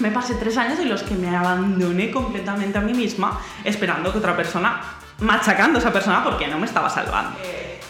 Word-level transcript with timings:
me 0.00 0.10
pasé 0.10 0.34
tres 0.34 0.56
años 0.56 0.78
en 0.78 0.88
los 0.88 1.02
que 1.02 1.14
me 1.14 1.34
abandoné 1.34 2.10
completamente 2.10 2.78
a 2.78 2.80
mí 2.80 2.94
misma, 2.94 3.40
esperando 3.64 4.12
que 4.12 4.18
otra 4.18 4.36
persona, 4.36 4.80
machacando 5.20 5.78
a 5.78 5.80
esa 5.80 5.92
persona 5.92 6.24
porque 6.24 6.46
no 6.48 6.58
me 6.58 6.66
estaba 6.66 6.88
salvando. 6.88 7.38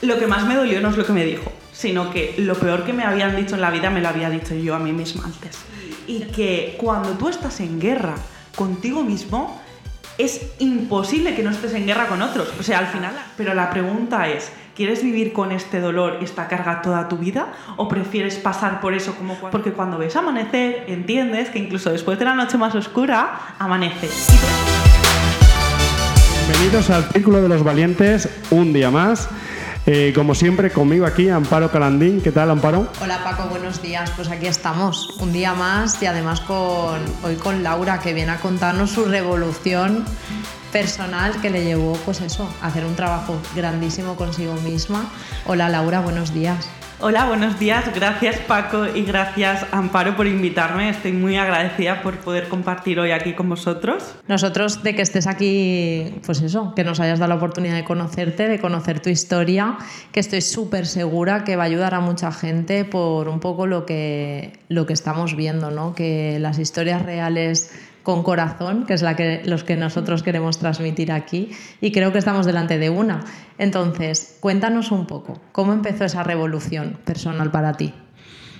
Lo 0.02 0.18
que 0.18 0.26
más 0.26 0.46
me 0.46 0.54
dolió 0.54 0.80
no 0.80 0.90
es 0.90 0.96
lo 0.96 1.04
que 1.04 1.12
me 1.12 1.24
dijo, 1.24 1.52
sino 1.72 2.10
que 2.10 2.34
lo 2.38 2.54
peor 2.54 2.84
que 2.84 2.92
me 2.92 3.04
habían 3.04 3.36
dicho 3.36 3.54
en 3.54 3.60
la 3.60 3.70
vida 3.70 3.90
me 3.90 4.00
lo 4.00 4.08
había 4.08 4.30
dicho 4.30 4.54
yo 4.54 4.74
a 4.74 4.78
mí 4.78 4.92
misma 4.92 5.24
antes. 5.24 5.58
Y 6.06 6.24
que 6.24 6.76
cuando 6.78 7.10
tú 7.10 7.28
estás 7.28 7.60
en 7.60 7.78
guerra 7.78 8.14
contigo 8.56 9.02
mismo, 9.02 9.60
es 10.18 10.42
imposible 10.58 11.34
que 11.34 11.42
no 11.42 11.50
estés 11.50 11.72
en 11.74 11.86
guerra 11.86 12.06
con 12.06 12.20
otros. 12.20 12.52
O 12.58 12.62
sea, 12.62 12.78
al 12.78 12.88
final... 12.88 13.14
Pero 13.36 13.54
la 13.54 13.70
pregunta 13.70 14.28
es, 14.28 14.52
¿quieres 14.80 15.02
vivir 15.02 15.34
con 15.34 15.52
este 15.52 15.78
dolor 15.78 16.16
y 16.22 16.24
esta 16.24 16.48
carga 16.48 16.80
toda 16.80 17.06
tu 17.06 17.18
vida? 17.18 17.52
¿O 17.76 17.86
prefieres 17.86 18.36
pasar 18.36 18.80
por 18.80 18.94
eso 18.94 19.14
como 19.14 19.34
cuando... 19.34 19.50
Porque 19.50 19.72
cuando 19.72 19.98
ves 19.98 20.16
amanecer, 20.16 20.84
entiendes 20.86 21.50
que 21.50 21.58
incluso 21.58 21.90
después 21.90 22.18
de 22.18 22.24
la 22.24 22.34
noche 22.34 22.56
más 22.56 22.74
oscura, 22.74 23.40
amanece. 23.58 24.08
Bienvenidos 26.46 26.88
al 26.88 27.04
Círculo 27.10 27.42
de 27.42 27.50
los 27.50 27.62
Valientes, 27.62 28.30
un 28.50 28.72
día 28.72 28.90
más. 28.90 29.28
Eh, 29.84 30.12
como 30.14 30.34
siempre, 30.34 30.70
conmigo 30.70 31.04
aquí, 31.04 31.28
Amparo 31.28 31.70
Calandín. 31.70 32.22
¿Qué 32.22 32.32
tal, 32.32 32.50
Amparo? 32.50 32.88
Hola, 33.02 33.22
Paco, 33.22 33.48
buenos 33.50 33.82
días. 33.82 34.10
Pues 34.16 34.30
aquí 34.30 34.46
estamos, 34.46 35.10
un 35.20 35.30
día 35.30 35.52
más 35.52 36.02
y 36.02 36.06
además 36.06 36.40
con, 36.40 37.00
hoy 37.22 37.36
con 37.36 37.62
Laura, 37.62 38.00
que 38.00 38.14
viene 38.14 38.32
a 38.32 38.38
contarnos 38.38 38.92
su 38.92 39.04
revolución 39.04 40.06
personal 40.72 41.40
que 41.40 41.50
le 41.50 41.64
llevó, 41.64 41.94
pues 42.04 42.20
eso, 42.20 42.48
a 42.62 42.68
hacer 42.68 42.84
un 42.84 42.96
trabajo 42.96 43.40
grandísimo 43.54 44.16
consigo 44.16 44.54
misma. 44.54 45.10
Hola, 45.46 45.68
Laura, 45.68 46.00
buenos 46.00 46.32
días. 46.32 46.68
Hola, 47.02 47.24
buenos 47.24 47.58
días. 47.58 47.90
Gracias 47.94 48.36
Paco 48.40 48.84
y 48.86 49.04
gracias 49.04 49.64
Amparo 49.72 50.16
por 50.16 50.26
invitarme. 50.26 50.90
Estoy 50.90 51.12
muy 51.12 51.38
agradecida 51.38 52.02
por 52.02 52.18
poder 52.18 52.48
compartir 52.48 53.00
hoy 53.00 53.10
aquí 53.10 53.32
con 53.32 53.48
vosotros. 53.48 54.14
Nosotros 54.28 54.82
de 54.82 54.94
que 54.94 55.00
estés 55.00 55.26
aquí, 55.26 56.20
pues 56.26 56.42
eso, 56.42 56.74
que 56.74 56.84
nos 56.84 57.00
hayas 57.00 57.18
dado 57.18 57.30
la 57.30 57.36
oportunidad 57.36 57.74
de 57.74 57.84
conocerte, 57.84 58.48
de 58.48 58.58
conocer 58.58 59.00
tu 59.00 59.08
historia, 59.08 59.78
que 60.12 60.20
estoy 60.20 60.42
súper 60.42 60.86
segura 60.86 61.42
que 61.42 61.56
va 61.56 61.62
a 61.62 61.66
ayudar 61.66 61.94
a 61.94 62.00
mucha 62.00 62.32
gente 62.32 62.84
por 62.84 63.30
un 63.30 63.40
poco 63.40 63.66
lo 63.66 63.86
que, 63.86 64.52
lo 64.68 64.84
que 64.84 64.92
estamos 64.92 65.34
viendo, 65.34 65.70
¿no? 65.70 65.94
Que 65.94 66.38
las 66.38 66.58
historias 66.58 67.00
reales 67.00 67.70
con 68.02 68.22
corazón, 68.22 68.86
que 68.86 68.94
es 68.94 69.02
la 69.02 69.16
que 69.16 69.42
los 69.44 69.64
que 69.64 69.76
nosotros 69.76 70.22
queremos 70.22 70.58
transmitir 70.58 71.12
aquí, 71.12 71.50
y 71.80 71.92
creo 71.92 72.12
que 72.12 72.18
estamos 72.18 72.46
delante 72.46 72.78
de 72.78 72.90
una. 72.90 73.24
Entonces, 73.58 74.38
cuéntanos 74.40 74.90
un 74.90 75.06
poco, 75.06 75.40
¿cómo 75.52 75.72
empezó 75.72 76.04
esa 76.04 76.22
revolución 76.22 76.98
personal 77.04 77.50
para 77.50 77.74
ti? 77.74 77.92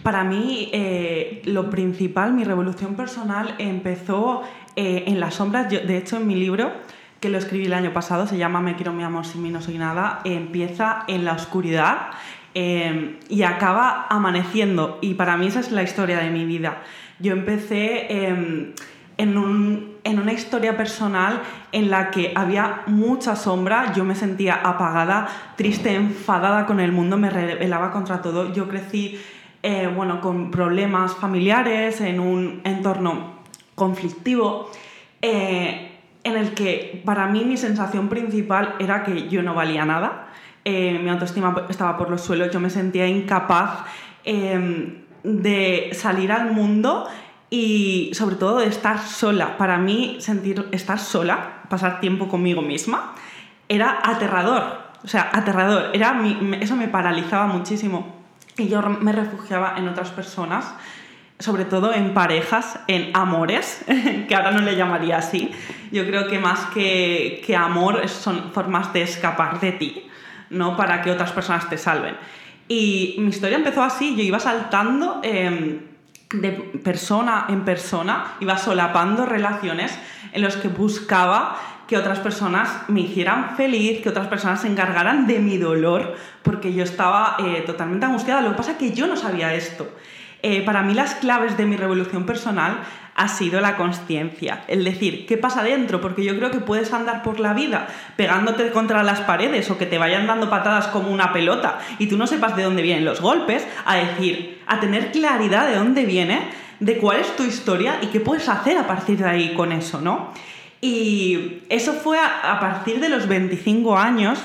Para 0.02 0.24
mí, 0.24 0.70
eh, 0.72 1.42
lo 1.44 1.68
principal, 1.68 2.32
mi 2.32 2.44
revolución 2.44 2.94
personal 2.94 3.54
empezó 3.58 4.42
eh, 4.76 5.04
en 5.06 5.20
las 5.20 5.34
sombras. 5.34 5.70
de 5.70 5.96
hecho, 5.96 6.16
en 6.16 6.26
mi 6.26 6.36
libro, 6.36 6.72
que 7.20 7.28
lo 7.28 7.38
escribí 7.38 7.66
el 7.66 7.74
año 7.74 7.92
pasado, 7.92 8.26
se 8.26 8.38
llama 8.38 8.60
Me 8.60 8.76
quiero 8.76 8.92
mi 8.92 9.04
amor 9.04 9.26
sin 9.26 9.42
mí 9.42 9.50
no 9.50 9.60
soy 9.60 9.76
nada, 9.76 10.20
empieza 10.24 11.04
en 11.06 11.24
la 11.24 11.34
oscuridad 11.34 12.12
eh, 12.54 13.18
y 13.28 13.42
acaba 13.42 14.06
amaneciendo. 14.08 14.98
Y 15.02 15.14
para 15.14 15.36
mí 15.36 15.46
esa 15.46 15.60
es 15.60 15.70
la 15.70 15.82
historia 15.82 16.18
de 16.18 16.30
mi 16.30 16.46
vida. 16.46 16.82
Yo 17.18 17.32
empecé 17.32 18.06
em, 18.10 18.72
en, 19.20 19.36
un, 19.36 19.96
en, 20.02 20.18
una 20.18 20.32
historia 20.32 20.78
personal 20.78 21.42
en 21.72 21.90
la 21.90 22.10
que 22.10 22.32
había 22.34 22.84
mucha 22.86 23.36
sombra, 23.36 23.92
yo 23.92 24.02
me 24.02 24.14
sentía 24.14 24.54
apagada, 24.54 25.28
triste, 25.56 25.94
enfadada 25.94 26.64
con 26.64 26.80
el 26.80 26.90
mundo, 26.90 27.18
me 27.18 27.28
rebelaba 27.28 27.90
contra 27.90 28.22
todo. 28.22 28.54
Yo 28.54 28.66
crecí 28.66 29.20
eh, 29.62 29.92
bueno, 29.94 30.22
con 30.22 30.50
problemas 30.50 31.14
familiares, 31.16 32.00
en 32.00 32.18
un 32.18 32.62
entorno 32.64 33.40
conflictivo, 33.74 34.70
eh, 35.20 35.98
en 36.24 36.36
el 36.36 36.54
que 36.54 37.02
para 37.04 37.26
mí 37.26 37.44
mi 37.44 37.58
sensación 37.58 38.08
principal 38.08 38.76
era 38.78 39.04
que 39.04 39.28
yo 39.28 39.42
no 39.42 39.52
valía 39.54 39.84
nada, 39.84 40.28
eh, 40.64 40.98
mi 41.02 41.10
autoestima 41.10 41.66
estaba 41.68 41.98
por 41.98 42.08
los 42.08 42.22
suelos, 42.22 42.50
yo 42.52 42.58
me 42.60 42.70
sentía 42.70 43.06
incapaz 43.06 43.84
de 45.22 45.90
salir 45.92 46.32
al 46.32 46.52
mundo 46.52 47.06
y 47.50 48.10
sobre 48.14 48.36
todo 48.36 48.60
estar 48.60 49.00
sola. 49.00 49.58
Para 49.58 49.76
mí, 49.76 50.16
sentir 50.20 50.68
estar 50.70 51.00
sola, 51.00 51.64
pasar 51.68 52.00
tiempo 52.00 52.28
conmigo 52.28 52.62
misma, 52.62 53.14
era 53.68 53.98
aterrador. 54.02 54.88
O 55.02 55.08
sea, 55.08 55.30
aterrador. 55.32 55.90
Era 55.92 56.22
eso 56.60 56.76
me 56.76 56.88
paralizaba 56.88 57.46
muchísimo. 57.46 58.20
Y 58.56 58.68
yo 58.68 58.80
me 58.82 59.12
refugiaba 59.12 59.74
en 59.76 59.88
otras 59.88 60.10
personas, 60.10 60.72
sobre 61.38 61.64
todo 61.64 61.92
en 61.92 62.14
parejas, 62.14 62.78
en 62.86 63.10
amores, 63.14 63.84
que 64.28 64.34
ahora 64.34 64.52
no 64.52 64.60
le 64.60 64.76
llamaría 64.76 65.18
así. 65.18 65.50
Yo 65.90 66.06
creo 66.06 66.28
que 66.28 66.38
más 66.38 66.66
que, 66.66 67.42
que 67.44 67.56
amor 67.56 68.08
son 68.08 68.52
formas 68.52 68.92
de 68.92 69.02
escapar 69.02 69.58
de 69.58 69.72
ti, 69.72 70.06
¿no? 70.50 70.76
Para 70.76 71.02
que 71.02 71.10
otras 71.10 71.32
personas 71.32 71.68
te 71.68 71.78
salven. 71.78 72.16
Y 72.68 73.16
mi 73.18 73.30
historia 73.30 73.56
empezó 73.56 73.82
así, 73.82 74.14
yo 74.14 74.22
iba 74.22 74.38
saltando... 74.38 75.20
Eh, 75.24 75.89
de 76.32 76.52
persona 76.52 77.46
en 77.48 77.64
persona, 77.64 78.36
iba 78.40 78.56
solapando 78.56 79.26
relaciones 79.26 79.98
en 80.32 80.42
las 80.42 80.56
que 80.56 80.68
buscaba 80.68 81.58
que 81.88 81.96
otras 81.96 82.20
personas 82.20 82.88
me 82.88 83.00
hicieran 83.00 83.56
feliz, 83.56 84.00
que 84.00 84.08
otras 84.08 84.28
personas 84.28 84.60
se 84.60 84.68
encargaran 84.68 85.26
de 85.26 85.40
mi 85.40 85.58
dolor, 85.58 86.14
porque 86.44 86.72
yo 86.72 86.84
estaba 86.84 87.36
eh, 87.40 87.64
totalmente 87.66 88.06
angustiada. 88.06 88.42
Lo 88.42 88.50
que 88.50 88.56
pasa 88.58 88.70
es 88.72 88.76
que 88.76 88.92
yo 88.92 89.08
no 89.08 89.16
sabía 89.16 89.52
esto. 89.54 89.88
Eh, 90.42 90.62
para 90.62 90.82
mí 90.82 90.94
las 90.94 91.14
claves 91.14 91.56
de 91.56 91.66
mi 91.66 91.76
revolución 91.76 92.24
personal 92.24 92.80
ha 93.14 93.28
sido 93.28 93.60
la 93.60 93.76
conciencia, 93.76 94.64
el 94.66 94.82
decir, 94.84 95.26
¿qué 95.26 95.36
pasa 95.36 95.62
dentro? 95.62 96.00
Porque 96.00 96.24
yo 96.24 96.34
creo 96.36 96.50
que 96.50 96.60
puedes 96.60 96.92
andar 96.94 97.22
por 97.22 97.38
la 97.38 97.52
vida 97.52 97.88
pegándote 98.16 98.70
contra 98.70 99.02
las 99.02 99.20
paredes 99.20 99.70
o 99.70 99.76
que 99.76 99.84
te 99.84 99.98
vayan 99.98 100.26
dando 100.26 100.48
patadas 100.48 100.86
como 100.86 101.10
una 101.10 101.32
pelota 101.32 101.80
y 101.98 102.06
tú 102.06 102.16
no 102.16 102.26
sepas 102.26 102.56
de 102.56 102.62
dónde 102.62 102.82
vienen 102.82 103.04
los 103.04 103.20
golpes, 103.20 103.66
a 103.84 103.96
decir, 103.96 104.62
a 104.66 104.80
tener 104.80 105.12
claridad 105.12 105.68
de 105.68 105.76
dónde 105.76 106.06
viene, 106.06 106.48
de 106.78 106.96
cuál 106.96 107.20
es 107.20 107.36
tu 107.36 107.42
historia 107.42 107.98
y 108.00 108.06
qué 108.06 108.20
puedes 108.20 108.48
hacer 108.48 108.78
a 108.78 108.86
partir 108.86 109.18
de 109.18 109.28
ahí 109.28 109.52
con 109.52 109.72
eso, 109.72 110.00
¿no? 110.00 110.32
Y 110.80 111.64
eso 111.68 111.92
fue 111.92 112.18
a, 112.18 112.52
a 112.52 112.58
partir 112.58 113.00
de 113.00 113.10
los 113.10 113.28
25 113.28 113.98
años 113.98 114.38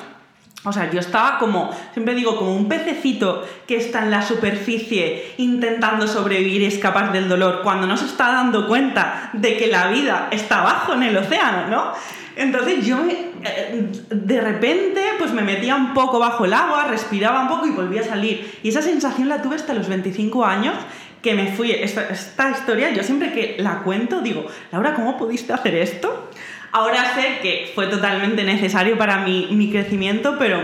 o 0.66 0.74
sea, 0.74 0.92
yo 0.92 1.00
estaba 1.00 1.38
como, 1.38 1.70
siempre 1.94 2.16
digo, 2.16 2.36
como 2.36 2.56
un 2.56 2.68
pececito 2.68 3.48
que 3.68 3.78
está 3.78 4.03
en 4.03 4.12
la 4.12 4.22
superficie 4.24 5.34
intentando 5.38 6.08
sobrevivir 6.08 6.64
y 6.64 6.66
escapar 6.66 7.12
del 7.12 7.30
dolor 7.30 7.62
cuando 7.64 7.86
no 7.86 7.96
se 7.96 8.06
está 8.06 8.31
dando 8.31 8.68
cuenta 8.68 9.30
de 9.34 9.58
que 9.58 9.68
la 9.68 9.90
vida 9.90 10.28
está 10.31 10.62
abajo 10.62 10.94
en 10.94 11.04
el 11.04 11.18
océano, 11.18 11.68
¿no? 11.68 11.92
Entonces 12.36 12.86
yo 12.86 12.98
eh, 13.08 13.92
de 14.09 14.42
repente 14.42 15.02
pues 15.18 15.31
me 15.31 15.42
metía 15.42 15.75
un 15.75 15.94
poco 15.94 16.20
bajo 16.20 16.46
el 16.46 16.54
agua, 16.54 16.88
respiraba 16.88 17.42
un 17.44 17.48
poco 17.48 17.68
y 17.68 17.72
volvía 17.72 18.02
a 18.02 18.06
salir. 18.06 18.59
Y 18.64 18.70
esa 18.70 18.81
sensación 18.81 19.30
la 19.30 19.42
tuve 19.42 19.56
hasta 19.56 19.74
los 19.74 19.88
25 19.88 20.44
años 20.44 20.74
que 21.22 21.34
me 21.34 21.52
fui. 21.54 21.72
Esta, 21.72 22.09
esta 22.09 22.50
historia, 22.50 22.92
yo 22.92 23.04
siempre 23.04 23.31
que 23.31 23.56
la 23.59 23.84
cuento 23.84 24.22
digo, 24.22 24.48
Laura, 24.72 24.96
¿cómo 24.96 25.18
pudiste 25.18 25.54
hacer 25.54 25.75
esto? 25.75 26.30
Ahora 26.72 27.14
sé 27.16 27.40
que 27.42 27.72
fue 27.74 27.88
totalmente 27.88 28.44
necesario 28.44 28.98
para 28.98 29.20
mi, 29.20 29.48
mi 29.52 29.72
crecimiento, 29.72 30.38
pero 30.38 30.59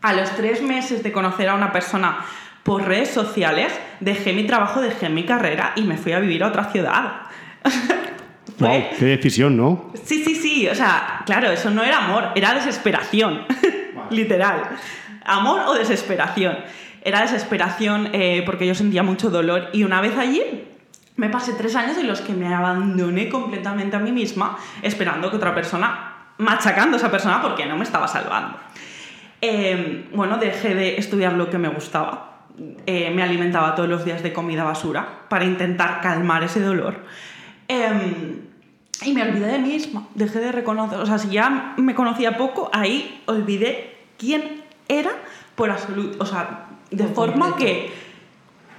a 0.00 0.12
los 0.12 0.30
tres 0.36 0.62
meses 0.62 1.02
de 1.02 1.12
conocer 1.12 1.48
a 1.48 1.54
una 1.54 1.72
persona 1.72 2.24
por 2.62 2.84
redes 2.86 3.10
sociales, 3.10 3.72
dejé 4.00 4.32
mi 4.32 4.44
trabajo, 4.44 4.80
dejé 4.80 5.08
mi 5.08 5.24
carrera 5.24 5.72
y 5.74 5.82
me 5.82 5.96
fui 5.96 6.12
a 6.12 6.20
vivir 6.20 6.44
a 6.44 6.48
otra 6.48 6.70
ciudad. 6.70 7.22
wow, 8.58 8.82
qué 8.98 9.04
decisión, 9.04 9.56
¿no? 9.56 9.90
Sí, 10.04 10.22
sí, 10.24 10.34
sí. 10.34 10.68
O 10.68 10.74
sea, 10.74 11.22
claro, 11.26 11.50
eso 11.50 11.70
no 11.70 11.82
era 11.82 12.04
amor, 12.04 12.30
era 12.34 12.54
desesperación. 12.54 13.46
Literal. 14.10 14.62
Amor 15.24 15.62
o 15.66 15.74
desesperación. 15.74 16.58
Era 17.04 17.22
desesperación 17.22 18.10
eh, 18.12 18.42
porque 18.46 18.66
yo 18.66 18.74
sentía 18.74 19.02
mucho 19.02 19.30
dolor 19.30 19.70
y 19.72 19.82
una 19.82 20.00
vez 20.00 20.16
allí 20.16 20.42
me 21.16 21.28
pasé 21.28 21.52
tres 21.52 21.76
años 21.76 21.96
en 21.98 22.06
los 22.06 22.20
que 22.20 22.32
me 22.32 22.52
abandoné 22.52 23.28
completamente 23.28 23.96
a 23.96 23.98
mí 23.98 24.12
misma, 24.12 24.58
esperando 24.82 25.30
que 25.30 25.36
otra 25.36 25.54
persona, 25.54 26.32
machacando 26.38 26.96
a 26.96 26.98
esa 26.98 27.10
persona 27.10 27.42
porque 27.42 27.66
no 27.66 27.76
me 27.76 27.84
estaba 27.84 28.08
salvando. 28.08 28.58
Em, 29.40 30.04
bueno, 30.14 30.38
dejé 30.38 30.74
de 30.74 30.98
estudiar 30.98 31.34
lo 31.34 31.50
que 31.50 31.58
me 31.58 31.68
gustaba. 31.68 32.46
Eh, 32.86 33.10
me 33.10 33.22
alimentaba 33.22 33.74
todos 33.74 33.88
los 33.88 34.04
días 34.04 34.22
de 34.22 34.32
comida 34.32 34.62
basura 34.62 35.26
para 35.28 35.44
intentar 35.44 36.00
calmar 36.00 36.44
ese 36.44 36.60
dolor. 36.60 37.04
Em, 37.68 38.42
y 39.04 39.12
me 39.12 39.22
olvidé 39.22 39.46
de 39.46 39.58
mí 39.58 39.68
misma, 39.70 40.06
dejé 40.14 40.38
de 40.38 40.52
reconocer, 40.52 40.98
o 40.98 41.06
sea, 41.06 41.18
si 41.18 41.28
ya 41.30 41.74
me 41.76 41.94
conocía 41.94 42.36
poco, 42.36 42.70
ahí 42.72 43.22
olvidé 43.26 43.96
quién 44.16 44.62
era 44.88 45.10
por 45.56 45.70
absoluto, 45.70 46.22
o 46.22 46.26
sea, 46.26 46.66
de 46.90 47.06
forma 47.08 47.56
que 47.56 47.92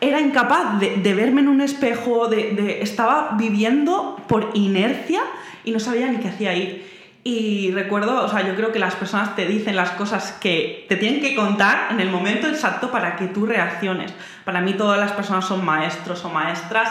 era 0.04 0.20
incapaz 0.20 0.80
de, 0.80 1.14
verme 1.14 1.42
en 1.42 1.48
un 1.48 1.62
espejo, 1.62 2.28
de, 2.28 2.80
estaba 2.82 3.36
viviendo 3.38 4.18
por 4.28 4.52
inercia 4.54 5.22
y 5.64 5.72
no 5.72 5.80
sabía 5.80 6.08
ni 6.08 6.18
qué 6.18 6.28
hacía 6.28 6.52
ahí. 6.52 6.90
Y 7.24 7.72
recuerdo, 7.72 8.26
o 8.26 8.28
sea, 8.28 8.46
yo 8.46 8.54
creo 8.54 8.74
que 8.74 8.80
las 8.80 8.96
personas 8.96 9.34
te 9.38 9.46
dicen 9.46 9.78
las 9.78 9.92
cosas 9.92 10.34
que 10.34 10.86
te 10.90 10.98
tienen 10.98 11.22
que 11.22 11.36
contar 11.36 11.88
en 11.92 12.02
el 12.02 12.10
momento 12.10 12.48
exacto 12.48 12.92
para 12.92 13.16
que 13.16 13.28
tú 13.28 13.46
reacciones. 13.46 14.14
Para 14.44 14.60
mí 14.60 14.74
todas 14.74 15.00
las 15.00 15.14
personas 15.14 15.46
son 15.46 15.64
maestros 15.64 16.26
o 16.26 16.30
maestras 16.30 16.90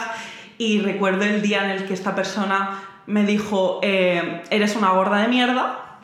Y 0.57 0.79
recuerdo 0.79 1.23
el 1.23 1.43
día 1.43 1.65
en 1.65 1.69
el 1.69 1.85
que 1.85 1.93
esta 1.93 2.15
persona 2.15 2.81
me 3.05 3.25
dijo, 3.25 3.79
eh, 3.83 4.41
eres 4.49 4.75
una 4.75 4.89
gorda 4.89 5.17
de 5.17 5.27
mierda, 5.27 5.99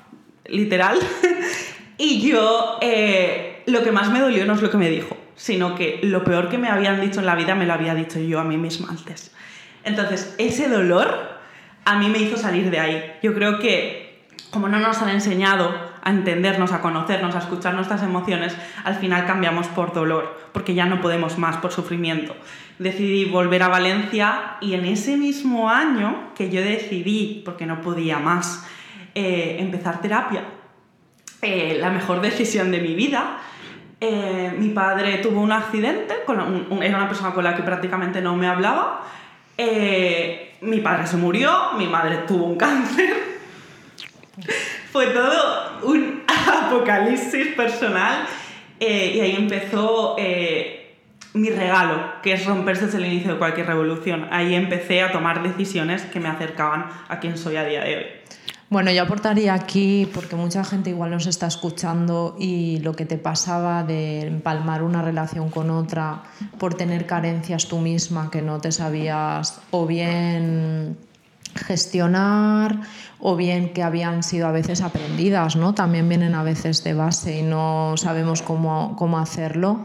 literal. 0.45 0.99
y 1.97 2.21
yo, 2.21 2.77
eh, 2.81 3.63
lo 3.65 3.83
que 3.83 3.91
más 3.91 4.11
me 4.11 4.19
dolió 4.19 4.45
no 4.45 4.53
es 4.53 4.61
lo 4.61 4.69
que 4.69 4.77
me 4.77 4.89
dijo, 4.89 5.17
sino 5.39 5.73
que 5.73 6.01
lo 6.03 6.25
peor 6.25 6.49
que 6.49 6.57
me 6.57 6.67
habían 6.67 6.99
dicho 6.99 7.21
en 7.21 7.25
la 7.25 7.35
vida 7.35 7.55
me 7.55 7.65
lo 7.65 7.73
había 7.73 7.95
dicho 7.95 8.19
yo 8.19 8.41
a 8.41 8.43
mí 8.43 8.57
misma 8.57 8.89
antes. 8.89 9.31
Entonces, 9.85 10.35
ese 10.37 10.67
dolor 10.67 11.39
a 11.85 11.97
mí 11.97 12.09
me 12.09 12.17
hizo 12.17 12.35
salir 12.35 12.69
de 12.69 12.79
ahí. 12.81 13.13
Yo 13.23 13.33
creo 13.33 13.57
que 13.57 14.27
como 14.51 14.67
no 14.67 14.79
nos 14.79 15.01
han 15.01 15.09
enseñado 15.09 15.73
a 16.01 16.09
entendernos, 16.09 16.73
a 16.73 16.81
conocernos, 16.81 17.35
a 17.35 17.39
escuchar 17.39 17.73
nuestras 17.73 18.03
emociones, 18.03 18.53
al 18.83 18.95
final 18.95 19.25
cambiamos 19.25 19.67
por 19.67 19.93
dolor, 19.93 20.49
porque 20.51 20.73
ya 20.73 20.85
no 20.85 20.99
podemos 20.99 21.37
más 21.37 21.55
por 21.57 21.71
sufrimiento. 21.71 22.35
Decidí 22.77 23.25
volver 23.25 23.63
a 23.63 23.69
Valencia 23.69 24.57
y 24.59 24.73
en 24.73 24.83
ese 24.83 25.15
mismo 25.15 25.69
año 25.69 26.33
que 26.35 26.49
yo 26.49 26.61
decidí, 26.61 27.43
porque 27.45 27.65
no 27.65 27.79
podía 27.79 28.19
más, 28.19 28.67
eh, 29.15 29.57
empezar 29.59 30.01
terapia, 30.01 30.43
eh, 31.41 31.77
la 31.79 31.91
mejor 31.91 32.19
decisión 32.19 32.71
de 32.71 32.81
mi 32.81 32.93
vida, 32.93 33.37
eh, 33.99 34.53
mi 34.57 34.69
padre 34.69 35.17
tuvo 35.17 35.41
un 35.41 35.51
accidente, 35.51 36.15
con 36.25 36.81
era 36.81 36.97
una 36.97 37.07
persona 37.07 37.33
con 37.33 37.43
la 37.43 37.55
que 37.55 37.63
prácticamente 37.63 38.21
no 38.21 38.35
me 38.35 38.47
hablaba, 38.47 39.05
mi 40.61 40.79
padre 40.79 41.07
se 41.07 41.17
murió, 41.17 41.73
mi 41.77 41.87
madre 41.87 42.19
tuvo 42.27 42.45
un 42.45 42.55
cáncer. 42.57 43.29
Fue 44.91 45.07
todo 45.07 45.79
un 45.83 46.23
apocalipsis 46.65 47.47
personal 47.55 48.25
eh, 48.79 49.13
y 49.15 49.19
ahí 49.19 49.35
empezó 49.35 50.15
eh, 50.17 50.95
mi 51.33 51.49
regalo, 51.49 52.13
que 52.23 52.33
es 52.33 52.45
romperse 52.45 52.85
desde 52.85 52.97
el 52.97 53.05
inicio 53.05 53.33
de 53.33 53.37
cualquier 53.37 53.67
revolución. 53.67 54.27
Ahí 54.31 54.55
empecé 54.55 55.01
a 55.03 55.11
tomar 55.11 55.43
decisiones 55.43 56.03
que 56.03 56.19
me 56.19 56.29
acercaban 56.29 56.85
a 57.07 57.19
quien 57.19 57.37
soy 57.37 57.57
a 57.57 57.65
día 57.65 57.83
de 57.83 57.97
hoy. 57.97 58.05
Bueno, 58.69 58.91
yo 58.91 59.01
aportaría 59.01 59.55
aquí, 59.55 60.07
porque 60.13 60.35
mucha 60.35 60.63
gente 60.63 60.91
igual 60.91 61.09
nos 61.09 61.25
está 61.25 61.47
escuchando 61.47 62.35
y 62.39 62.77
lo 62.81 62.93
que 62.93 63.07
te 63.07 63.17
pasaba 63.17 63.83
de 63.83 64.27
empalmar 64.27 64.83
una 64.83 65.01
relación 65.01 65.49
con 65.49 65.71
otra 65.71 66.21
por 66.59 66.75
tener 66.75 67.07
carencias 67.07 67.67
tú 67.67 67.79
misma 67.79 68.29
que 68.29 68.43
no 68.43 68.61
te 68.61 68.71
sabías 68.71 69.59
o 69.71 69.87
bien 69.87 70.97
gestionar 71.55 72.81
o 73.19 73.35
bien 73.35 73.73
que 73.73 73.81
habían 73.81 74.21
sido 74.21 74.45
a 74.45 74.51
veces 74.51 74.81
aprendidas, 74.81 75.55
¿no? 75.55 75.73
También 75.73 76.07
vienen 76.07 76.35
a 76.35 76.43
veces 76.43 76.83
de 76.83 76.93
base 76.93 77.39
y 77.39 77.41
no 77.41 77.95
sabemos 77.97 78.43
cómo, 78.43 78.95
cómo 78.97 79.17
hacerlo. 79.17 79.83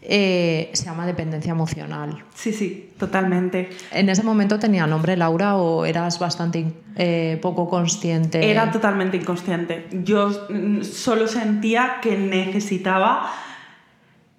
Eh, 0.00 0.70
se 0.74 0.84
llama 0.84 1.06
dependencia 1.06 1.50
emocional. 1.50 2.24
Sí, 2.34 2.52
sí, 2.52 2.92
totalmente. 2.98 3.70
¿En 3.90 4.08
ese 4.08 4.22
momento 4.22 4.58
tenía 4.58 4.86
nombre 4.86 5.16
Laura 5.16 5.56
o 5.56 5.84
eras 5.84 6.20
bastante 6.20 6.72
eh, 6.96 7.38
poco 7.42 7.68
consciente? 7.68 8.48
Era 8.48 8.70
totalmente 8.70 9.16
inconsciente. 9.16 9.88
Yo 10.04 10.46
mm, 10.48 10.82
solo 10.82 11.26
sentía 11.26 11.98
que 12.00 12.16
necesitaba 12.16 13.32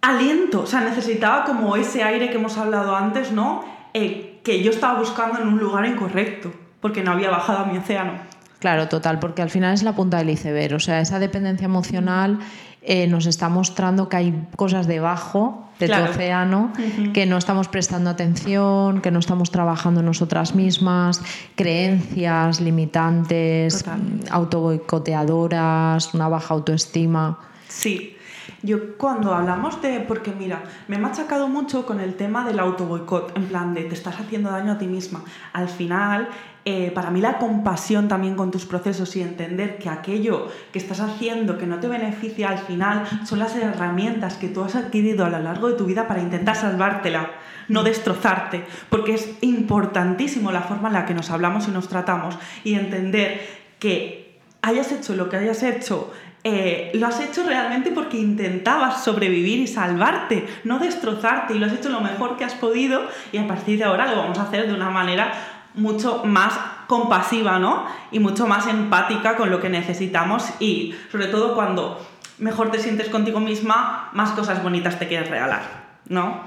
aliento, 0.01 0.61
o 0.61 0.65
sea, 0.65 0.79
necesitaba 0.81 1.43
como 1.43 1.75
ese 1.75 2.03
aire 2.03 2.29
que 2.29 2.35
hemos 2.35 2.57
hablado 2.57 2.95
antes, 2.95 3.33
¿no? 3.33 3.65
Eh, 3.93 4.39
que 4.43 4.63
yo 4.63 4.71
estaba 4.71 4.97
buscando 4.97 5.41
en 5.41 5.47
un 5.49 5.59
lugar 5.59 5.85
incorrecto, 5.85 6.53
porque 6.79 7.03
no 7.03 7.11
había 7.11 7.29
bajado 7.29 7.59
a 7.59 7.65
mi 7.65 7.77
océano. 7.77 8.13
Claro, 8.59 8.89
total, 8.89 9.19
porque 9.19 9.41
al 9.41 9.49
final 9.49 9.73
es 9.73 9.83
la 9.83 9.93
punta 9.93 10.17
del 10.17 10.29
iceberg, 10.29 10.75
o 10.75 10.79
sea, 10.79 10.99
esa 10.99 11.19
dependencia 11.19 11.65
emocional 11.65 12.39
eh, 12.81 13.07
nos 13.07 13.25
está 13.25 13.49
mostrando 13.49 14.07
que 14.07 14.17
hay 14.17 14.47
cosas 14.55 14.87
debajo 14.87 15.69
de 15.79 15.87
tu 15.87 16.01
océano 16.01 16.71
que 17.13 17.25
no 17.25 17.37
estamos 17.37 17.67
prestando 17.67 18.09
atención, 18.09 19.01
que 19.01 19.11
no 19.11 19.19
estamos 19.19 19.51
trabajando 19.51 20.01
nosotras 20.01 20.55
mismas, 20.55 21.21
creencias 21.55 22.59
limitantes, 22.59 23.85
autoboicoteadoras, 24.29 26.13
una 26.13 26.27
baja 26.27 26.53
autoestima. 26.53 27.39
Sí. 27.67 28.15
Yo 28.61 28.97
cuando 28.97 29.33
hablamos 29.33 29.81
de, 29.81 30.01
porque 30.01 30.31
mira, 30.31 30.63
me 30.87 30.97
he 30.97 30.99
machacado 30.99 31.47
mucho 31.47 31.85
con 31.85 32.01
el 32.01 32.15
tema 32.15 32.45
del 32.45 32.59
autoboicot, 32.59 33.37
en 33.37 33.45
plan 33.45 33.73
de 33.73 33.83
te 33.83 33.93
estás 33.93 34.19
haciendo 34.19 34.51
daño 34.51 34.73
a 34.73 34.77
ti 34.77 34.87
misma. 34.87 35.23
Al 35.53 35.69
final, 35.69 36.27
eh, 36.71 36.91
para 36.91 37.09
mí 37.09 37.19
la 37.19 37.39
compasión 37.39 38.07
también 38.07 38.35
con 38.35 38.51
tus 38.51 38.67
procesos 38.67 39.15
y 39.15 39.23
entender 39.23 39.79
que 39.79 39.89
aquello 39.89 40.49
que 40.71 40.77
estás 40.77 40.99
haciendo 40.99 41.57
que 41.57 41.65
no 41.65 41.79
te 41.79 41.87
beneficia 41.87 42.49
al 42.49 42.59
final 42.59 43.07
son 43.25 43.39
las 43.39 43.55
herramientas 43.55 44.35
que 44.35 44.49
tú 44.49 44.63
has 44.63 44.75
adquirido 44.75 45.25
a 45.25 45.31
lo 45.31 45.39
largo 45.39 45.69
de 45.69 45.73
tu 45.73 45.85
vida 45.85 46.07
para 46.07 46.21
intentar 46.21 46.55
salvártela, 46.55 47.31
no 47.69 47.81
destrozarte, 47.81 48.65
porque 48.91 49.15
es 49.15 49.31
importantísimo 49.41 50.51
la 50.51 50.61
forma 50.61 50.89
en 50.89 50.93
la 50.93 51.07
que 51.07 51.15
nos 51.15 51.31
hablamos 51.31 51.67
y 51.67 51.71
nos 51.71 51.87
tratamos 51.87 52.37
y 52.63 52.75
entender 52.75 53.41
que 53.79 54.37
hayas 54.61 54.91
hecho 54.91 55.15
lo 55.15 55.27
que 55.27 55.37
hayas 55.37 55.63
hecho 55.63 56.13
eh, 56.43 56.91
lo 56.93 57.07
has 57.07 57.19
hecho 57.19 57.43
realmente 57.45 57.91
porque 57.91 58.17
intentabas 58.17 59.03
sobrevivir 59.03 59.59
y 59.59 59.67
salvarte, 59.67 60.47
no 60.63 60.79
destrozarte, 60.79 61.53
y 61.53 61.59
lo 61.59 61.65
has 61.65 61.73
hecho 61.73 61.89
lo 61.89 61.99
mejor 61.99 62.37
que 62.37 62.45
has 62.45 62.53
podido, 62.53 63.01
y 63.33 63.39
a 63.39 63.47
partir 63.47 63.79
de 63.79 63.85
ahora 63.85 64.05
lo 64.05 64.21
vamos 64.21 64.39
a 64.39 64.43
hacer 64.43 64.67
de 64.67 64.73
una 64.73 64.89
manera 64.89 65.33
mucho 65.73 66.23
más 66.25 66.53
compasiva, 66.87 67.59
¿no? 67.59 67.85
Y 68.11 68.19
mucho 68.19 68.47
más 68.47 68.67
empática 68.67 69.35
con 69.35 69.51
lo 69.51 69.61
que 69.61 69.69
necesitamos 69.69 70.43
y 70.59 70.95
sobre 71.11 71.27
todo 71.27 71.53
cuando 71.53 72.05
mejor 72.39 72.71
te 72.71 72.79
sientes 72.79 73.09
contigo 73.09 73.39
misma, 73.39 74.09
más 74.13 74.31
cosas 74.31 74.63
bonitas 74.63 74.97
te 74.97 75.07
quieres 75.07 75.29
regalar, 75.29 75.61
¿no? 76.07 76.43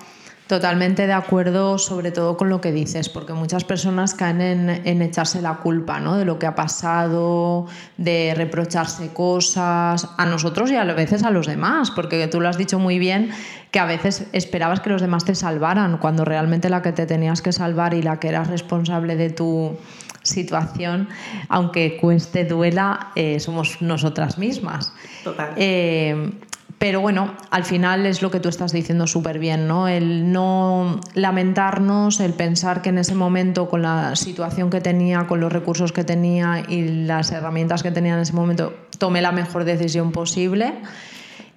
Totalmente 0.46 1.06
de 1.06 1.12
acuerdo, 1.12 1.78
sobre 1.78 2.10
todo 2.10 2.36
con 2.36 2.50
lo 2.50 2.60
que 2.60 2.72
dices, 2.72 3.08
porque 3.08 3.32
muchas 3.32 3.64
personas 3.64 4.14
caen 4.14 4.40
en, 4.40 5.00
echarse 5.00 5.40
la 5.40 5.58
culpa 5.58 6.00
¿no? 6.00 6.16
de 6.16 6.24
lo 6.24 6.38
que 6.38 6.46
ha 6.46 6.54
pasado, 6.54 7.66
de 7.96 8.34
reprocharse 8.36 9.12
cosas 9.14 10.08
a 10.18 10.26
nosotros 10.26 10.70
y 10.70 10.76
a 10.76 10.84
veces 10.84 11.22
a 11.22 11.30
los 11.30 11.46
demás, 11.46 11.90
porque 11.90 12.26
tú 12.28 12.40
lo 12.40 12.48
has 12.48 12.58
dicho 12.58 12.78
muy 12.78 12.98
bien, 12.98 13.30
que 13.70 13.78
a 13.78 13.86
veces 13.86 14.26
esperabas 14.32 14.80
que 14.80 14.90
los 14.90 15.00
demás 15.00 15.24
te 15.24 15.34
salvaran, 15.34 15.96
cuando 15.96 16.24
realmente 16.24 16.68
la 16.68 16.82
que 16.82 16.92
te 16.92 17.06
tenías 17.06 17.40
que 17.40 17.52
salvar 17.52 17.94
y 17.94 18.02
la 18.02 18.20
que 18.20 18.28
eras 18.28 18.48
responsable 18.48 19.16
de 19.16 19.30
tu 19.30 19.78
situación, 20.22 21.08
aunque 21.48 21.96
cueste, 21.96 22.44
duela, 22.44 23.12
eh, 23.14 23.40
somos 23.40 23.80
nosotras 23.80 24.38
mismas. 24.38 24.92
Total. 25.24 25.54
Eh, 25.56 26.32
pero 26.82 27.00
bueno, 27.00 27.36
al 27.50 27.62
final 27.62 28.06
es 28.06 28.22
lo 28.22 28.32
que 28.32 28.40
tú 28.40 28.48
estás 28.48 28.72
diciendo 28.72 29.06
súper 29.06 29.38
bien, 29.38 29.68
¿no? 29.68 29.86
El 29.86 30.32
no 30.32 31.00
lamentarnos, 31.14 32.18
el 32.18 32.32
pensar 32.32 32.82
que 32.82 32.88
en 32.88 32.98
ese 32.98 33.14
momento, 33.14 33.68
con 33.68 33.82
la 33.82 34.16
situación 34.16 34.68
que 34.68 34.80
tenía, 34.80 35.28
con 35.28 35.38
los 35.38 35.52
recursos 35.52 35.92
que 35.92 36.02
tenía 36.02 36.64
y 36.68 37.04
las 37.04 37.30
herramientas 37.30 37.84
que 37.84 37.92
tenía 37.92 38.14
en 38.14 38.18
ese 38.18 38.32
momento, 38.32 38.74
tomé 38.98 39.22
la 39.22 39.30
mejor 39.30 39.62
decisión 39.62 40.10
posible. 40.10 40.72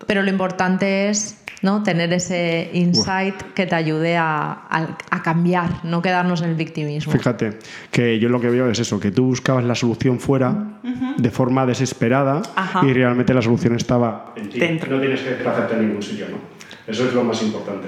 Pero 0.06 0.22
lo 0.22 0.30
importante 0.30 1.10
es 1.10 1.40
¿no? 1.66 1.82
tener 1.82 2.14
ese 2.14 2.70
insight 2.74 3.36
que 3.56 3.66
te 3.66 3.76
ayude 3.76 4.16
a, 4.16 4.98
cambiar, 5.24 5.84
no 5.84 6.02
quedarnos 6.02 6.44
en 6.44 6.52
el 6.52 6.56
victimismo. 6.56 7.12
Fíjate, 7.12 7.58
que 7.90 8.20
yo 8.20 8.30
lo 8.30 8.40
que 8.40 8.50
veo 8.52 8.70
es 8.70 8.80
eso, 8.80 9.00
que 9.00 9.12
tú 9.12 9.26
buscabas 9.26 9.66
la 9.66 9.74
solución 9.74 10.20
fuera 10.20 10.80
de 11.18 11.32
forma 11.32 11.66
desesperada 11.66 12.44
y 12.84 12.94
realmente 12.94 13.34
la 13.34 13.42
solución 13.42 13.76
estaba 13.76 14.34
en 14.36 14.50
ti. 14.50 14.60
Dentro. 14.60 14.96
No 14.96 15.02
tienes 15.02 15.22
que 15.22 15.48
hacerte 15.48 15.74
en 15.74 15.88
ningún 15.88 16.04
sitio, 16.04 16.28
¿no? 16.30 16.38
Eso 16.86 17.08
es 17.08 17.14
lo 17.14 17.24
más 17.24 17.42
importante. 17.42 17.88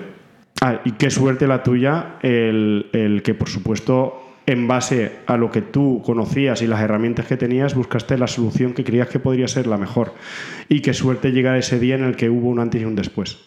Ah, 0.62 0.82
y 0.84 0.94
qué 0.94 1.12
suerte 1.12 1.46
la 1.46 1.62
tuya, 1.62 2.16
el, 2.24 2.90
el 2.92 3.22
que 3.22 3.36
por 3.36 3.48
supuesto 3.48 4.24
en 4.48 4.68
base 4.68 5.12
a 5.28 5.38
lo 5.38 5.52
que 5.52 5.62
tú 5.62 6.02
conocías 6.04 6.64
y 6.64 6.68
las 6.68 6.82
herramientas 6.82 7.28
que 7.28 7.38
tenías, 7.38 7.76
buscaste 7.76 8.18
la 8.18 8.26
solución 8.26 8.74
que 8.74 8.84
creías 8.84 9.10
que 9.10 9.20
podría 9.20 9.48
ser 9.48 9.68
la 9.68 9.78
mejor. 9.78 10.14
Y 10.68 10.80
qué 10.80 10.96
suerte 10.96 11.32
llegar 11.32 11.58
ese 11.58 11.80
día 11.80 11.94
en 11.94 12.04
el 12.04 12.16
que 12.16 12.32
hubo 12.32 12.50
un 12.50 12.60
antes 12.60 12.82
y 12.82 12.86
un 12.86 12.96
después. 12.96 13.38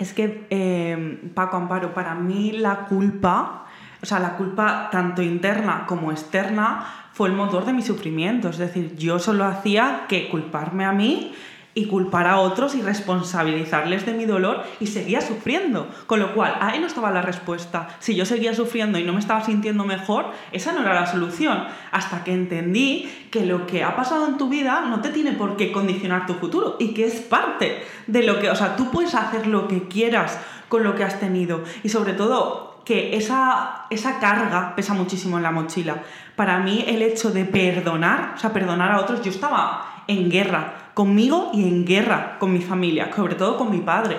Es 0.00 0.14
que, 0.14 0.46
eh, 0.50 1.30
Paco 1.34 1.58
Amparo, 1.58 1.92
para 1.92 2.14
mí 2.14 2.52
la 2.52 2.86
culpa, 2.86 3.66
o 4.02 4.06
sea, 4.06 4.18
la 4.18 4.36
culpa 4.36 4.88
tanto 4.90 5.22
interna 5.22 5.84
como 5.86 6.10
externa, 6.10 6.86
fue 7.12 7.28
el 7.28 7.34
motor 7.34 7.66
de 7.66 7.74
mi 7.74 7.82
sufrimiento. 7.82 8.48
Es 8.48 8.56
decir, 8.56 8.96
yo 8.96 9.18
solo 9.18 9.44
hacía 9.44 10.06
que 10.08 10.30
culparme 10.30 10.86
a 10.86 10.92
mí 10.92 11.34
y 11.74 11.86
culpar 11.86 12.26
a 12.26 12.38
otros 12.38 12.74
y 12.74 12.82
responsabilizarles 12.82 14.04
de 14.06 14.12
mi 14.12 14.24
dolor 14.24 14.64
y 14.80 14.88
seguía 14.88 15.20
sufriendo. 15.20 15.88
Con 16.06 16.20
lo 16.20 16.34
cual, 16.34 16.56
ahí 16.60 16.78
no 16.80 16.86
estaba 16.86 17.10
la 17.10 17.22
respuesta. 17.22 17.88
Si 18.00 18.14
yo 18.14 18.26
seguía 18.26 18.54
sufriendo 18.54 18.98
y 18.98 19.04
no 19.04 19.12
me 19.12 19.20
estaba 19.20 19.44
sintiendo 19.44 19.84
mejor, 19.84 20.32
esa 20.52 20.72
no 20.72 20.80
era 20.80 20.94
la 20.94 21.06
solución. 21.06 21.64
Hasta 21.92 22.24
que 22.24 22.32
entendí 22.32 23.10
que 23.30 23.46
lo 23.46 23.66
que 23.66 23.84
ha 23.84 23.94
pasado 23.94 24.26
en 24.26 24.38
tu 24.38 24.48
vida 24.48 24.82
no 24.82 25.00
te 25.00 25.10
tiene 25.10 25.32
por 25.32 25.56
qué 25.56 25.70
condicionar 25.72 26.26
tu 26.26 26.34
futuro 26.34 26.76
y 26.78 26.94
que 26.94 27.04
es 27.04 27.20
parte 27.20 27.84
de 28.06 28.22
lo 28.22 28.40
que, 28.40 28.50
o 28.50 28.56
sea, 28.56 28.76
tú 28.76 28.90
puedes 28.90 29.14
hacer 29.14 29.46
lo 29.46 29.68
que 29.68 29.88
quieras 29.88 30.38
con 30.68 30.82
lo 30.84 30.94
que 30.94 31.04
has 31.04 31.20
tenido 31.20 31.62
y 31.82 31.88
sobre 31.88 32.12
todo 32.12 32.70
que 32.84 33.16
esa, 33.16 33.86
esa 33.90 34.18
carga 34.18 34.74
pesa 34.74 34.94
muchísimo 34.94 35.36
en 35.36 35.42
la 35.42 35.50
mochila. 35.52 36.02
Para 36.34 36.58
mí 36.58 36.84
el 36.88 37.02
hecho 37.02 37.30
de 37.30 37.44
perdonar, 37.44 38.32
o 38.36 38.38
sea, 38.38 38.52
perdonar 38.52 38.90
a 38.90 39.00
otros, 39.00 39.22
yo 39.22 39.30
estaba 39.30 40.04
en 40.08 40.30
guerra 40.30 40.89
conmigo 41.00 41.50
y 41.54 41.66
en 41.66 41.86
guerra 41.86 42.36
con 42.38 42.52
mi 42.52 42.60
familia, 42.60 43.08
sobre 43.16 43.34
todo 43.34 43.56
con 43.56 43.70
mi 43.70 43.78
padre. 43.78 44.18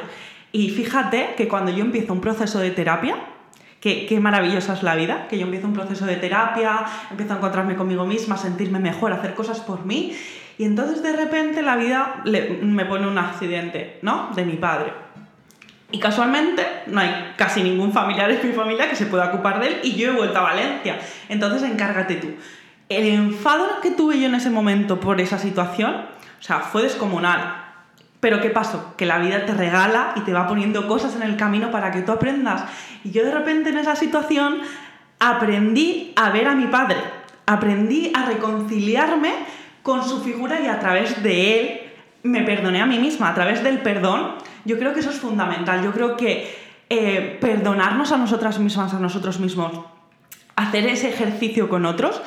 Y 0.51 0.69
fíjate 0.69 1.35
que 1.37 1.47
cuando 1.47 1.69
yo 1.69 1.83
empiezo 1.83 2.11
un 2.11 2.21
proceso 2.21 2.57
de 2.57 2.71
terapia, 2.71 3.17
qué, 3.79 4.17
maravillosa 4.19 4.73
es 4.73 4.81
la 4.81 4.95
vida, 4.95 5.27
que 5.29 5.37
yo 5.37 5.45
empiezo 5.45 5.67
un 5.67 5.75
proceso 5.75 6.07
de 6.07 6.15
terapia, 6.15 6.83
empiezo 7.11 7.33
a 7.33 7.37
encontrarme 7.37 7.75
conmigo 7.75 8.07
misma, 8.07 8.33
a 8.33 8.37
sentirme 8.39 8.79
mejor, 8.79 9.11
a 9.11 9.17
hacer 9.17 9.35
cosas 9.35 9.59
por 9.59 9.85
mí, 9.85 10.17
y 10.57 10.63
entonces 10.63 11.03
de 11.03 11.15
repente 11.15 11.61
la 11.61 11.75
vida 11.75 12.23
me 12.25 12.85
pone 12.85 13.07
un 13.07 13.19
accidente, 13.19 13.99
¿no? 14.01 14.31
De 14.35 14.43
mi 14.43 14.55
padre. 14.55 14.91
Y 15.91 15.99
casualmente 15.99 16.65
no 16.87 16.99
hay 16.99 17.33
casi 17.35 17.61
ningún 17.61 17.93
familiar 17.93 18.31
en 18.31 18.47
mi 18.47 18.55
familia 18.55 18.89
que 18.89 18.95
se 18.95 19.05
pueda 19.05 19.27
ocupar 19.27 19.59
de 19.59 19.67
él 19.67 19.79
y 19.83 19.93
yo 19.93 20.13
he 20.13 20.15
vuelto 20.15 20.39
a 20.39 20.41
Valencia. 20.41 20.97
Entonces 21.29 21.61
encárgate 21.61 22.15
tú. 22.15 22.29
El 22.89 23.05
enfado 23.05 23.67
que 23.83 23.91
tuve 23.91 24.19
yo 24.19 24.25
en 24.25 24.33
ese 24.33 24.49
momento 24.49 24.99
por 24.99 25.21
esa 25.21 25.37
situación, 25.37 26.09
o 26.41 26.43
sea, 26.43 26.59
fue 26.59 26.81
descomunal. 26.81 27.65
Pero 28.19 28.41
¿qué 28.41 28.49
pasó? 28.49 28.95
Que 28.97 29.05
la 29.05 29.19
vida 29.19 29.45
te 29.45 29.53
regala 29.53 30.13
y 30.15 30.21
te 30.21 30.33
va 30.33 30.47
poniendo 30.47 30.87
cosas 30.87 31.15
en 31.15 31.21
el 31.21 31.37
camino 31.37 31.71
para 31.71 31.91
que 31.91 32.01
tú 32.01 32.11
aprendas. 32.11 32.63
Y 33.03 33.11
yo 33.11 33.23
de 33.23 33.31
repente 33.31 33.69
en 33.69 33.77
esa 33.77 33.95
situación 33.95 34.59
aprendí 35.19 36.13
a 36.15 36.31
ver 36.31 36.47
a 36.47 36.55
mi 36.55 36.65
padre, 36.65 36.97
aprendí 37.45 38.11
a 38.15 38.25
reconciliarme 38.25 39.33
con 39.83 40.03
su 40.03 40.21
figura 40.21 40.59
y 40.59 40.67
a 40.67 40.79
través 40.79 41.21
de 41.23 41.59
él 41.59 41.81
me 42.23 42.43
perdoné 42.43 42.81
a 42.81 42.85
mí 42.85 42.99
misma, 42.99 43.29
a 43.29 43.33
través 43.33 43.63
del 43.63 43.79
perdón. 43.79 44.35
Yo 44.65 44.77
creo 44.77 44.93
que 44.93 44.99
eso 44.99 45.09
es 45.09 45.19
fundamental. 45.19 45.83
Yo 45.83 45.91
creo 45.91 46.17
que 46.17 46.55
eh, 46.89 47.37
perdonarnos 47.39 48.11
a 48.11 48.17
nosotras 48.17 48.59
mismas, 48.59 48.93
a 48.93 48.99
nosotros 48.99 49.39
mismos, 49.39 49.71
hacer 50.55 50.87
ese 50.87 51.09
ejercicio 51.09 51.69
con 51.69 51.85
otros, 51.85 52.21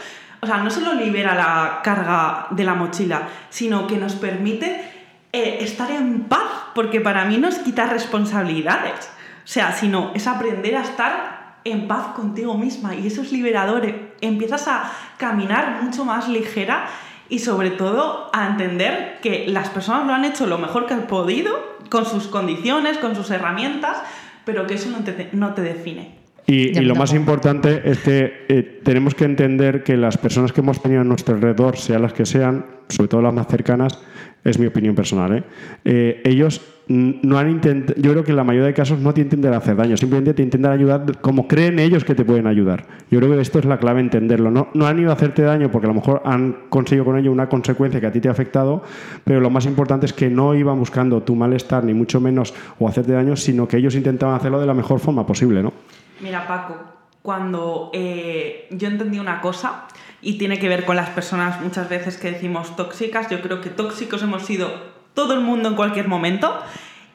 o 0.44 0.46
sea, 0.46 0.58
no 0.58 0.70
solo 0.70 0.92
libera 0.92 1.34
la 1.34 1.80
carga 1.82 2.48
de 2.50 2.64
la 2.64 2.74
mochila, 2.74 3.28
sino 3.48 3.86
que 3.86 3.96
nos 3.96 4.14
permite 4.14 4.84
eh, 5.32 5.58
estar 5.60 5.90
en 5.90 6.24
paz, 6.24 6.70
porque 6.74 7.00
para 7.00 7.24
mí 7.24 7.38
no 7.38 7.48
es 7.48 7.58
quitar 7.60 7.90
responsabilidades, 7.90 9.10
o 9.42 9.46
sea, 9.46 9.72
sino 9.72 10.12
es 10.14 10.26
aprender 10.26 10.76
a 10.76 10.82
estar 10.82 11.56
en 11.64 11.88
paz 11.88 12.08
contigo 12.08 12.58
misma 12.58 12.94
y 12.94 13.06
eso 13.06 13.22
es 13.22 13.32
liberador, 13.32 13.86
empiezas 14.20 14.68
a 14.68 14.92
caminar 15.16 15.82
mucho 15.82 16.04
más 16.04 16.28
ligera 16.28 16.88
y 17.30 17.38
sobre 17.38 17.70
todo 17.70 18.28
a 18.34 18.46
entender 18.48 19.18
que 19.22 19.46
las 19.48 19.70
personas 19.70 20.06
lo 20.06 20.12
han 20.12 20.26
hecho 20.26 20.46
lo 20.46 20.58
mejor 20.58 20.84
que 20.84 20.92
han 20.92 21.06
podido, 21.06 21.78
con 21.88 22.04
sus 22.04 22.26
condiciones, 22.26 22.98
con 22.98 23.16
sus 23.16 23.30
herramientas, 23.30 23.96
pero 24.44 24.66
que 24.66 24.74
eso 24.74 24.90
no 24.90 24.98
te, 25.04 25.30
no 25.32 25.54
te 25.54 25.62
define. 25.62 26.23
Y, 26.46 26.74
lo 26.80 26.94
más 26.94 27.14
importante 27.14 27.82
es 27.84 27.98
que 28.00 28.44
eh, 28.48 28.80
tenemos 28.82 29.14
que 29.14 29.24
entender 29.24 29.82
que 29.82 29.96
las 29.96 30.18
personas 30.18 30.52
que 30.52 30.60
hemos 30.60 30.82
tenido 30.82 31.00
a 31.00 31.04
nuestro 31.04 31.34
alrededor, 31.34 31.78
sean 31.78 32.02
las 32.02 32.12
que 32.12 32.26
sean, 32.26 32.66
sobre 32.88 33.08
todo 33.08 33.22
las 33.22 33.32
más 33.32 33.46
cercanas, 33.46 33.98
es 34.44 34.58
mi 34.58 34.66
opinión 34.66 34.94
personal, 34.94 35.38
¿eh? 35.38 35.44
Eh, 35.86 36.22
ellos 36.24 36.60
no 36.86 37.38
han 37.38 37.50
intentado, 37.50 37.98
yo 37.98 38.12
creo 38.12 38.24
que 38.24 38.32
en 38.32 38.36
la 38.36 38.44
mayoría 38.44 38.66
de 38.66 38.74
casos 38.74 39.00
no 39.00 39.14
te 39.14 39.22
intentan 39.22 39.54
hacer 39.54 39.74
daño, 39.74 39.96
simplemente 39.96 40.34
te 40.34 40.42
intentan 40.42 40.72
ayudar 40.72 41.18
como 41.22 41.48
creen 41.48 41.78
ellos 41.78 42.04
que 42.04 42.14
te 42.14 42.26
pueden 42.26 42.46
ayudar. 42.46 42.84
Yo 43.10 43.20
creo 43.20 43.32
que 43.32 43.40
esto 43.40 43.58
es 43.58 43.64
la 43.64 43.78
clave 43.78 44.00
entenderlo. 44.00 44.50
No, 44.50 44.68
no 44.74 44.86
han 44.86 44.98
ido 44.98 45.08
a 45.08 45.14
hacerte 45.14 45.40
daño 45.40 45.70
porque 45.70 45.86
a 45.86 45.88
lo 45.88 45.94
mejor 45.94 46.20
han 46.26 46.56
conseguido 46.68 47.06
con 47.06 47.16
ello 47.16 47.32
una 47.32 47.48
consecuencia 47.48 48.02
que 48.02 48.06
a 48.06 48.12
ti 48.12 48.20
te 48.20 48.28
ha 48.28 48.32
afectado, 48.32 48.82
pero 49.24 49.40
lo 49.40 49.48
más 49.48 49.64
importante 49.64 50.04
es 50.04 50.12
que 50.12 50.28
no 50.28 50.54
iban 50.54 50.78
buscando 50.78 51.22
tu 51.22 51.34
malestar, 51.34 51.84
ni 51.84 51.94
mucho 51.94 52.20
menos, 52.20 52.52
o 52.78 52.86
hacerte 52.86 53.12
daño, 53.12 53.34
sino 53.34 53.66
que 53.66 53.78
ellos 53.78 53.94
intentaban 53.94 54.36
hacerlo 54.36 54.60
de 54.60 54.66
la 54.66 54.74
mejor 54.74 55.00
forma 55.00 55.26
posible, 55.26 55.62
¿no? 55.62 55.72
Mira, 56.20 56.46
Paco, 56.46 56.76
cuando 57.22 57.90
eh, 57.92 58.68
yo 58.70 58.88
entendí 58.88 59.18
una 59.18 59.40
cosa, 59.40 59.86
y 60.20 60.38
tiene 60.38 60.58
que 60.58 60.68
ver 60.68 60.84
con 60.84 60.96
las 60.96 61.10
personas 61.10 61.60
muchas 61.60 61.88
veces 61.88 62.16
que 62.16 62.30
decimos 62.30 62.76
tóxicas, 62.76 63.28
yo 63.28 63.42
creo 63.42 63.60
que 63.60 63.70
tóxicos 63.70 64.22
hemos 64.22 64.44
sido 64.44 64.70
todo 65.12 65.34
el 65.34 65.40
mundo 65.40 65.68
en 65.68 65.74
cualquier 65.76 66.08
momento, 66.08 66.60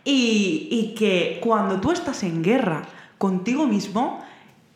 y, 0.03 0.67
y 0.71 0.95
que 0.95 1.39
cuando 1.41 1.81
tú 1.81 1.91
estás 1.91 2.23
en 2.23 2.43
guerra 2.43 2.83
contigo 3.17 3.65
mismo, 3.65 4.23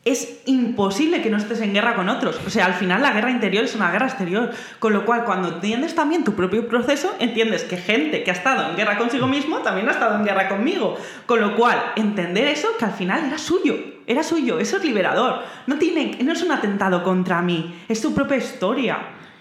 es 0.06 0.42
imposible 0.48 1.22
que 1.22 1.30
no 1.30 1.38
estés 1.38 1.62
en 1.62 1.74
guerra 1.74 1.96
con 1.96 2.10
otros. 2.10 2.40
O 2.46 2.50
sea, 2.50 2.66
al 2.66 2.74
final 2.74 3.02
la 3.02 3.14
guerra 3.14 3.32
interior 3.32 3.64
es 3.64 3.74
una 3.74 3.90
guerra 3.90 4.08
exterior. 4.08 4.52
Con 4.80 4.92
lo 4.92 5.06
cual, 5.06 5.24
cuando 5.24 5.48
entiendes 5.48 5.96
también 5.96 6.26
tu 6.26 6.34
propio 6.34 6.68
proceso, 6.68 7.16
entiendes 7.20 7.64
que 7.64 7.78
gente 7.78 8.24
que 8.24 8.32
ha 8.32 8.34
estado 8.34 8.70
en 8.70 8.76
guerra 8.76 8.98
consigo 8.98 9.28
mismo 9.28 9.60
también 9.60 9.88
ha 9.88 9.94
estado 9.94 10.16
en 10.18 10.26
guerra 10.26 10.50
conmigo. 10.50 10.98
Con 11.26 11.40
lo 11.40 11.56
cual, 11.56 11.82
entender 11.96 12.48
eso, 12.48 12.68
que 12.78 12.86
al 12.86 12.92
final 12.92 13.26
era 13.26 13.38
suyo. 13.38 13.76
Era 14.08 14.24
suyo. 14.24 14.60
Eso 14.60 14.78
es 14.78 14.84
liberador. 14.84 15.42
No, 15.68 15.78
tiene, 15.78 16.18
no 16.24 16.34
es 16.34 16.42
un 16.44 16.52
atentado 16.52 17.04
contra 17.04 17.42
mí. 17.42 17.84
Es 17.88 18.02
tu 18.02 18.14
propia 18.14 18.38
historia. 18.38 18.98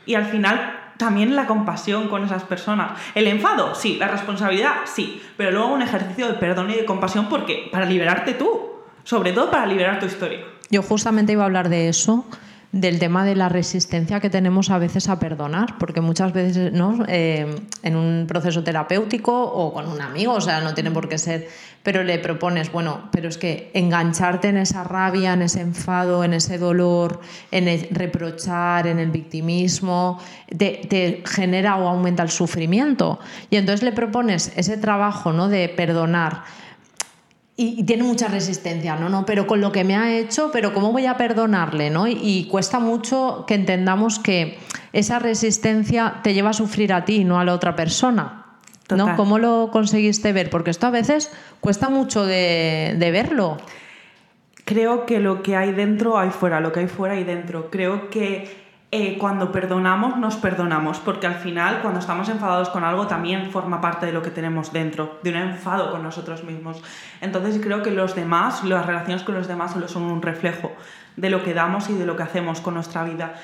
Y 0.07 0.14
al 0.14 0.26
final 0.26 0.78
también 0.99 1.35
la 1.35 1.47
compasión 1.47 2.09
con 2.09 2.25
esas 2.25 2.45
personas. 2.45 2.92
El 3.14 3.26
enfado, 3.26 3.75
sí. 3.75 3.97
La 3.99 4.09
responsabilidad, 4.09 4.83
sí. 4.85 5.23
Pero 5.37 5.50
luego 5.50 5.73
un 5.73 5.83
ejercicio 5.83 6.28
de 6.28 6.35
perdón 6.35 6.71
y 6.71 6.75
de 6.75 6.85
compasión 6.85 7.28
porque 7.28 7.69
para 7.71 7.87
liberarte 7.87 8.35
tú 8.35 8.73
sobre 9.04 9.33
todo 9.33 9.50
para 9.50 9.66
liberar 9.66 9.99
tu 9.99 10.07
historia. 10.07 10.40
Yo 10.71 10.83
justamente 10.83 11.33
iba 11.33 11.42
a 11.42 11.47
hablar 11.47 11.69
de 11.69 11.88
eso, 11.88 12.25
del 12.71 12.99
tema 12.99 13.25
de 13.25 13.35
la 13.35 13.49
resistencia 13.49 14.21
que 14.21 14.31
tenemos 14.31 14.71
a 14.71 14.78
veces 14.78 15.09
a 15.09 15.19
perdonar, 15.19 15.76
porque 15.78 16.00
muchas 16.00 16.33
veces 16.33 16.73
¿no? 16.73 17.04
Eh, 17.09 17.54
en 17.83 17.97
un 17.97 18.26
proceso 18.26 18.62
terapéutico 18.64 19.42
o 19.42 19.73
con 19.73 19.88
un 19.88 20.00
amigo, 20.00 20.33
o 20.33 20.40
sea, 20.40 20.61
no 20.61 20.73
tiene 20.73 20.90
por 20.90 21.09
qué 21.09 21.19
ser, 21.19 21.49
pero 21.82 22.04
le 22.04 22.18
propones, 22.18 22.70
bueno, 22.70 23.08
pero 23.10 23.28
es 23.28 23.38
que 23.38 23.70
engancharte 23.74 24.48
en 24.48 24.56
esa 24.56 24.84
rabia, 24.84 25.32
en 25.32 25.42
ese 25.42 25.60
enfado, 25.60 26.24
en 26.24 26.34
ese 26.34 26.58
dolor, 26.58 27.20
en 27.50 27.68
el 27.68 27.88
reprochar, 27.90 28.86
en 28.86 28.98
el 28.98 29.10
victimismo, 29.10 30.18
te, 30.56 31.22
genera 31.26 31.76
o 31.76 31.88
aumenta 31.88 32.22
el 32.22 32.30
sufrimiento. 32.30 33.18
Y 33.50 33.56
entonces 33.56 33.82
le 33.82 33.92
propones 33.92 34.52
ese 34.56 34.76
trabajo 34.76 35.32
¿no? 35.32 35.48
de 35.48 35.68
perdonar 35.68 36.44
y, 37.56 37.84
tiene 37.84 38.02
mucha 38.02 38.28
resistencia, 38.28 38.96
¿no? 38.96 39.08
no, 39.08 39.26
pero 39.26 39.46
con 39.46 39.60
lo 39.60 39.72
que 39.72 39.84
me 39.84 39.94
ha 39.94 40.16
hecho, 40.16 40.50
pero 40.52 40.72
¿cómo 40.72 40.92
voy 40.92 41.06
a 41.06 41.16
perdonarle? 41.16 41.90
¿no? 41.90 42.08
Y, 42.08 42.48
cuesta 42.50 42.78
mucho 42.78 43.44
que 43.46 43.54
entendamos 43.54 44.18
que 44.18 44.58
esa 44.92 45.18
resistencia 45.18 46.20
te 46.22 46.34
lleva 46.34 46.50
a 46.50 46.54
sufrir 46.54 46.92
a 46.92 47.04
ti, 47.04 47.24
no 47.24 47.38
a 47.38 47.44
la 47.44 47.54
otra 47.54 47.76
persona. 47.76 48.41
¿No? 48.96 49.16
¿Cómo 49.16 49.38
lo 49.38 49.70
conseguiste 49.72 50.32
ver? 50.32 50.50
Porque 50.50 50.70
esto 50.70 50.87
a 50.87 50.90
veces 50.90 51.30
cuesta 51.61 51.88
mucho 51.88 52.25
de, 52.25 52.96
de 52.99 53.11
verlo. 53.11 53.58
Creo 54.64 55.06
que 55.06 55.18
lo 55.20 55.42
que 55.42 55.56
hay 55.56 55.72
dentro 55.72 56.18
hay 56.18 56.30
fuera, 56.30 56.61
lo 56.61 56.72
que 56.72 56.80
hay 56.80 56.88
fuera 56.88 57.14
hay 57.14 57.25
dentro. 57.25 57.70
Creo 57.70 58.11
que 58.11 58.62
eh, 58.94 59.16
cuando 59.16 59.50
perdonamos, 59.50 60.18
nos 60.18 60.37
perdonamos, 60.37 60.99
porque 60.99 61.26
al 61.26 61.37
final, 61.37 61.80
cuando 61.80 61.99
estamos 61.99 62.28
enfadados 62.28 62.68
con 62.68 62.84
algo, 62.84 63.06
también 63.06 63.50
forma 63.50 63.80
parte 63.80 64.04
de 64.04 64.12
lo 64.12 64.20
que 64.20 64.30
tenemos 64.30 64.70
dentro, 64.70 65.18
de 65.22 65.30
un 65.30 65.37
enfado 65.37 65.90
con 65.90 66.02
nosotros 66.02 66.44
mismos. 66.44 66.82
Entonces 67.22 67.58
creo 67.62 67.82
que 67.82 67.90
los 67.90 68.14
demás, 68.14 68.62
las 68.64 68.84
relaciones 68.84 69.22
con 69.22 69.34
los 69.34 69.49
demás 69.49 69.72
solo 69.72 69.88
son 69.88 70.02
un 70.02 70.20
reflejo 70.20 70.72
de 71.16 71.30
lo 71.30 71.42
que 71.42 71.54
damos 71.54 71.88
y 71.88 71.94
de 71.94 72.04
lo 72.04 72.16
que 72.16 72.22
hacemos 72.22 72.61
con 72.61 72.75
nuestra 72.75 73.02
vida. 73.04 73.37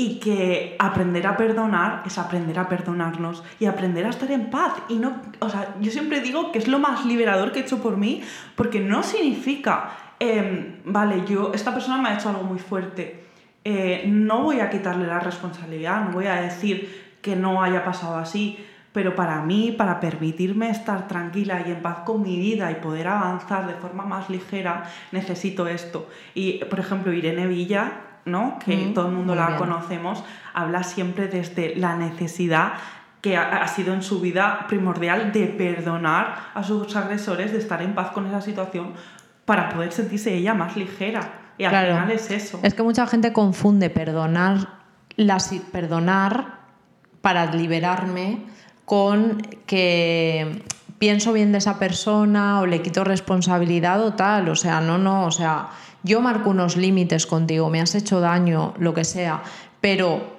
Y 0.00 0.18
que 0.18 0.76
aprender 0.78 1.26
a 1.26 1.36
perdonar 1.36 2.02
es 2.06 2.16
aprender 2.16 2.58
a 2.58 2.68
perdonarnos 2.68 3.42
y 3.58 3.66
aprender 3.66 4.06
a 4.06 4.10
estar 4.10 4.30
en 4.30 4.48
paz. 4.48 4.72
Y 4.88 4.96
no, 4.96 5.20
o 5.40 5.48
sea, 5.50 5.74
yo 5.80 5.90
siempre 5.90 6.20
digo 6.20 6.52
que 6.52 6.58
es 6.58 6.68
lo 6.68 6.78
más 6.78 7.04
liberador 7.04 7.52
que 7.52 7.60
he 7.60 7.62
hecho 7.62 7.82
por 7.82 7.96
mí, 7.96 8.22
porque 8.56 8.80
no 8.80 9.02
significa, 9.02 9.90
em, 10.18 10.76
vale, 10.84 11.24
yo, 11.28 11.52
esta 11.52 11.74
persona 11.74 11.98
me 11.98 12.08
ha 12.08 12.14
hecho 12.14 12.30
algo 12.30 12.44
muy 12.44 12.58
fuerte 12.58 13.30
eh, 13.64 14.04
no 14.06 14.42
voy 14.42 14.60
a 14.60 14.70
quitarle 14.70 15.06
la 15.06 15.20
responsabilidad, 15.20 16.06
no 16.06 16.12
voy 16.12 16.26
a 16.26 16.36
decir 16.36 17.16
que 17.20 17.36
no 17.36 17.62
haya 17.62 17.84
pasado 17.84 18.16
así, 18.16 18.58
pero 18.92 19.14
para 19.14 19.42
mí, 19.42 19.72
para 19.76 20.00
permitirme 20.00 20.70
estar 20.70 21.06
tranquila 21.06 21.62
y 21.66 21.70
en 21.70 21.82
paz 21.82 21.98
con 22.06 22.22
mi 22.22 22.36
vida 22.38 22.70
y 22.70 22.76
poder 22.76 23.08
avanzar 23.08 23.66
de 23.66 23.74
forma 23.74 24.04
más 24.04 24.30
ligera, 24.30 24.84
necesito 25.12 25.68
esto. 25.68 26.08
Y, 26.34 26.64
por 26.64 26.80
ejemplo, 26.80 27.12
Irene 27.12 27.46
Villa, 27.46 27.92
¿no? 28.24 28.58
que 28.64 28.76
mm, 28.76 28.94
todo 28.94 29.08
el 29.08 29.14
mundo 29.14 29.34
la 29.34 29.56
conocemos, 29.56 30.22
habla 30.54 30.82
siempre 30.82 31.28
desde 31.28 31.76
la 31.76 31.96
necesidad 31.96 32.74
que 33.20 33.36
ha, 33.36 33.66
sido 33.68 33.92
en 33.92 34.02
su 34.02 34.20
vida 34.20 34.66
primordial 34.66 35.32
de 35.32 35.46
perdonar 35.46 36.50
a 36.54 36.62
sus 36.62 36.96
agresores, 36.96 37.52
de 37.52 37.58
estar 37.58 37.82
en 37.82 37.94
paz 37.94 38.12
con 38.12 38.26
esa 38.26 38.40
situación 38.40 38.94
para 39.44 39.68
poder 39.68 39.92
sentirse 39.92 40.34
ella 40.34 40.54
más 40.54 40.76
ligera. 40.76 41.20
Y 41.58 41.64
al 41.64 41.86
final 41.86 42.10
es 42.10 42.30
eso. 42.30 42.60
Es 42.62 42.72
que 42.72 42.82
mucha 42.82 43.06
gente 43.06 43.34
confunde 43.34 43.90
perdonar, 43.90 44.68
perdonar 45.70 46.60
para 47.20 47.52
liberarme 47.52 48.46
con 48.86 49.42
que 49.66 50.62
pienso 50.98 51.32
bien 51.32 51.52
de 51.52 51.58
esa 51.58 51.78
persona 51.78 52.60
o 52.60 52.66
le 52.66 52.80
quito 52.80 53.04
responsabilidad 53.04 54.02
o 54.02 54.14
tal. 54.14 54.48
O 54.48 54.56
sea, 54.56 54.80
no, 54.80 54.96
no, 54.98 55.26
o 55.26 55.30
sea, 55.30 55.68
yo 56.02 56.20
marco 56.20 56.50
unos 56.50 56.76
límites 56.76 57.26
contigo, 57.26 57.70
me 57.70 57.80
has 57.80 57.94
hecho 57.94 58.20
daño, 58.20 58.74
lo 58.78 58.94
que 58.94 59.04
sea, 59.04 59.42
pero 59.80 60.38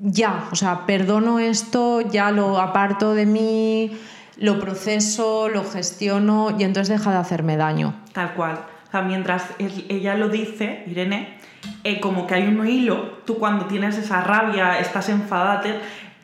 ya, 0.00 0.48
o 0.52 0.56
sea, 0.56 0.86
perdono 0.86 1.38
esto, 1.38 2.00
ya 2.00 2.30
lo 2.30 2.60
aparto 2.60 3.14
de 3.14 3.26
mí, 3.26 3.98
lo 4.36 4.60
proceso, 4.60 5.48
lo 5.48 5.64
gestiono 5.64 6.54
y 6.58 6.64
entonces 6.64 6.98
deja 6.98 7.10
de 7.10 7.18
hacerme 7.18 7.56
daño. 7.56 7.94
Tal 8.12 8.34
cual 8.34 8.58
mientras 9.02 9.46
ella 9.58 10.14
lo 10.14 10.28
dice, 10.28 10.84
Irene, 10.86 11.38
eh, 11.84 12.00
como 12.00 12.26
que 12.26 12.34
hay 12.34 12.46
un 12.46 12.66
hilo, 12.66 13.18
tú 13.24 13.38
cuando 13.38 13.66
tienes 13.66 13.96
esa 13.98 14.20
rabia, 14.20 14.78
estás 14.78 15.08
enfadada, 15.08 15.62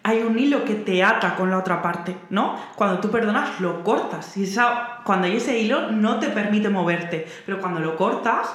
hay 0.03 0.23
un 0.23 0.39
hilo 0.39 0.65
que 0.65 0.75
te 0.75 1.03
ata 1.03 1.37
con 1.37 1.51
la 1.51 1.59
otra 1.59 1.81
parte, 1.81 2.17
¿no? 2.31 2.57
Cuando 2.75 3.01
tú 3.01 3.11
perdonas, 3.11 3.61
lo 3.61 3.85
cortas. 3.85 4.37
Y 4.37 4.45
esa, 4.45 5.01
cuando 5.05 5.27
hay 5.27 5.37
ese 5.37 5.59
hilo, 5.59 5.91
no 5.93 6.19
te 6.19 6.29
permite 6.29 6.69
moverte. 6.69 7.27
Pero 7.47 7.61
cuando 7.61 7.81
lo 7.81 7.97
cortas, 7.97 8.49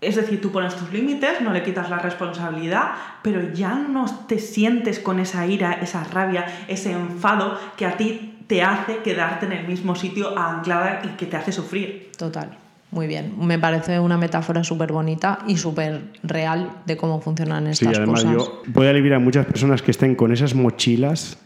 es 0.00 0.16
decir, 0.16 0.40
tú 0.40 0.50
pones 0.50 0.74
tus 0.74 0.92
límites, 0.92 1.40
no 1.40 1.52
le 1.52 1.62
quitas 1.62 1.88
la 1.88 1.98
responsabilidad, 1.98 2.92
pero 3.22 3.52
ya 3.52 3.74
no 3.74 4.06
te 4.26 4.40
sientes 4.40 4.98
con 4.98 5.20
esa 5.20 5.46
ira, 5.46 5.74
esa 5.74 6.02
rabia, 6.02 6.46
ese 6.66 6.90
enfado 6.90 7.56
que 7.76 7.86
a 7.86 7.96
ti 7.96 8.44
te 8.48 8.62
hace 8.62 8.98
quedarte 8.98 9.46
en 9.46 9.52
el 9.52 9.68
mismo 9.68 9.94
sitio 9.94 10.36
anclada 10.36 11.02
y 11.04 11.08
que 11.10 11.26
te 11.26 11.36
hace 11.36 11.52
sufrir. 11.52 12.10
Total. 12.18 12.50
Muy 12.92 13.06
bien, 13.06 13.34
me 13.38 13.58
parece 13.58 13.98
una 13.98 14.18
metáfora 14.18 14.62
súper 14.62 14.92
bonita 14.92 15.38
y 15.48 15.56
súper 15.56 16.12
real 16.22 16.82
de 16.84 16.98
cómo 16.98 17.22
funcionan 17.22 17.66
estas 17.66 17.88
sí, 17.88 17.94
además 17.96 18.22
cosas. 18.22 18.36
Yo 18.36 18.62
puedo 18.72 18.90
aliviar 18.90 19.14
a 19.14 19.18
muchas 19.18 19.46
personas 19.46 19.80
que 19.80 19.90
estén 19.90 20.14
con 20.14 20.30
esas 20.30 20.54
mochilas, 20.54 21.38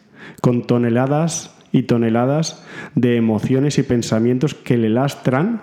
con 0.42 0.66
toneladas 0.66 1.55
y 1.72 1.82
toneladas 1.82 2.64
de 2.94 3.16
emociones 3.16 3.78
y 3.78 3.82
pensamientos 3.82 4.54
que 4.54 4.76
le 4.76 4.88
lastran 4.88 5.62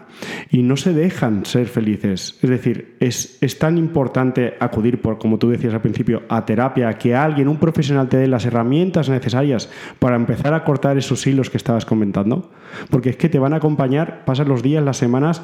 y 0.50 0.62
no 0.62 0.78
se 0.78 0.94
dejan 0.94 1.46
ser 1.46 1.68
felices. 1.68 2.38
Es 2.42 2.50
decir, 2.50 2.96
es, 3.00 3.38
es, 3.42 3.60
tan 3.60 3.78
importante 3.78 4.56
acudir, 4.60 5.02
por, 5.02 5.18
como 5.18 5.40
tú 5.40 5.50
decías 5.50 5.74
al 5.74 5.82
principio, 5.82 6.24
a 6.30 6.46
terapia, 6.46 6.94
que 6.98 7.16
alguien, 7.16 7.48
un 7.48 7.58
profesional, 7.58 8.10
te 8.10 8.18
dé 8.18 8.28
las 8.28 8.46
herramientas 8.46 9.10
necesarias 9.10 9.70
para 10.00 10.16
empezar 10.16 10.54
a 10.54 10.64
cortar 10.64 10.98
esos 10.98 11.26
hilos 11.26 11.50
que 11.50 11.58
estabas 11.58 11.86
comentando. 11.86 12.52
Porque 12.90 13.10
es 13.10 13.18
que 13.18 13.30
te 13.30 13.40
van 13.40 13.54
a 13.54 13.58
acompañar, 13.58 14.26
pasan 14.26 14.48
los 14.48 14.64
días, 14.64 14.84
las 14.84 14.98
semanas 14.98 15.42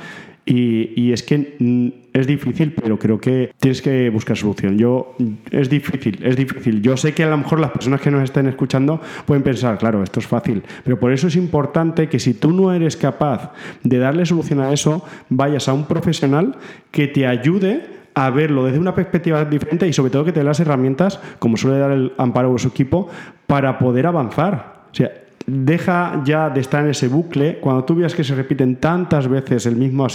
y, 0.51 1.13
es 1.13 1.21
que 1.21 1.55
mm, 1.59 1.87
es 2.11 2.25
difícil, 2.25 2.73
pero 2.73 2.97
creo 2.97 3.19
que 3.19 3.51
tienes 3.59 3.83
que 3.83 4.09
buscar 4.09 4.35
solución. 4.35 4.77
Yo, 4.79 5.15
es 5.51 5.69
difícil, 5.69 6.19
es 6.23 6.35
difícil. 6.35 6.81
Yo 6.81 6.97
sé 6.97 7.13
que 7.13 7.23
a 7.23 7.29
lo 7.29 7.37
mejor 7.37 7.59
las 7.59 7.71
personas 7.71 8.01
que 8.01 8.09
nos 8.09 8.23
estén 8.23 8.47
escuchando 8.47 8.99
pueden 9.25 9.43
pensar, 9.43 9.77
claro, 9.77 10.01
esto 10.01 10.19
es 10.19 10.25
fácil, 10.25 10.63
pero 10.83 10.99
por 10.99 11.13
eso 11.13 11.27
es 11.27 11.35
importante 11.35 12.09
que 12.09 12.19
si 12.19 12.33
tú 12.33 12.51
no 12.51 12.73
eres 12.73 12.97
capaz 12.97 13.51
de 13.83 13.99
darle 13.99 14.25
solución 14.25 14.59
a 14.59 14.73
eso, 14.73 15.05
vayas 15.29 15.67
a 15.69 15.73
un 15.73 15.85
profesional 15.85 16.55
que 16.89 17.07
te 17.07 17.27
ayude 17.27 17.99
a 18.15 18.31
verlo 18.31 18.65
desde 18.65 18.79
una 18.79 18.95
perspectiva 18.95 19.45
diferente 19.45 19.87
y 19.87 19.93
sobre 19.93 20.09
todo 20.11 20.25
que 20.25 20.31
te 20.31 20.39
dé 20.39 20.45
las 20.45 20.59
herramientas, 20.59 21.19
como 21.37 21.57
suele 21.57 21.77
dar 21.77 21.91
el 21.91 22.13
amparo 22.17 22.53
a 22.53 22.57
su 22.57 22.69
equipo, 22.69 23.07
para 23.45 23.77
poder 23.77 24.07
avanzar. 24.07 24.85
O 24.91 24.95
sea, 24.95 25.11
deja 25.45 26.21
ya 26.25 26.49
de 26.49 26.61
estar 26.61 26.83
en 26.83 26.91
ese 26.91 27.07
bucle, 27.07 27.59
cuando 27.59 27.83
tú 27.83 27.95
veas 27.95 28.13
que 28.13 28.23
se 28.23 28.35
repiten 28.35 28.75
tantas 28.77 29.27
veces 29.27 29.65
el 29.65 29.75
mismo 29.75 30.07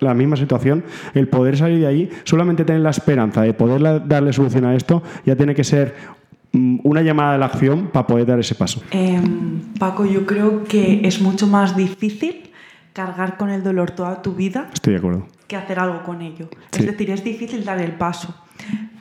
la 0.00 0.14
misma 0.14 0.36
situación, 0.36 0.84
el 1.14 1.28
poder 1.28 1.56
salir 1.56 1.80
de 1.80 1.86
ahí, 1.86 2.10
solamente 2.24 2.64
tener 2.64 2.82
la 2.82 2.90
esperanza 2.90 3.42
de 3.42 3.54
poder 3.54 4.06
darle 4.06 4.32
solución 4.32 4.64
a 4.64 4.74
esto, 4.74 5.02
ya 5.24 5.36
tiene 5.36 5.54
que 5.54 5.64
ser 5.64 5.94
mm, 6.52 6.80
una 6.84 7.02
llamada 7.02 7.34
a 7.34 7.38
la 7.38 7.46
acción 7.46 7.88
para 7.92 8.06
poder 8.06 8.26
dar 8.26 8.38
ese 8.38 8.54
paso. 8.54 8.82
Em, 8.90 9.60
Paco, 9.78 10.04
yo 10.04 10.26
creo 10.26 10.64
que 10.64 11.06
es 11.06 11.20
mucho 11.20 11.46
más 11.46 11.76
difícil 11.76 12.50
cargar 12.92 13.36
con 13.36 13.50
el 13.50 13.62
dolor 13.62 13.92
toda 13.92 14.22
tu 14.22 14.34
vida. 14.34 14.68
Estoy 14.72 14.94
de 14.94 14.98
acuerdo. 14.98 15.26
Que 15.52 15.58
hacer 15.58 15.78
algo 15.78 16.02
con 16.02 16.22
ello. 16.22 16.48
Es 16.72 16.86
decir, 16.86 17.10
es 17.10 17.22
difícil 17.22 17.62
dar 17.62 17.78
el 17.78 17.92
paso 17.92 18.34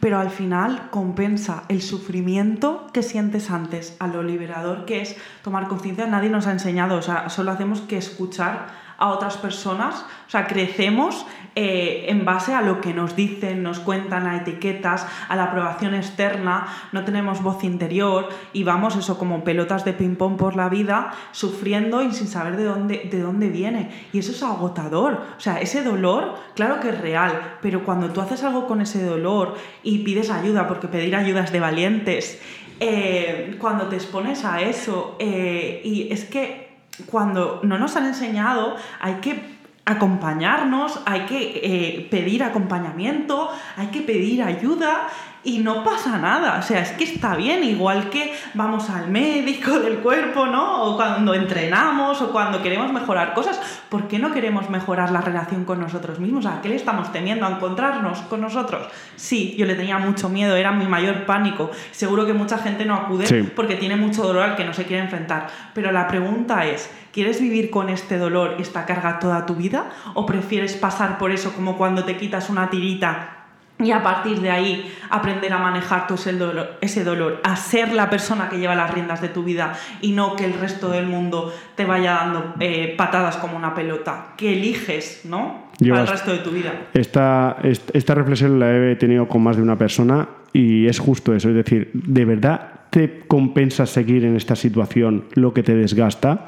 pero 0.02 0.20
al 0.20 0.32
final 0.32 0.90
compensa 0.90 1.64
el 1.70 1.82
sufrimiento 1.82 2.88
que 2.92 3.04
sientes 3.04 3.52
antes 3.52 3.96
a 4.00 4.08
lo 4.08 4.24
liberador 4.24 4.86
que 4.86 5.02
es 5.02 5.16
tomar 5.44 5.68
conciencia. 5.68 6.08
Nadie 6.08 6.30
nos 6.30 6.48
ha 6.48 6.52
enseñado, 6.52 6.98
o 6.98 7.02
sea, 7.04 7.30
solo 7.30 7.52
hacemos 7.52 7.82
que 7.82 7.98
escuchar 7.98 8.68
a 9.02 9.10
otras 9.10 9.36
personas, 9.36 10.06
o 10.28 10.30
sea, 10.30 10.46
crecemos 10.46 11.26
eh, 11.56 12.06
en 12.08 12.24
base 12.24 12.54
a 12.54 12.62
lo 12.62 12.80
que 12.82 12.94
nos 12.94 13.16
dicen, 13.16 13.64
nos 13.64 13.80
cuentan, 13.80 14.28
a 14.28 14.38
etiquetas, 14.38 15.08
a 15.28 15.36
la 15.36 15.46
aprobación 15.46 15.96
externa, 15.96 16.68
no 16.92 17.04
tenemos 17.04 17.42
voz 17.42 17.64
interior 17.64 18.30
y 18.54 18.64
vamos 18.64 18.96
eso 18.96 19.18
como 19.18 19.44
pelotas 19.44 19.84
de 19.86 19.94
ping-pong 19.94 20.38
por 20.38 20.56
la 20.56 20.70
vida, 20.70 21.14
sufriendo 21.32 22.04
y 22.04 22.14
sin 22.14 22.28
saber 22.28 22.58
de 22.58 22.64
dónde, 22.64 23.10
de 23.12 23.20
dónde 23.20 23.50
viene. 23.50 23.90
Y 24.14 24.20
eso 24.20 24.32
es 24.32 24.44
agotador, 24.44 25.20
o 25.36 25.40
sea, 25.40 25.60
ese 25.60 25.84
dolor, 25.84 26.36
claro 26.56 26.80
que 26.80 26.90
es 26.90 27.02
real, 27.02 27.58
pero 27.62 27.84
cuando 27.84 28.12
tú 28.12 28.22
haces 28.22 28.44
algo 28.44 28.68
con 28.68 28.82
ese 28.82 29.04
dolor 29.04 29.56
y 29.82 30.04
pides 30.04 30.30
ayuda, 30.30 30.68
porque 30.68 30.88
pedir 30.88 31.16
ayuda 31.16 31.44
es 31.44 31.52
de 31.52 31.60
valientes, 31.60 32.40
eh, 32.80 33.56
cuando 33.60 33.88
te 33.88 33.96
expones 33.96 34.46
a 34.46 34.62
eso, 34.62 35.16
eh, 35.20 35.82
y 35.84 36.14
es 36.14 36.26
que 36.26 36.61
cuando 37.06 37.62
no 37.64 37.78
nos 37.78 37.96
han 37.96 38.06
enseñado, 38.06 38.76
hay 39.00 39.16
que 39.16 39.62
acompañarnos, 39.86 41.02
hay 41.06 41.22
que 41.22 41.62
eh, 41.64 42.08
pedir 42.10 42.44
acompañamiento, 42.44 43.50
hay 43.78 43.88
que 43.88 44.02
pedir 44.02 44.44
ayuda 44.44 45.08
y 45.44 45.60
no 45.60 45.84
pasa 45.84 46.20
nada, 46.20 46.60
o 46.60 46.62
sea, 46.62 46.82
es 46.82 46.92
que 46.92 47.04
está 47.04 47.36
bien, 47.36 47.64
igual 47.64 48.10
que 48.10 48.34
vamos 48.54 48.90
al 48.92 49.10
médico 49.10 49.80
del 49.80 49.98
cuerpo, 49.98 50.46
¿no? 50.46 50.84
O 50.84 50.96
cuando 50.96 51.34
entrenamos 51.34 52.22
o 52.22 52.32
cuando 52.32 52.62
queremos 52.62 52.94
mejorar 52.94 53.34
cosas, 53.34 53.60
¿por 53.90 54.08
qué 54.08 54.20
no 54.20 54.32
queremos 54.32 54.70
mejorar 54.70 55.12
la 55.12 55.22
relación 55.22 55.66
con 55.66 55.80
nosotros 55.80 56.20
mismos? 56.20 56.46
¿A 56.46 56.62
qué 56.62 56.70
le 56.70 56.76
estamos 56.76 57.12
teniendo? 57.12 57.48
¿A 57.48 57.52
encontrarnos 57.52 58.20
con 58.22 58.42
nosotros? 58.42 58.88
Sí, 59.16 59.56
yo 59.58 59.66
le 59.66 59.74
tenía 59.74 59.98
mucho 59.98 60.30
miedo, 60.30 60.56
era 60.56 60.72
mi 60.72 60.86
mayor 60.86 61.26
pánico. 61.26 61.72
Seguro 61.92 62.28
que 62.28 62.34
mucha 62.34 62.60
gente 62.60 62.86
no 62.86 62.94
acude 62.94 63.44
porque 63.56 63.76
tiene 63.76 63.96
mucho 63.96 64.24
dolor 64.24 64.44
al 64.44 64.56
que 64.56 64.64
no 64.64 64.74
se 64.74 64.86
quiere 64.86 65.04
enfrentar. 65.04 65.48
Pero 65.74 65.92
la 65.92 66.08
pregunta 66.08 66.66
es, 66.68 66.92
¿quieres 67.12 67.42
vivir 67.42 67.72
con 67.72 67.90
este 67.90 68.20
dolor 68.20 68.58
y 68.60 68.62
esta 68.62 68.86
carga 68.86 69.18
toda 69.18 69.48
tu 69.48 69.56
vida? 69.56 69.90
¿O 70.14 70.28
prefieres 70.28 70.76
pasar 70.76 71.18
por 71.18 71.32
eso 71.32 71.52
como 71.54 71.78
cuando 71.78 72.04
te 72.04 72.18
quitas 72.18 72.50
una 72.50 72.70
tirita 72.70 73.41
y 73.82 73.92
a 73.92 74.04
partir 74.04 74.40
de 74.40 74.52
ahí 74.52 74.94
aprender 75.10 75.52
a 75.52 75.58
manejar 75.58 76.08
todo 76.08 76.18
ese 76.18 76.34
dolor, 76.34 76.78
ese 76.82 77.04
dolor, 77.04 77.42
a 77.44 77.56
ser 77.56 77.94
la 77.94 78.10
persona 78.10 78.48
que 78.50 78.60
lleva 78.60 78.76
las 78.76 78.94
riendas 78.94 79.22
de 79.22 79.30
tu 79.30 79.44
vida 79.44 79.74
y 80.02 80.12
no 80.12 80.36
que 80.36 80.46
el 80.46 80.54
resto 80.54 80.90
del 80.90 81.08
mundo 81.08 81.54
te 81.76 81.86
vaya 81.86 82.14
dando 82.14 82.54
eh, 82.60 82.94
patadas 82.98 83.38
como 83.38 83.58
una 83.58 83.74
pelota, 83.74 84.34
que 84.38 84.54
eliges, 84.54 85.22
¿no? 85.26 85.72
Para 85.80 86.02
el 86.02 86.08
resto 86.08 86.32
de 86.32 86.40
tu 86.40 86.52
vida. 86.52 86.72
Esta, 86.94 87.58
esta 87.64 88.14
reflexión 88.14 88.60
la 88.60 88.72
he 88.72 88.96
tenido 88.96 89.28
con 89.28 89.42
más 89.42 89.56
de 89.56 89.64
una 89.64 89.78
persona 89.78 90.28
y 90.54 90.86
es 90.88 91.00
justo 91.00 91.34
eso, 91.34 91.50
es 91.50 91.56
decir, 91.56 91.90
¿de 91.94 92.26
verdad 92.26 92.82
te 92.92 93.22
compensa 93.28 93.86
seguir 93.86 94.26
en 94.26 94.36
esta 94.36 94.56
situación 94.56 95.26
lo 95.34 95.54
que 95.54 95.64
te 95.64 95.74
desgasta? 95.74 96.46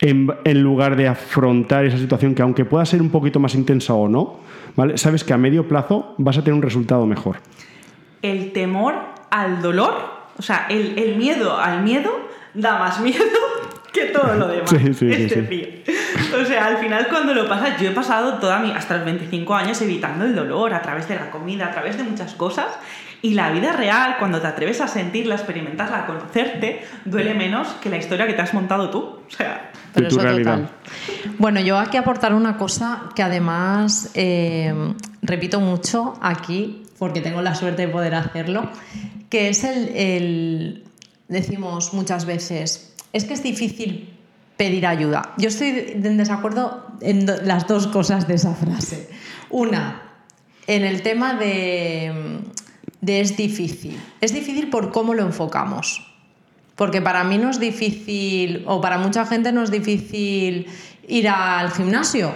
En, 0.00 0.32
en 0.44 0.62
lugar 0.62 0.96
de 0.96 1.08
afrontar 1.08 1.84
esa 1.84 1.98
situación 1.98 2.34
que 2.34 2.40
aunque 2.42 2.64
pueda 2.64 2.86
ser 2.86 3.02
un 3.02 3.10
poquito 3.10 3.38
más 3.38 3.54
intensa 3.54 3.92
o 3.92 4.08
no, 4.08 4.40
Sabes 4.94 5.24
que 5.24 5.32
a 5.32 5.38
medio 5.38 5.68
plazo 5.68 6.14
vas 6.18 6.38
a 6.38 6.40
tener 6.40 6.54
un 6.54 6.62
resultado 6.62 7.06
mejor. 7.06 7.38
El 8.22 8.52
temor 8.52 8.94
al 9.30 9.62
dolor, 9.62 9.94
o 10.38 10.42
sea, 10.42 10.66
el, 10.68 11.16
miedo 11.16 11.58
al 11.58 11.82
miedo 11.82 12.10
da 12.54 12.78
más 12.78 13.00
miedo 13.00 13.24
que 13.92 14.06
todo 14.06 14.34
lo 14.34 14.48
demás. 14.48 14.70
Sí, 14.70 14.94
sí, 14.94 15.28
sí, 15.28 15.84
O 16.40 16.44
sea, 16.44 16.66
al 16.66 16.78
final 16.78 17.08
cuando 17.08 17.34
lo 17.34 17.48
pasas, 17.48 17.80
yo 17.80 17.90
he 17.90 17.92
pasado 17.92 18.34
toda 18.34 18.60
mi, 18.60 18.70
hasta 18.72 18.96
los 18.96 19.04
25 19.04 19.54
años 19.54 19.80
evitando 19.82 20.24
el 20.24 20.34
dolor 20.34 20.74
a 20.74 20.82
través 20.82 21.08
de 21.08 21.16
la 21.16 21.30
comida, 21.30 21.66
a 21.66 21.72
través 21.72 21.96
de 21.96 22.04
muchas 22.04 22.34
cosas. 22.34 22.66
Y 23.22 23.34
la 23.34 23.50
vida 23.50 23.72
real, 23.72 24.16
cuando 24.18 24.40
te 24.40 24.46
atreves 24.46 24.80
a 24.80 24.88
sentirla, 24.88 25.34
a 25.34 25.38
experimentarla, 25.38 25.98
a 25.98 26.06
conocerte, 26.06 26.82
duele 27.04 27.34
menos 27.34 27.68
que 27.82 27.90
la 27.90 27.98
historia 27.98 28.26
que 28.26 28.32
te 28.32 28.40
has 28.40 28.54
montado 28.54 28.88
tú. 28.90 28.98
O 28.98 29.30
sea, 29.30 29.70
pero 29.92 30.08
eso 30.08 30.16
total. 30.18 30.70
Bueno, 31.38 31.60
yo 31.60 31.78
aquí 31.78 31.96
aportar 31.96 32.32
una 32.32 32.56
cosa 32.56 33.10
que 33.14 33.22
además 33.22 34.10
eh, 34.14 34.72
repito 35.22 35.60
mucho 35.60 36.18
aquí, 36.22 36.84
porque 36.98 37.20
tengo 37.20 37.42
la 37.42 37.54
suerte 37.54 37.86
de 37.86 37.88
poder 37.88 38.14
hacerlo, 38.14 38.70
que 39.28 39.48
es 39.48 39.64
el, 39.64 40.84
decimos 41.28 41.92
muchas 41.92 42.24
veces, 42.24 42.94
es 43.12 43.24
que 43.24 43.34
es 43.34 43.42
difícil 43.42 44.14
pedir 44.56 44.86
ayuda. 44.86 45.32
Yo 45.38 45.48
estoy 45.48 45.92
en 45.94 46.16
desacuerdo 46.18 46.86
en 47.00 47.26
las 47.26 47.66
dos 47.66 47.86
cosas 47.86 48.28
de 48.28 48.34
esa 48.34 48.54
frase. 48.54 49.08
Una, 49.48 50.02
en 50.66 50.84
el 50.84 51.02
tema 51.02 51.34
de, 51.34 52.42
de 53.00 53.20
es 53.20 53.36
difícil. 53.36 53.98
Es 54.20 54.32
difícil 54.32 54.68
por 54.68 54.90
cómo 54.90 55.14
lo 55.14 55.22
enfocamos. 55.22 56.06
Porque 56.76 57.02
para 57.02 57.24
mí 57.24 57.38
no 57.38 57.50
es 57.50 57.60
difícil, 57.60 58.64
o 58.66 58.80
para 58.80 58.98
mucha 58.98 59.26
gente 59.26 59.52
no 59.52 59.62
es 59.62 59.70
difícil 59.70 60.66
ir 61.06 61.28
al 61.28 61.70
gimnasio, 61.72 62.32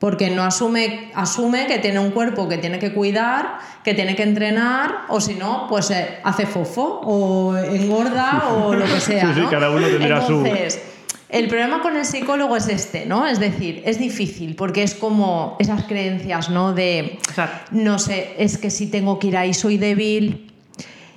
porque 0.00 0.30
no 0.30 0.42
asume, 0.42 1.12
asume 1.14 1.68
que 1.68 1.78
tiene 1.78 2.00
un 2.00 2.10
cuerpo 2.10 2.48
que 2.48 2.58
tiene 2.58 2.80
que 2.80 2.92
cuidar, 2.92 3.60
que 3.84 3.94
tiene 3.94 4.16
que 4.16 4.24
entrenar, 4.24 5.02
o 5.08 5.20
si 5.20 5.34
no, 5.34 5.66
pues 5.68 5.92
eh, 5.92 6.18
hace 6.24 6.46
fofo, 6.46 7.02
o 7.04 7.56
engorda, 7.56 8.48
o 8.48 8.74
lo 8.74 8.84
que 8.84 9.00
sea. 9.00 9.32
Sí, 9.32 9.42
cada 9.48 9.70
uno 9.70 9.86
tendrá 9.86 10.18
Entonces, 10.18 10.82
El 11.32 11.48
problema 11.48 11.80
con 11.80 11.96
el 11.96 12.04
psicólogo 12.04 12.56
es 12.56 12.68
este, 12.68 13.06
¿no? 13.06 13.26
Es 13.26 13.40
decir, 13.40 13.82
es 13.86 13.98
difícil 13.98 14.54
porque 14.54 14.82
es 14.82 14.94
como 14.94 15.56
esas 15.58 15.84
creencias, 15.84 16.50
¿no? 16.50 16.74
De, 16.74 17.18
no 17.70 17.98
sé, 17.98 18.34
es 18.36 18.58
que 18.58 18.68
si 18.68 18.88
tengo 18.88 19.18
que 19.18 19.28
ir 19.28 19.38
ahí 19.38 19.54
soy 19.54 19.78
débil, 19.78 20.52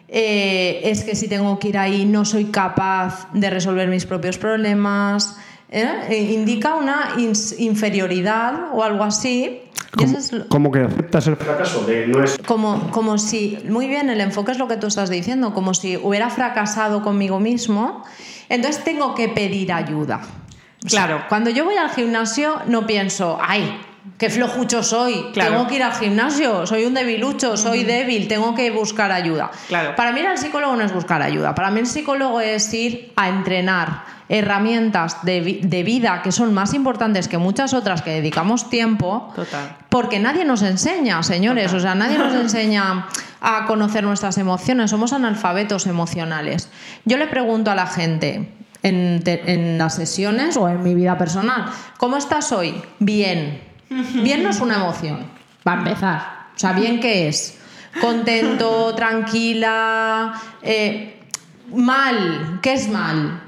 eh, 0.08 0.80
es 0.86 1.04
que 1.04 1.15
si 1.15 1.28
tengo 1.28 1.60
que 1.60 1.67
ir 1.67 1.78
ahí 1.78 2.06
no 2.06 2.23
soy 2.23 2.45
capaz 2.45 3.28
de 3.34 3.49
resolver 3.49 3.89
mis 3.89 4.06
propios 4.06 4.38
problemas. 4.38 5.36
¿eh? 5.69 5.86
Eh, 6.08 6.32
indica 6.32 6.75
una 6.75 7.10
inferioridad 7.58 8.69
o 8.73 8.84
algo 8.84 9.04
así. 9.04 9.63
Como, 10.47 10.71
que 10.71 10.80
aceptas 10.80 11.28
el 11.28 11.36
fracaso 11.36 11.86
de 11.86 12.08
no 12.08 12.23
es... 12.23 12.38
Como, 12.45 12.89
como 12.91 13.17
si, 13.17 13.58
muy 13.67 13.89
bien, 13.89 14.10
el 14.10 14.21
enfoque 14.21 14.54
es 14.54 14.60
lo 14.60 14.69
que 14.69 14.78
tú 14.78 14.88
estás 14.88 15.10
diciendo, 15.10 15.54
como 15.54 15.73
si 15.73 15.97
hubiera 15.97 16.30
fracasado 16.30 17.04
conmigo 17.04 17.41
mismo, 17.41 18.04
entonces 18.49 18.84
tengo 18.84 19.15
que 19.15 19.29
pedir 19.29 19.71
ayuda. 19.71 20.21
Claro, 20.88 21.23
cuando 21.29 21.49
yo 21.49 21.65
voy 21.65 21.77
al 21.77 21.89
gimnasio 21.89 22.62
no 22.67 22.86
pienso, 22.86 23.39
ay, 23.41 23.81
qué 24.17 24.29
flojucho 24.29 24.83
soy, 24.83 25.27
tengo 25.33 25.67
que 25.67 25.75
ir 25.75 25.83
al 25.83 25.93
gimnasio, 25.93 26.65
soy 26.65 26.85
un 26.85 26.93
debilucho, 26.93 27.57
soy 27.57 27.83
débil, 27.83 28.27
tengo 28.27 28.55
que 28.55 28.71
buscar 28.71 29.11
ayuda. 29.11 29.51
Claro. 29.67 29.95
Para 29.95 30.11
mí 30.11 30.21
el 30.21 30.37
psicólogo 30.37 30.75
no 30.75 30.83
es 30.83 30.93
buscar 30.93 31.21
ayuda, 31.21 31.53
para 31.53 31.71
mí 31.71 31.81
el 31.81 31.87
psicólogo 31.87 32.41
es 32.41 32.73
ir 32.73 33.11
a 33.15 33.29
entrenar 33.29 34.15
herramientas 34.27 35.23
de, 35.23 35.83
vida 35.85 36.21
que 36.23 36.31
son 36.31 36.53
más 36.53 36.73
importantes 36.73 37.27
que 37.27 37.37
muchas 37.37 37.73
otras 37.73 38.01
que 38.01 38.11
dedicamos 38.11 38.69
tiempo, 38.69 39.31
Total. 39.35 39.77
porque 39.89 40.19
nadie 40.19 40.45
nos 40.45 40.61
enseña, 40.63 41.21
señores, 41.21 41.73
o 41.73 41.79
sea, 41.79 41.93
nadie 41.93 42.17
nos 42.17 42.33
enseña 42.41 43.07
a 43.41 43.65
conocer 43.65 44.03
nuestras 44.03 44.37
emociones, 44.37 44.89
somos 44.89 45.13
analfabetos 45.13 45.85
emocionales. 45.85 46.69
Yo 47.03 47.17
le 47.17 47.27
pregunto 47.27 47.69
a 47.69 47.75
la 47.75 47.85
gente 47.85 48.51
en, 48.81 49.21
en 49.25 49.77
las 49.77 49.95
sesiones 49.95 50.57
o 50.57 50.67
en 50.69 50.81
mi 50.81 50.95
vida 50.95 51.17
personal, 51.17 51.65
¿cómo 51.97 52.17
estás 52.17 52.51
hoy? 52.51 52.81
Bien. 52.99 53.64
Bien 53.89 54.43
no 54.43 54.49
es 54.49 54.59
una 54.59 54.75
emoción, 54.75 55.27
va 55.67 55.73
a 55.73 55.77
empezar. 55.77 56.35
O 56.55 56.59
sea, 56.59 56.73
bien 56.73 56.99
qué 56.99 57.27
es. 57.27 57.57
Contento, 58.01 58.93
tranquila, 58.95 60.33
eh, 60.61 61.19
mal, 61.73 62.59
¿qué 62.61 62.73
es 62.73 62.89
mal? 62.89 63.41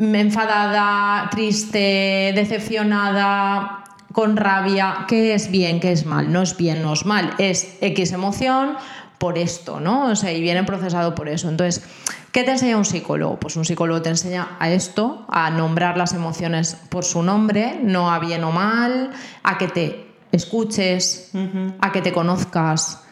enfadada, 0.00 1.28
triste, 1.30 2.32
decepcionada, 2.34 3.82
con 4.12 4.36
rabia, 4.36 5.06
¿qué 5.08 5.34
es 5.34 5.50
bien, 5.50 5.80
qué 5.80 5.92
es 5.92 6.06
mal? 6.06 6.32
No 6.32 6.42
es 6.42 6.56
bien, 6.56 6.82
no 6.82 6.92
es 6.92 7.04
mal, 7.04 7.34
es 7.38 7.76
X 7.80 8.12
emoción 8.12 8.76
por 9.18 9.38
esto, 9.38 9.80
¿no? 9.80 10.06
O 10.06 10.16
sea, 10.16 10.32
y 10.32 10.40
viene 10.40 10.64
procesado 10.64 11.14
por 11.14 11.28
eso. 11.28 11.48
Entonces, 11.48 11.84
¿qué 12.32 12.44
te 12.44 12.52
enseña 12.52 12.76
un 12.76 12.84
psicólogo? 12.84 13.38
Pues 13.38 13.56
un 13.56 13.64
psicólogo 13.64 14.02
te 14.02 14.10
enseña 14.10 14.56
a 14.58 14.70
esto, 14.70 15.26
a 15.28 15.50
nombrar 15.50 15.96
las 15.96 16.12
emociones 16.12 16.76
por 16.88 17.04
su 17.04 17.22
nombre, 17.22 17.80
no 17.82 18.12
a 18.12 18.18
bien 18.18 18.44
o 18.44 18.52
mal, 18.52 19.10
a 19.42 19.58
que 19.58 19.68
te 19.68 20.06
escuches, 20.32 21.32
a 21.80 21.92
que 21.92 22.02
te 22.02 22.12
conozcas, 22.12 23.02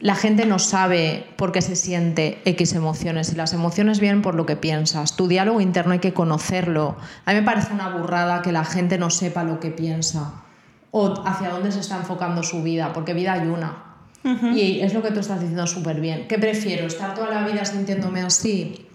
la 0.00 0.16
gente 0.16 0.44
no 0.44 0.58
sabe 0.58 1.26
por 1.36 1.50
qué 1.50 1.62
se 1.62 1.76
siente 1.76 2.42
X 2.44 2.74
emociones 2.74 3.32
y 3.32 3.36
las 3.36 3.54
emociones 3.54 4.00
vienen 4.00 4.20
por 4.20 4.34
lo 4.34 4.44
que 4.44 4.54
piensas. 4.54 5.16
Tu 5.16 5.28
diálogo 5.28 5.62
interno 5.62 5.92
hay 5.92 6.00
que 6.00 6.12
conocerlo. 6.12 6.96
A 7.24 7.32
mí 7.32 7.40
me 7.40 7.42
parece 7.42 7.72
una 7.72 7.88
burrada 7.88 8.42
que 8.42 8.52
la 8.52 8.66
gente 8.66 8.98
no 8.98 9.08
sepa 9.08 9.44
lo 9.44 9.60
que 9.60 9.70
piensa 9.70 10.42
o 10.90 11.26
hacia 11.26 11.48
dónde 11.48 11.72
se 11.72 11.80
está 11.80 11.96
enfocando 11.96 12.42
su 12.42 12.62
vida, 12.62 12.92
porque 12.92 13.14
vida 13.14 13.32
hay 13.32 13.48
una. 13.48 13.93
Y 14.24 14.80
es 14.80 14.94
lo 14.94 15.02
que 15.02 15.10
tú 15.10 15.20
estás 15.20 15.40
diciendo 15.40 15.66
súper 15.66 16.00
bien. 16.00 16.26
¿Qué 16.28 16.38
prefiero? 16.38 16.86
¿Estar 16.86 17.14
toda 17.14 17.30
la 17.30 17.46
vida 17.46 17.64
sintiéndome 17.64 18.22
así? 18.22 18.86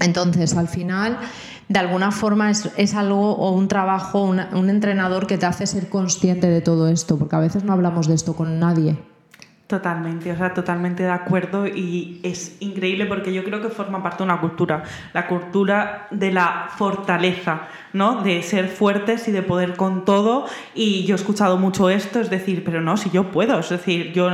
Entonces, 0.00 0.56
al 0.56 0.68
final, 0.68 1.18
de 1.68 1.78
alguna 1.78 2.12
forma 2.12 2.50
es, 2.50 2.94
algo 2.94 3.32
o 3.32 3.50
un 3.52 3.66
trabajo, 3.66 4.22
un 4.22 4.70
entrenador 4.70 5.26
que 5.26 5.36
te 5.36 5.46
hace 5.46 5.66
ser 5.66 5.88
consciente 5.88 6.48
de 6.48 6.60
todo 6.60 6.88
esto, 6.88 7.18
porque 7.18 7.34
a 7.34 7.40
veces 7.40 7.64
no 7.64 7.72
hablamos 7.72 8.06
de 8.06 8.14
esto 8.14 8.36
con 8.36 8.60
nadie. 8.60 8.96
Totalmente, 9.68 10.32
o 10.32 10.34
sea, 10.34 10.54
totalmente 10.54 11.02
de 11.02 11.10
acuerdo 11.10 11.66
y 11.66 12.20
es 12.22 12.56
increíble 12.60 13.04
porque 13.04 13.34
yo 13.34 13.44
creo 13.44 13.60
que 13.60 13.68
forma 13.68 14.02
parte 14.02 14.20
de 14.20 14.24
una 14.24 14.40
cultura, 14.40 14.82
la 15.12 15.26
cultura 15.26 16.08
de 16.10 16.32
la 16.32 16.70
fortaleza, 16.74 17.68
¿no? 17.92 18.22
De 18.22 18.42
ser 18.42 18.68
fuertes 18.68 19.28
y 19.28 19.30
de 19.30 19.42
poder 19.42 19.76
con 19.76 20.06
todo 20.06 20.46
y 20.74 21.04
yo 21.04 21.14
he 21.14 21.18
escuchado 21.18 21.58
mucho 21.58 21.90
esto, 21.90 22.18
es 22.18 22.30
decir, 22.30 22.64
pero 22.64 22.80
no, 22.80 22.96
si 22.96 23.10
yo 23.10 23.30
puedo, 23.30 23.58
es 23.58 23.68
decir, 23.68 24.14
yo, 24.14 24.30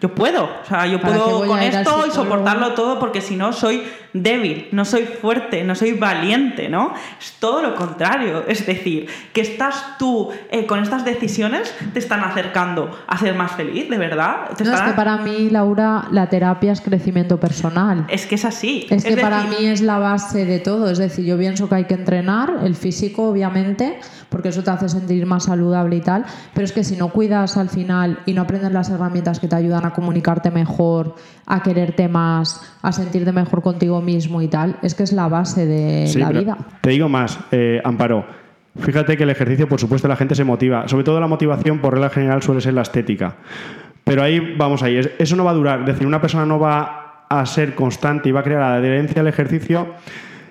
yo 0.00 0.14
puedo, 0.14 0.44
o 0.44 0.64
sea, 0.64 0.86
yo 0.86 1.00
puedo 1.00 1.44
con 1.44 1.58
esto 1.58 2.04
y 2.06 2.12
soportarlo 2.12 2.74
todo 2.74 3.00
porque 3.00 3.20
si 3.20 3.34
no 3.34 3.52
soy 3.52 3.82
débil, 4.12 4.68
no 4.72 4.84
soy 4.84 5.04
fuerte, 5.04 5.64
no 5.64 5.74
soy 5.74 5.92
valiente, 5.92 6.68
¿no? 6.68 6.94
Es 7.20 7.34
todo 7.38 7.62
lo 7.62 7.74
contrario, 7.74 8.44
es 8.46 8.66
decir, 8.66 9.08
que 9.32 9.40
estás 9.40 9.98
tú 9.98 10.30
eh, 10.50 10.66
con 10.66 10.82
estas 10.82 11.04
decisiones 11.04 11.74
te 11.92 11.98
están 11.98 12.20
acercando 12.20 12.96
a 13.06 13.18
ser 13.18 13.34
más 13.34 13.52
feliz, 13.52 13.88
de 13.88 13.98
verdad. 13.98 14.50
no, 14.58 14.74
es 14.74 14.80
que 14.80 14.92
para 14.92 15.18
mí, 15.18 15.50
Laura, 15.50 16.08
la 16.10 16.28
terapia 16.28 16.72
es 16.72 16.80
crecimiento 16.80 17.38
personal. 17.38 18.06
Es 18.08 18.26
que 18.26 18.36
es 18.36 18.44
así. 18.44 18.86
Es, 18.90 19.04
que 19.04 19.16
para 19.16 19.44
mí 19.44 19.66
es 19.66 19.80
la 19.80 19.98
base 19.98 20.44
de 20.44 20.58
todo, 20.58 20.90
es 20.90 20.98
decir, 20.98 21.24
yo 21.24 21.38
pienso 21.38 21.68
que 21.68 21.74
hay 21.76 21.84
que 21.84 21.94
entrenar 21.94 22.58
el 22.64 22.74
físico, 22.74 23.28
obviamente, 23.28 23.98
porque 24.28 24.48
eso 24.48 24.62
te 24.62 24.70
hace 24.70 24.88
sentir 24.88 25.26
más 25.26 25.44
saludable 25.44 25.96
y 25.96 26.00
tal, 26.00 26.24
pero 26.54 26.64
es 26.64 26.72
que 26.72 26.84
si 26.84 26.96
no 26.96 27.08
cuidas 27.08 27.56
al 27.56 27.68
final 27.68 28.20
y 28.26 28.34
no 28.34 28.42
aprendes 28.42 28.72
las 28.72 28.90
herramientas 28.90 29.40
que 29.40 29.48
te 29.48 29.56
ayudan 29.56 29.84
a 29.86 29.92
comunicarte 29.92 30.50
mejor, 30.50 31.14
a 31.46 31.62
quererte 31.62 32.08
más, 32.08 32.60
a 32.82 32.92
sentirte 32.92 33.32
mejor 33.32 33.62
contigo 33.62 34.00
mismo 34.00 34.42
y 34.42 34.48
tal, 34.48 34.76
es 34.82 34.94
que 34.94 35.02
es 35.02 35.12
la 35.12 35.28
base 35.28 35.66
de 35.66 36.12
la 36.16 36.30
vida. 36.30 36.58
Te 36.80 36.90
digo 36.90 37.08
más, 37.08 37.38
eh, 37.50 37.80
Amparo. 37.84 38.24
Fíjate 38.80 39.16
que 39.16 39.24
el 39.24 39.30
ejercicio, 39.30 39.68
por 39.68 39.80
supuesto, 39.80 40.06
la 40.06 40.14
gente 40.14 40.36
se 40.36 40.44
motiva. 40.44 40.86
Sobre 40.86 41.02
todo 41.02 41.18
la 41.18 41.26
motivación, 41.26 41.80
por 41.80 41.94
regla 41.94 42.10
general, 42.10 42.42
suele 42.42 42.60
ser 42.60 42.74
la 42.74 42.82
estética. 42.82 43.34
Pero 44.04 44.22
ahí 44.22 44.54
vamos 44.56 44.82
ahí. 44.82 45.00
Eso 45.18 45.34
no 45.34 45.44
va 45.44 45.50
a 45.50 45.54
durar. 45.54 45.80
Es 45.80 45.86
decir, 45.86 46.06
una 46.06 46.20
persona 46.20 46.46
no 46.46 46.60
va 46.60 47.24
a 47.28 47.44
ser 47.46 47.74
constante 47.74 48.28
y 48.28 48.32
va 48.32 48.40
a 48.40 48.42
crear 48.44 48.62
adherencia 48.62 49.20
al 49.20 49.26
ejercicio 49.26 49.88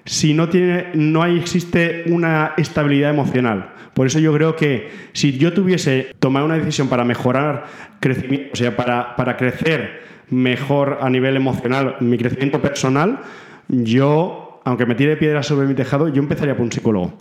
si 0.08 0.34
no, 0.34 0.48
tiene, 0.50 0.88
no 0.96 1.26
existe 1.26 2.06
una 2.08 2.54
estabilidad 2.58 3.12
emocional. 3.12 3.74
Por 3.94 4.08
eso 4.08 4.20
yo 4.20 4.34
creo 4.34 4.56
que 4.56 4.90
si 5.12 5.38
yo 5.38 5.54
tuviese 5.54 6.14
tomado 6.20 6.46
una 6.46 6.56
decisión 6.56 6.88
para 6.88 7.04
mejorar 7.04 7.66
crecimiento, 8.00 8.52
o 8.54 8.56
sea, 8.56 8.76
para, 8.76 9.16
para 9.16 9.36
crecer 9.36 10.02
mejor 10.30 11.00
a 11.02 11.10
nivel 11.10 11.36
emocional, 11.36 11.98
mi 12.00 12.18
crecimiento 12.18 12.62
personal, 12.62 13.20
yo, 13.68 14.62
aunque 14.64 14.86
me 14.86 14.96
tire 14.96 15.18
piedras 15.18 15.46
sobre 15.46 15.68
mi 15.68 15.74
tejado, 15.74 16.08
yo 16.08 16.22
empezaría 16.22 16.56
por 16.56 16.64
un 16.64 16.72
psicólogo. 16.72 17.14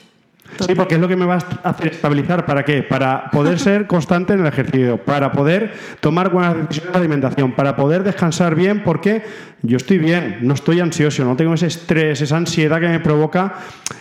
Sí, 0.61 0.75
porque 0.75 0.95
es 0.95 1.01
lo 1.01 1.09
que 1.09 1.17
me 1.17 1.27
va 1.27 1.35
a 1.35 1.71
hacer 1.71 1.89
estabilizar. 1.89 2.47
¿Para 2.47 2.65
qué? 2.65 2.83
Para 2.83 3.31
poder 3.31 3.59
ser 3.59 3.87
constante 3.87 4.33
en 4.33 4.41
el 4.41 4.47
ejercicio, 4.47 4.99
para 4.99 5.33
poder 5.33 5.73
tomar 6.01 6.31
buenas 6.31 6.57
decisiones 6.57 6.93
de 6.93 6.99
alimentación, 6.99 7.53
para 7.53 7.77
poder 7.77 8.03
descansar 8.03 8.55
bien, 8.55 8.83
porque 8.83 9.23
yo 9.63 9.77
estoy 9.77 9.99
bien, 9.99 10.39
no 10.43 10.55
estoy 10.55 10.81
ansioso, 10.81 11.25
no 11.25 11.37
tengo 11.37 11.55
ese 11.55 11.67
estrés, 11.67 12.21
esa 12.21 12.37
ansiedad 12.37 12.81
que 12.81 12.89
me 12.89 13.01
provoca 13.01 13.55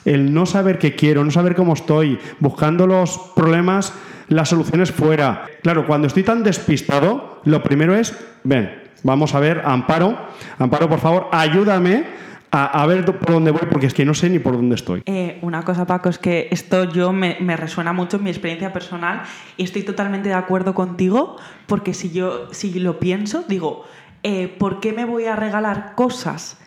el 0.05 0.33
no 0.33 0.45
saber 0.45 0.77
qué 0.77 0.95
quiero, 0.95 1.23
no 1.23 1.31
saber 1.31 1.55
cómo 1.55 1.73
estoy, 1.73 2.19
buscando 2.39 2.87
los 2.87 3.17
problemas, 3.35 3.93
las 4.27 4.49
soluciones 4.49 4.91
fuera. 4.91 5.45
Claro, 5.63 5.85
cuando 5.87 6.07
estoy 6.07 6.23
tan 6.23 6.43
despistado, 6.43 7.41
lo 7.45 7.63
primero 7.63 7.95
es, 7.95 8.15
ven, 8.43 8.83
vamos 9.03 9.33
a 9.35 9.39
ver, 9.39 9.61
Amparo, 9.65 10.17
Amparo, 10.59 10.89
por 10.89 10.99
favor, 10.99 11.27
ayúdame 11.31 12.25
a, 12.55 12.85
ver 12.85 13.05
por 13.05 13.31
dónde 13.31 13.51
voy, 13.51 13.61
porque 13.69 13.87
es 13.87 13.93
que 13.93 14.05
no 14.05 14.13
sé 14.13 14.29
ni 14.29 14.39
por 14.39 14.53
dónde 14.53 14.75
estoy. 14.75 15.03
Eh, 15.05 15.39
una 15.41 15.63
cosa, 15.63 15.85
Paco, 15.85 16.09
es 16.09 16.17
que 16.17 16.47
esto 16.51 16.85
yo 16.85 17.11
me, 17.11 17.35
resuena 17.57 17.93
mucho 17.93 18.17
en 18.17 18.23
mi 18.23 18.29
experiencia 18.29 18.71
personal 18.71 19.23
y 19.57 19.63
estoy 19.63 19.83
totalmente 19.83 20.29
de 20.29 20.35
acuerdo 20.35 20.73
contigo, 20.73 21.37
porque 21.67 21.93
si 21.93 22.11
yo 22.11 22.47
si 22.51 22.79
lo 22.79 22.99
pienso, 22.99 23.43
digo, 23.47 23.83
eh, 24.23 24.47
¿por 24.47 24.79
qué 24.79 24.93
me 24.93 25.05
voy 25.05 25.25
a 25.25 25.35
regalar 25.35 25.93
cosas 25.95 26.57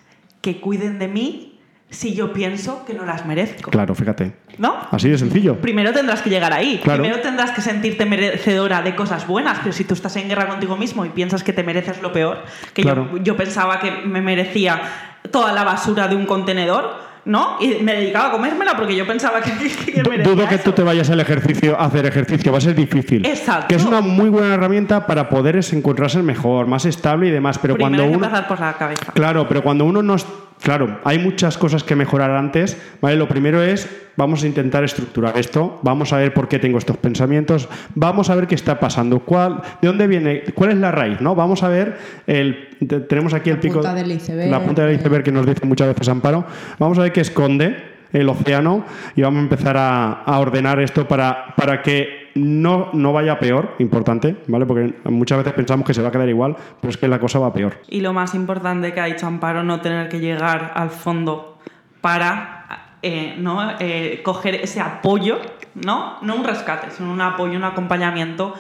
que 0.41 0.61
cuiden 0.61 0.99
de 0.99 1.09
mí 1.09 1.59
si 1.91 2.15
yo 2.15 2.35
pienso 2.35 2.85
que 2.85 2.93
no 2.93 3.07
las 3.07 3.25
merezco. 3.25 3.71
Claro, 3.71 3.95
fíjate. 3.95 4.35
¿No? 4.59 4.77
Así 4.91 5.09
de 5.09 5.17
sencillo. 5.17 5.59
Primero 5.59 5.93
tendrás 5.93 6.21
que 6.21 6.29
llegar 6.29 6.53
ahí. 6.53 6.81
Primero 6.85 7.21
tendrás 7.21 7.53
que 7.53 7.63
sentirte 7.63 8.05
merecedora 8.05 8.83
de 8.83 8.95
cosas 8.95 9.27
buenas, 9.27 9.59
pero 9.61 9.73
si 9.73 9.85
tú 9.85 9.95
estás 9.95 10.15
en 10.17 10.29
guerra 10.29 10.49
contigo 10.49 10.77
mismo 10.77 11.07
y 11.07 11.09
piensas 11.09 11.43
que 11.43 11.55
te 11.55 11.63
mereces 11.63 12.03
lo 12.03 12.13
peor, 12.13 12.45
que 12.75 12.83
yo, 12.83 13.17
yo 13.23 13.37
pensaba 13.37 13.81
que 13.81 13.91
me 13.91 14.21
merecía 14.21 14.83
toda 15.31 15.53
la 15.53 15.65
basura 15.65 16.09
de 16.09 16.17
un 16.17 16.27
contenedor, 16.27 17.09
¿no? 17.25 17.57
Y 17.61 17.83
me 17.83 17.95
dedicaba 17.95 18.29
a 18.29 18.31
comérmela 18.31 18.77
porque 18.77 18.97
yo 18.97 19.07
pensaba 19.07 19.41
que, 19.41 19.53
que, 19.93 20.03
Dudo 20.23 20.49
que 20.49 20.59
tú 20.59 20.73
te 20.73 20.83
vayas 20.83 21.11
al 21.11 21.21
ejercicio 21.21 21.79
a 21.79 21.85
hacer 21.85 22.07
ejercicio, 22.07 22.51
va 22.51 22.59
a 22.59 22.63
ser 22.63 22.75
difícil. 22.75 23.25
Exacto. 23.27 23.69
Que 23.69 23.75
es 23.75 23.85
una 23.85 24.01
muy 24.01 24.29
buena 24.29 24.55
herramienta 24.55 25.07
para 25.07 25.29
poder 25.29 25.61
encontrarse 25.73 26.23
mejor, 26.23 26.67
más 26.67 26.85
estable 26.87 27.29
y 27.29 27.31
demás, 27.31 27.59
pero 27.59 27.75
Primero 27.75 27.91
cuando 27.91 28.03
hay 28.03 28.09
uno 28.09 28.27
que 28.27 28.31
pasar 28.31 28.49
por 28.49 28.61
la 28.61 28.73
cabeza. 28.75 29.13
Claro, 29.13 29.47
pero 29.49 29.63
cuando 29.63 29.85
uno 29.85 30.03
no 30.03 30.17
Claro, 30.63 30.99
hay 31.05 31.19
muchas 31.19 31.57
cosas 31.57 31.85
que 31.85 31.95
mejorar 31.95 32.31
antes, 32.33 32.77
¿vale? 33.01 33.17
Lo 33.17 33.29
primero 33.29 33.63
es 33.63 33.89
vamos 34.17 34.43
a 34.43 34.47
intentar 34.49 34.83
estructurar 34.83 35.39
esto, 35.39 35.79
vamos 35.83 36.13
a 36.13 36.17
ver 36.17 36.35
por 36.35 36.49
qué 36.49 36.59
tengo 36.59 36.79
estos 36.79 36.97
pensamientos, 36.97 37.69
vamos 37.95 38.31
a 38.31 38.35
ver 38.35 38.49
qué 38.49 38.57
está 38.57 38.81
pasando, 38.81 39.21
cuál, 39.21 39.63
de 39.81 39.87
dónde 39.87 40.09
viene, 40.09 40.43
cuál 40.55 40.71
es 40.71 40.79
la 40.79 40.91
raíz, 40.91 41.21
¿no? 41.21 41.37
Vamos 41.37 41.63
a 41.63 41.69
ver 41.69 41.97
el 42.27 42.69
tenemos 43.09 43.35
aquí 43.35 43.51
el 43.51 43.59
pico 43.59 43.75
punta 43.75 43.95
del 43.95 44.11
iceberg, 44.11 44.51
la 44.51 44.61
punta 44.61 44.85
del 44.85 44.97
iceberg 44.97 45.25
que 45.25 45.33
nos 45.33 45.47
dice 45.47 45.65
muchas 45.65 45.89
veces 45.89 46.09
Amparo. 46.09 46.45
Vamos 46.79 46.99
a 46.99 47.03
ver 47.03 47.13
qué 47.13 47.21
esconde 47.21 47.77
el 48.13 48.29
océano 48.29 48.85
y 49.15 49.23
vamos 49.23 49.39
a 49.39 49.43
empezar 49.43 49.77
a, 49.77 50.23
a 50.23 50.39
ordenar 50.39 50.81
esto 50.81 51.07
para, 51.07 51.55
para 51.57 51.83
que 51.83 52.28
no, 52.39 52.91
no 52.93 53.13
vaya 53.13 53.39
peor, 53.39 53.75
importante, 53.79 54.37
¿vale? 54.47 54.67
Porque 54.67 54.95
muchas 55.05 55.39
veces 55.39 55.53
pensamos 55.53 55.87
que 55.87 55.95
se 55.95 56.03
va 56.03 56.09
a 56.09 56.13
quedar 56.13 56.29
igual, 56.29 56.57
pero 56.81 56.91
es 56.91 56.97
que 56.97 57.09
la 57.09 57.19
cosa 57.19 57.39
va 57.39 57.53
peor. 57.53 57.79
Y 57.89 58.01
lo 58.01 58.13
más 58.13 58.35
importante 58.35 58.93
que 58.93 59.01
ha 59.01 59.07
dicho 59.07 59.27
Amparo, 59.27 59.63
no 59.63 59.81
tener 59.81 60.09
que 60.09 60.21
llegar 60.21 60.73
al 60.75 60.91
fondo 60.91 61.59
para 62.01 62.59
eh, 63.03 63.37
¿no? 63.39 63.77
Eh, 63.79 64.23
coger 64.25 64.57
ese 64.57 64.81
apoyo, 64.81 65.39
¿no? 65.75 66.17
No 66.23 66.35
un 66.35 66.45
rescate, 66.45 66.91
sino 66.91 67.13
un 67.13 67.21
apoyo, 67.21 67.57
un 67.57 67.65
acompañamiento 67.65 68.55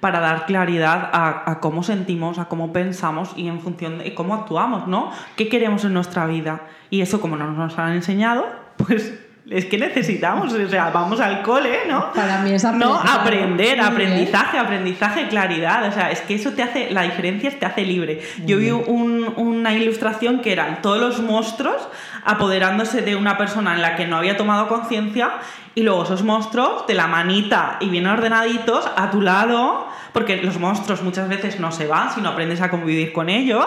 para 0.00 0.18
dar 0.18 0.46
claridad 0.46 1.10
a, 1.12 1.50
a, 1.50 1.60
cómo 1.60 1.82
sentimos, 1.84 2.38
a 2.38 2.46
cómo 2.46 2.72
pensamos 2.72 3.32
y 3.36 3.46
en 3.46 3.60
función 3.60 3.98
de 3.98 4.12
cómo 4.12 4.34
actuamos, 4.34 4.88
¿no? 4.88 5.10
¿Qué 5.36 5.48
queremos 5.48 5.84
en 5.84 5.94
nuestra 5.94 6.26
vida? 6.26 6.62
Y 6.90 7.02
eso, 7.02 7.20
como 7.20 7.36
no 7.36 7.50
nos 7.52 7.78
han 7.78 7.92
enseñado, 7.92 8.44
pues 8.76 9.23
es 9.50 9.66
que 9.66 9.76
necesitamos, 9.76 10.52
o 10.52 10.68
sea, 10.68 10.90
vamos 10.90 11.20
al 11.20 11.42
cole, 11.42 11.80
¿no? 11.86 12.12
Para 12.12 12.38
mí 12.38 12.52
es 12.52 12.64
¿no? 12.64 12.94
aprender, 12.94 13.78
aprendizaje, 13.78 14.56
aprendizaje, 14.58 15.28
claridad. 15.28 15.86
O 15.86 15.92
sea, 15.92 16.10
es 16.10 16.22
que 16.22 16.34
eso 16.34 16.52
te 16.52 16.62
hace, 16.62 16.90
la 16.90 17.02
diferencia 17.02 17.50
te 17.58 17.66
hace 17.66 17.82
libre. 17.82 18.22
Yo 18.46 18.56
vi 18.56 18.70
una 18.70 19.74
ilustración 19.74 20.40
que 20.40 20.52
eran 20.52 20.80
todos 20.80 20.98
los 20.98 21.20
monstruos 21.20 21.76
apoderándose 22.24 23.02
de 23.02 23.16
una 23.16 23.36
persona 23.36 23.74
en 23.74 23.82
la 23.82 23.96
que 23.96 24.06
no 24.06 24.16
había 24.16 24.38
tomado 24.38 24.66
conciencia 24.66 25.32
y 25.74 25.82
luego 25.82 26.04
esos 26.04 26.22
monstruos 26.22 26.86
de 26.86 26.94
la 26.94 27.06
manita 27.06 27.76
y 27.80 27.90
bien 27.90 28.06
ordenaditos 28.06 28.88
a 28.96 29.10
tu 29.10 29.20
lado, 29.20 29.88
porque 30.12 30.38
los 30.42 30.58
monstruos 30.58 31.02
muchas 31.02 31.28
veces 31.28 31.60
no 31.60 31.70
se 31.70 31.86
van, 31.86 32.14
sino 32.14 32.30
aprendes 32.30 32.62
a 32.62 32.70
convivir 32.70 33.12
con 33.12 33.28
ellos, 33.28 33.66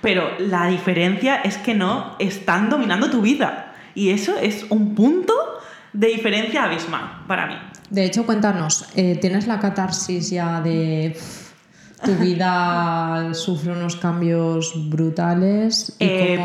pero 0.00 0.30
la 0.38 0.66
diferencia 0.68 1.42
es 1.42 1.58
que 1.58 1.74
no 1.74 2.16
están 2.18 2.70
dominando 2.70 3.10
tu 3.10 3.20
vida. 3.20 3.69
Y 3.94 4.10
eso 4.10 4.36
es 4.36 4.66
un 4.70 4.94
punto 4.94 5.34
de 5.92 6.08
diferencia 6.08 6.64
abismal 6.64 7.24
para 7.26 7.46
mí. 7.46 7.54
De 7.90 8.04
hecho, 8.04 8.24
cuéntanos, 8.24 8.86
eh, 8.94 9.18
¿tienes 9.20 9.46
la 9.46 9.58
catarsis 9.58 10.30
ya 10.30 10.60
de 10.60 11.16
tu 12.04 12.14
vida 12.14 13.32
sufre 13.34 13.72
unos 13.72 13.96
cambios 13.96 14.72
brutales? 14.90 15.96
Y 15.98 16.04
eh, 16.06 16.40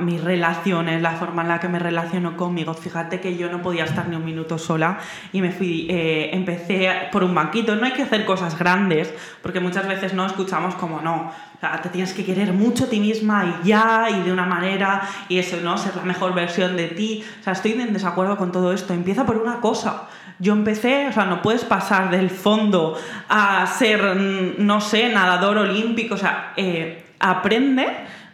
mis 0.00 0.22
relaciones, 0.22 1.02
la 1.02 1.12
forma 1.12 1.42
en 1.42 1.48
la 1.48 1.60
que 1.60 1.68
me 1.68 1.78
relaciono 1.78 2.36
conmigo. 2.36 2.74
Fíjate 2.74 3.20
que 3.20 3.36
yo 3.36 3.50
no 3.50 3.62
podía 3.62 3.84
estar 3.84 4.08
ni 4.08 4.16
un 4.16 4.24
minuto 4.24 4.58
sola 4.58 4.98
y 5.32 5.40
me 5.40 5.50
fui, 5.50 5.86
eh, 5.90 6.30
empecé 6.32 6.90
por 7.12 7.24
un 7.24 7.34
banquito. 7.34 7.76
No 7.76 7.86
hay 7.86 7.92
que 7.92 8.02
hacer 8.02 8.24
cosas 8.24 8.58
grandes, 8.58 9.12
porque 9.42 9.60
muchas 9.60 9.86
veces 9.86 10.14
no 10.14 10.26
escuchamos 10.26 10.74
como 10.74 11.00
no 11.00 11.30
o 11.58 11.60
sea, 11.60 11.82
te 11.82 11.88
tienes 11.88 12.12
que 12.12 12.24
querer 12.24 12.52
mucho 12.52 12.84
a 12.84 12.86
ti 12.86 13.00
misma 13.00 13.60
y 13.64 13.66
ya, 13.66 14.08
y 14.10 14.22
de 14.22 14.32
una 14.32 14.46
manera, 14.46 15.02
y 15.28 15.38
eso, 15.38 15.56
¿no? 15.60 15.76
Ser 15.76 15.96
la 15.96 16.04
mejor 16.04 16.32
versión 16.32 16.76
de 16.76 16.86
ti. 16.86 17.24
O 17.40 17.42
sea, 17.42 17.52
estoy 17.52 17.72
en 17.72 17.92
desacuerdo 17.92 18.36
con 18.36 18.52
todo 18.52 18.72
esto. 18.72 18.94
Empieza 18.94 19.26
por 19.26 19.38
una 19.38 19.60
cosa. 19.60 20.04
Yo 20.38 20.52
empecé, 20.52 21.08
o 21.08 21.12
sea, 21.12 21.24
no 21.24 21.42
puedes 21.42 21.64
pasar 21.64 22.10
del 22.10 22.30
fondo 22.30 22.96
a 23.28 23.66
ser, 23.66 24.16
no 24.16 24.80
sé, 24.80 25.08
nadador 25.08 25.58
olímpico. 25.58 26.14
O 26.14 26.18
sea, 26.18 26.52
eh, 26.56 27.04
aprende, 27.18 27.86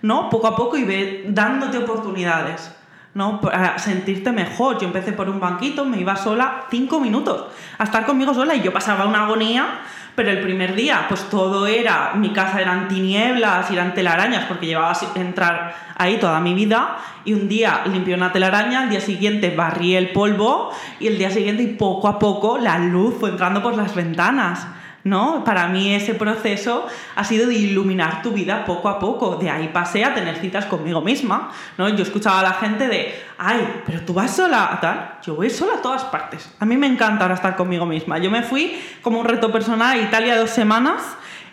¿no? 0.02 0.28
Poco 0.28 0.48
a 0.48 0.56
poco 0.56 0.76
y 0.76 0.84
ve 0.84 1.24
dándote 1.28 1.78
oportunidades. 1.78 2.74
¿no? 3.14 3.40
Para 3.40 3.78
sentirte 3.78 4.32
mejor. 4.32 4.78
Yo 4.78 4.86
empecé 4.86 5.12
por 5.12 5.28
un 5.28 5.40
banquito, 5.40 5.84
me 5.84 5.98
iba 5.98 6.16
sola 6.16 6.64
cinco 6.70 7.00
minutos 7.00 7.46
a 7.78 7.84
estar 7.84 8.04
conmigo 8.04 8.34
sola 8.34 8.54
y 8.54 8.62
yo 8.62 8.72
pasaba 8.72 9.06
una 9.06 9.24
agonía 9.24 9.66
pero 10.14 10.30
el 10.30 10.40
primer 10.40 10.74
día, 10.74 11.06
pues 11.08 11.28
todo 11.28 11.66
era, 11.66 12.12
mi 12.14 12.30
casa 12.30 12.60
eran 12.60 12.86
tinieblas, 12.88 13.70
eran 13.70 13.94
telarañas, 13.94 14.44
porque 14.44 14.66
llevaba 14.66 14.92
a 14.92 15.18
entrar 15.18 15.74
ahí 15.96 16.18
toda 16.18 16.40
mi 16.40 16.54
vida. 16.54 16.98
Y 17.24 17.32
un 17.32 17.48
día 17.48 17.82
limpié 17.86 18.14
una 18.14 18.32
telaraña, 18.32 18.84
el 18.84 18.90
día 18.90 19.00
siguiente 19.00 19.50
barrí 19.50 19.96
el 19.96 20.10
polvo 20.10 20.70
y 21.00 21.08
el 21.08 21.18
día 21.18 21.30
siguiente, 21.30 21.64
y 21.64 21.68
poco 21.68 22.06
a 22.06 22.18
poco, 22.18 22.58
la 22.58 22.78
luz 22.78 23.14
fue 23.18 23.30
entrando 23.30 23.62
por 23.62 23.76
las 23.76 23.94
ventanas. 23.94 24.68
¿No? 25.04 25.44
Para 25.44 25.68
mí 25.68 25.94
ese 25.94 26.14
proceso 26.14 26.86
ha 27.14 27.24
sido 27.24 27.46
de 27.46 27.54
iluminar 27.54 28.22
tu 28.22 28.32
vida 28.32 28.64
poco 28.64 28.88
a 28.88 28.98
poco. 28.98 29.36
De 29.36 29.50
ahí 29.50 29.68
pasé 29.68 30.02
a 30.02 30.14
tener 30.14 30.36
citas 30.36 30.64
conmigo 30.64 31.02
misma, 31.02 31.52
¿no? 31.76 31.88
Yo 31.90 32.02
escuchaba 32.02 32.40
a 32.40 32.42
la 32.42 32.52
gente 32.54 32.88
de, 32.88 33.14
ay, 33.36 33.82
pero 33.86 34.00
tú 34.00 34.14
vas 34.14 34.34
sola 34.34 34.72
a 34.72 34.80
tal. 34.80 35.18
Yo 35.22 35.36
voy 35.36 35.50
sola 35.50 35.74
a 35.74 35.82
todas 35.82 36.04
partes. 36.04 36.50
A 36.58 36.64
mí 36.64 36.76
me 36.78 36.86
encanta 36.86 37.24
ahora 37.24 37.34
estar 37.34 37.54
conmigo 37.54 37.84
misma. 37.84 38.18
Yo 38.18 38.30
me 38.30 38.42
fui 38.42 38.80
como 39.02 39.20
un 39.20 39.26
reto 39.26 39.52
personal 39.52 39.98
a 39.98 40.02
Italia 40.02 40.38
dos 40.38 40.50
semanas. 40.50 41.02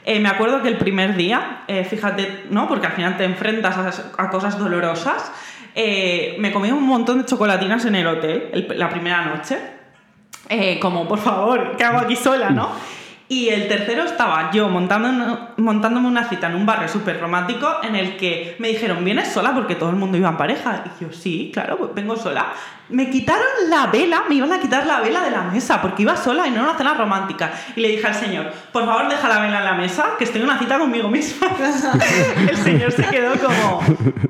Eh, 0.05 0.19
me 0.19 0.29
acuerdo 0.29 0.61
que 0.61 0.69
el 0.69 0.77
primer 0.77 1.15
día, 1.15 1.63
eh, 1.67 1.83
fíjate, 1.83 2.45
¿no? 2.49 2.67
Porque 2.67 2.87
al 2.87 2.93
final 2.93 3.17
te 3.17 3.25
enfrentas 3.25 3.77
a, 4.17 4.29
cosas 4.29 4.57
dolorosas. 4.57 5.29
Eh, 5.75 6.37
me 6.39 6.53
comí 6.53 6.71
un 6.71 6.83
montón 6.83 7.19
de 7.19 7.25
chocolatinas 7.25 7.85
en 7.85 7.95
el 7.95 8.07
hotel 8.07 8.67
la 8.77 8.89
primera 8.89 9.25
noche. 9.25 9.59
como, 10.81 11.07
por 11.07 11.19
favor, 11.19 11.75
¿qué 11.77 11.83
hago 11.83 11.99
aquí 11.99 12.15
sola, 12.15 12.49
no? 12.49 12.69
Y 13.31 13.47
el 13.47 13.69
tercero 13.69 14.03
estaba 14.03 14.51
yo 14.51 14.67
montándome 14.67 16.05
una 16.05 16.27
cita 16.27 16.47
en 16.47 16.55
un 16.55 16.65
barrio 16.65 16.89
súper 16.89 17.17
romántico 17.17 17.77
en 17.81 17.95
el 17.95 18.17
que 18.17 18.57
me 18.59 18.67
dijeron, 18.67 19.05
¿vienes 19.05 19.31
sola? 19.31 19.53
Porque 19.53 19.75
todo 19.75 19.89
el 19.89 19.95
mundo 19.95 20.17
iba 20.17 20.27
en 20.27 20.35
pareja. 20.35 20.83
Y 20.85 21.05
yo, 21.05 21.13
sí, 21.13 21.49
claro, 21.53 21.77
pues 21.77 21.93
vengo 21.95 22.17
sola 22.17 22.51
me 22.91 23.09
quitaron 23.09 23.69
la 23.69 23.87
vela, 23.87 24.23
me 24.27 24.35
iban 24.35 24.51
a 24.51 24.59
quitar 24.59 24.85
la 24.85 24.99
vela 24.99 25.23
de 25.23 25.31
la 25.31 25.43
mesa 25.43 25.81
porque 25.81 26.03
iba 26.03 26.15
sola 26.15 26.47
y 26.47 26.51
no 26.51 26.57
era 26.57 26.69
una 26.69 26.77
cena 26.77 26.93
romántica. 26.93 27.51
Y 27.75 27.81
le 27.81 27.89
dije 27.89 28.05
al 28.05 28.15
señor, 28.15 28.51
por 28.71 28.85
favor 28.85 29.09
deja 29.09 29.27
la 29.27 29.39
vela 29.39 29.59
en 29.59 29.65
la 29.65 29.73
mesa, 29.73 30.11
que 30.17 30.25
estoy 30.25 30.41
en 30.41 30.47
una 30.47 30.59
cita 30.59 30.77
conmigo 30.77 31.09
misma. 31.09 31.47
el 32.49 32.57
señor 32.57 32.91
se 32.91 33.03
quedó 33.03 33.33
como, 33.39 33.81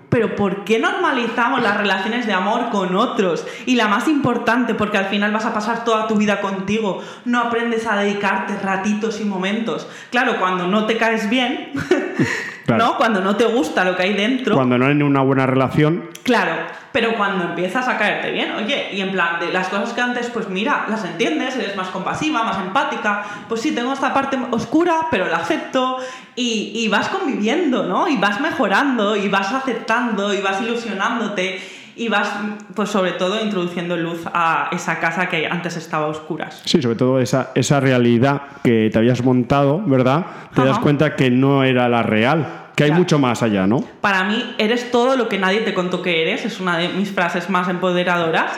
pero 0.09 0.35
¿por 0.35 0.63
qué 0.63 0.79
normalizamos 0.79 1.61
las 1.61 1.77
relaciones 1.77 2.27
de 2.27 2.33
amor 2.33 2.69
con 2.69 2.95
otros? 2.95 3.45
Y 3.65 3.75
la 3.75 3.87
más 3.87 4.07
importante, 4.07 4.75
porque 4.75 4.97
al 4.97 5.05
final 5.05 5.31
vas 5.31 5.45
a 5.45 5.53
pasar 5.53 5.83
toda 5.83 6.07
tu 6.07 6.15
vida 6.15 6.41
contigo, 6.41 7.01
no 7.25 7.39
aprendes 7.39 7.87
a 7.87 7.95
dedicarte 7.95 8.53
ratitos 8.91 9.21
y 9.21 9.25
momentos. 9.25 9.87
Claro, 10.09 10.37
cuando 10.39 10.67
no 10.67 10.85
te 10.85 10.97
caes 10.97 11.29
bien, 11.29 11.71
¿no? 12.67 12.97
Cuando 12.97 13.21
no 13.21 13.35
te 13.35 13.45
gusta 13.45 13.85
lo 13.85 13.95
que 13.95 14.03
hay 14.03 14.13
dentro. 14.13 14.55
Cuando 14.55 14.77
no 14.77 14.85
hay 14.85 15.01
una 15.01 15.21
buena 15.21 15.45
relación. 15.45 16.09
Claro 16.23 16.81
pero 16.91 17.15
cuando 17.15 17.45
empiezas 17.45 17.87
a 17.87 17.97
caerte 17.97 18.31
bien, 18.31 18.51
oye, 18.51 18.89
y 18.93 19.01
en 19.01 19.11
plan 19.11 19.39
de 19.39 19.51
las 19.51 19.69
cosas 19.69 19.93
que 19.93 20.01
antes, 20.01 20.29
pues 20.29 20.49
mira, 20.49 20.85
las 20.89 21.05
entiendes, 21.05 21.55
eres 21.55 21.75
más 21.75 21.87
compasiva, 21.87 22.43
más 22.43 22.57
empática, 22.57 23.23
pues 23.47 23.61
sí, 23.61 23.71
tengo 23.71 23.93
esta 23.93 24.13
parte 24.13 24.37
oscura, 24.51 25.07
pero 25.09 25.27
la 25.27 25.37
acepto 25.37 25.97
y, 26.35 26.71
y 26.75 26.87
vas 26.89 27.07
conviviendo, 27.07 27.83
¿no? 27.83 28.07
Y 28.07 28.17
vas 28.17 28.41
mejorando, 28.41 29.15
y 29.15 29.29
vas 29.29 29.53
aceptando, 29.53 30.33
y 30.33 30.41
vas 30.41 30.61
ilusionándote 30.61 31.61
y 31.95 32.09
vas, 32.09 32.29
pues 32.75 32.89
sobre 32.89 33.11
todo, 33.13 33.43
introduciendo 33.43 33.97
luz 33.97 34.21
a 34.33 34.69
esa 34.71 34.99
casa 34.99 35.29
que 35.29 35.47
antes 35.47 35.77
estaba 35.77 36.05
a 36.05 36.09
oscuras. 36.09 36.61
Sí, 36.65 36.81
sobre 36.81 36.95
todo 36.95 37.19
esa, 37.19 37.51
esa 37.55 37.79
realidad 37.79 38.41
que 38.63 38.89
te 38.91 38.97
habías 38.97 39.23
montado, 39.23 39.81
¿verdad? 39.85 40.25
Te 40.55 40.63
das 40.63 40.79
cuenta 40.79 41.15
que 41.15 41.29
no 41.29 41.63
era 41.63 41.89
la 41.89 42.03
real 42.03 42.61
que 42.75 42.85
hay 42.85 42.91
mucho 42.91 43.19
más 43.19 43.43
allá, 43.43 43.67
¿no? 43.67 43.83
Para 44.01 44.23
mí, 44.23 44.55
eres 44.57 44.91
todo 44.91 45.15
lo 45.17 45.27
que 45.27 45.37
nadie 45.37 45.59
te 45.61 45.73
contó 45.73 46.01
que 46.01 46.21
eres, 46.23 46.45
es 46.45 46.59
una 46.59 46.77
de 46.77 46.89
mis 46.89 47.11
frases 47.11 47.49
más 47.49 47.67
empoderadoras. 47.67 48.53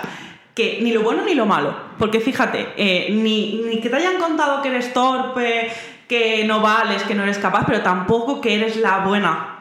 Que 0.53 0.79
ni 0.83 0.91
lo 0.91 1.01
bueno 1.01 1.23
ni 1.25 1.33
lo 1.33 1.47
malo. 1.47 1.75
Porque 1.97 2.19
fíjate, 2.19 2.73
eh, 2.77 3.09
ni, 3.11 3.63
ni 3.67 3.81
que 3.81 3.89
te 3.89 3.95
hayan 3.95 4.19
contado 4.19 4.61
que 4.61 4.69
eres 4.69 4.93
torpe, 4.93 5.71
que 6.07 6.43
no 6.45 6.61
vales, 6.61 7.01
que 7.03 7.15
no 7.15 7.23
eres 7.23 7.39
capaz, 7.39 7.65
pero 7.65 7.81
tampoco 7.81 8.39
que 8.39 8.53
eres 8.53 8.77
la 8.77 8.99
buena, 8.99 9.52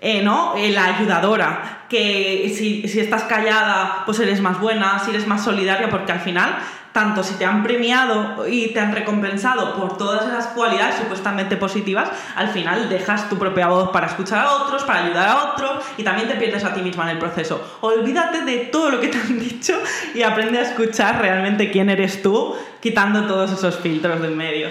eh, 0.00 0.22
¿no? 0.22 0.56
Eh, 0.56 0.70
la 0.70 0.96
ayudadora, 0.96 1.84
que 1.88 2.52
si, 2.56 2.82
estás 2.98 3.24
callada, 3.24 4.04
pues 4.06 4.18
eres 4.20 4.40
más 4.40 4.58
buena, 4.58 4.98
si 4.98 5.10
eres 5.10 5.26
más 5.26 5.44
solidaria, 5.44 5.90
porque 5.90 6.12
al 6.12 6.20
final 6.20 6.56
tanto 6.92 7.22
si 7.22 7.34
te 7.34 7.44
han 7.44 7.62
premiado 7.62 8.48
y 8.48 8.72
te 8.72 8.80
han 8.80 8.92
recompensado 8.92 9.76
por 9.76 9.96
todas 9.96 10.26
esas 10.26 10.48
cualidades 10.48 10.96
supuestamente 10.96 11.56
positivas, 11.56 12.10
al 12.34 12.48
final 12.48 12.88
dejas 12.88 13.28
tu 13.28 13.38
propia 13.38 13.68
voz 13.68 13.90
para 13.90 14.08
escuchar 14.08 14.44
a 14.44 14.54
otros, 14.54 14.82
para 14.82 15.04
ayudar 15.04 15.28
a 15.28 15.52
otros 15.52 15.84
y 15.98 16.02
también 16.02 16.28
te 16.28 16.34
pierdes 16.34 16.64
a 16.64 16.74
ti 16.74 16.82
misma 16.82 17.04
en 17.04 17.10
el 17.10 17.18
proceso. 17.18 17.78
Olvídate 17.82 18.42
de 18.42 18.56
todo 18.72 18.90
lo 18.90 19.00
que 19.00 19.08
te 19.08 19.18
han 19.18 19.38
dicho 19.38 19.74
y 20.14 20.22
aprende 20.22 20.58
a 20.58 20.62
escuchar 20.62 21.20
realmente 21.20 21.70
quién 21.70 21.90
eres 21.90 22.22
tú, 22.22 22.56
quitando 22.80 23.26
todos 23.26 23.52
esos 23.52 23.76
filtros 23.78 24.20
del 24.20 24.34
medio. 24.34 24.68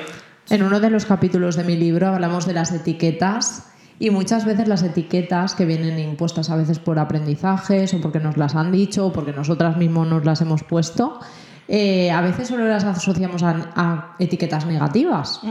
En 0.50 0.63
uno 0.63 0.80
de 0.80 0.89
los 0.89 1.06
capítulos 1.06 1.56
de 1.56 1.63
mi 1.63 1.78
libro 1.78 2.08
hablamos 2.08 2.46
de 2.48 2.54
las 2.54 2.72
etiquetas 2.74 3.70
y 3.99 4.09
muchas 4.12 4.45
veces 4.45 4.67
las 4.67 4.81
etiquetas 4.81 5.55
que 5.55 5.65
vienen 5.65 5.99
impuestas 5.99 6.49
a 6.49 6.55
veces 6.55 6.79
por 6.79 6.99
aprendizajes 6.99 7.93
o 7.93 7.99
porque 7.99 8.19
nos 8.19 8.38
las 8.38 8.55
han 8.55 8.71
dicho 8.71 9.05
o 9.05 9.13
porque 9.13 9.33
nosotras 9.33 9.75
mismos 9.75 10.07
nos 10.07 10.23
las 10.23 10.39
hemos 10.39 10.63
puesto, 10.63 11.19
eh, 11.67 12.09
a 12.09 12.21
veces 12.21 12.47
solo 12.47 12.65
las 12.67 12.85
asociamos 12.85 13.43
a, 13.43 14.15
etiquetas 14.17 14.65
negativas. 14.65 15.41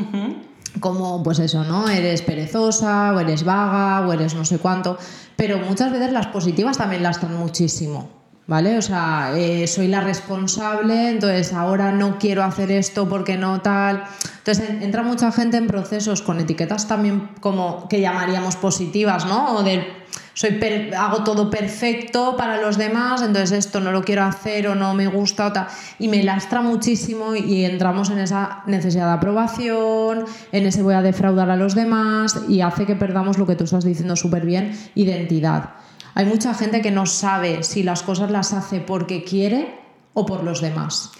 Como, 0.80 1.22
pues 1.22 1.38
eso, 1.38 1.64
¿no? 1.64 1.88
Eres 1.88 2.22
perezosa, 2.22 3.12
o 3.14 3.20
eres 3.20 3.44
vaga, 3.44 4.06
o 4.06 4.12
eres 4.12 4.34
no 4.34 4.44
sé 4.44 4.58
cuánto. 4.58 4.98
Pero 5.36 5.58
muchas 5.58 5.92
veces 5.92 6.12
las 6.12 6.26
positivas 6.26 6.78
también 6.78 7.02
las 7.02 7.16
están 7.16 7.36
muchísimo. 7.36 8.17
¿Vale? 8.48 8.78
O 8.78 8.82
sea, 8.82 9.34
eh, 9.36 9.66
soy 9.66 9.88
la 9.88 10.00
responsable, 10.00 11.10
entonces 11.10 11.52
ahora 11.52 11.92
no 11.92 12.18
quiero 12.18 12.42
hacer 12.42 12.70
esto 12.72 13.06
porque 13.06 13.36
no 13.36 13.60
tal. 13.60 14.04
Entonces 14.38 14.70
entra 14.80 15.02
mucha 15.02 15.30
gente 15.30 15.58
en 15.58 15.66
procesos 15.66 16.22
con 16.22 16.40
etiquetas 16.40 16.88
también 16.88 17.28
como 17.40 17.86
que 17.90 18.00
llamaríamos 18.00 18.56
positivas, 18.56 19.26
¿no? 19.26 19.56
O 19.56 19.62
de 19.62 19.86
soy 20.32 20.58
hago 20.96 21.24
todo 21.24 21.50
perfecto 21.50 22.38
para 22.38 22.58
los 22.58 22.78
demás, 22.78 23.20
entonces 23.20 23.52
esto 23.52 23.80
no 23.80 23.92
lo 23.92 24.02
quiero 24.02 24.22
hacer 24.22 24.68
o 24.68 24.74
no 24.74 24.94
me 24.94 25.08
gusta 25.08 25.68
y 25.98 26.08
me 26.08 26.22
lastra 26.22 26.62
muchísimo 26.62 27.34
y 27.34 27.66
entramos 27.66 28.08
en 28.08 28.20
esa 28.20 28.62
necesidad 28.64 29.08
de 29.08 29.12
aprobación, 29.12 30.24
en 30.52 30.64
ese 30.64 30.82
voy 30.82 30.94
a 30.94 31.02
defraudar 31.02 31.50
a 31.50 31.56
los 31.56 31.74
demás 31.74 32.40
y 32.48 32.62
hace 32.62 32.86
que 32.86 32.96
perdamos 32.96 33.36
lo 33.36 33.46
que 33.46 33.56
tú 33.56 33.64
estás 33.64 33.84
diciendo 33.84 34.16
súper 34.16 34.46
bien, 34.46 34.72
identidad. 34.94 35.74
Hay 36.18 36.26
mucha 36.26 36.52
gente 36.52 36.82
que 36.82 36.90
no 36.90 37.06
sabe 37.06 37.62
si 37.62 37.84
las 37.84 38.02
cosas 38.02 38.32
las 38.32 38.52
hace 38.52 38.80
porque 38.80 39.22
quiere 39.22 39.72
o 40.14 40.26
por 40.26 40.42
los 40.42 40.60
demás. 40.60 41.12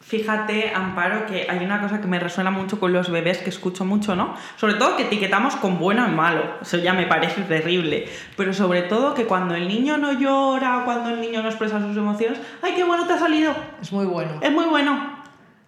Fíjate, 0.00 0.72
Amparo, 0.74 1.26
que 1.26 1.46
hay 1.46 1.62
una 1.62 1.82
cosa 1.82 2.00
que 2.00 2.06
me 2.06 2.18
resuena 2.18 2.50
mucho 2.50 2.80
con 2.80 2.94
los 2.94 3.10
bebés, 3.10 3.36
que 3.36 3.50
escucho 3.50 3.84
mucho, 3.84 4.16
¿no? 4.16 4.34
Sobre 4.56 4.74
todo 4.76 4.96
que 4.96 5.02
etiquetamos 5.02 5.56
con 5.56 5.78
bueno 5.78 6.08
y 6.08 6.10
malo, 6.10 6.54
eso 6.62 6.78
ya 6.78 6.94
me 6.94 7.04
parece 7.04 7.42
terrible, 7.42 8.08
pero 8.34 8.54
sobre 8.54 8.80
todo 8.80 9.12
que 9.12 9.26
cuando 9.26 9.56
el 9.56 9.68
niño 9.68 9.98
no 9.98 10.18
llora, 10.18 10.84
cuando 10.86 11.10
el 11.10 11.20
niño 11.20 11.42
no 11.42 11.50
expresa 11.50 11.78
sus 11.80 11.94
emociones, 11.94 12.40
¡ay, 12.62 12.72
qué 12.74 12.84
bueno 12.84 13.06
te 13.06 13.12
ha 13.12 13.18
salido! 13.18 13.54
Es 13.82 13.92
muy 13.92 14.06
bueno. 14.06 14.40
Es 14.40 14.52
muy 14.52 14.64
bueno. 14.64 15.18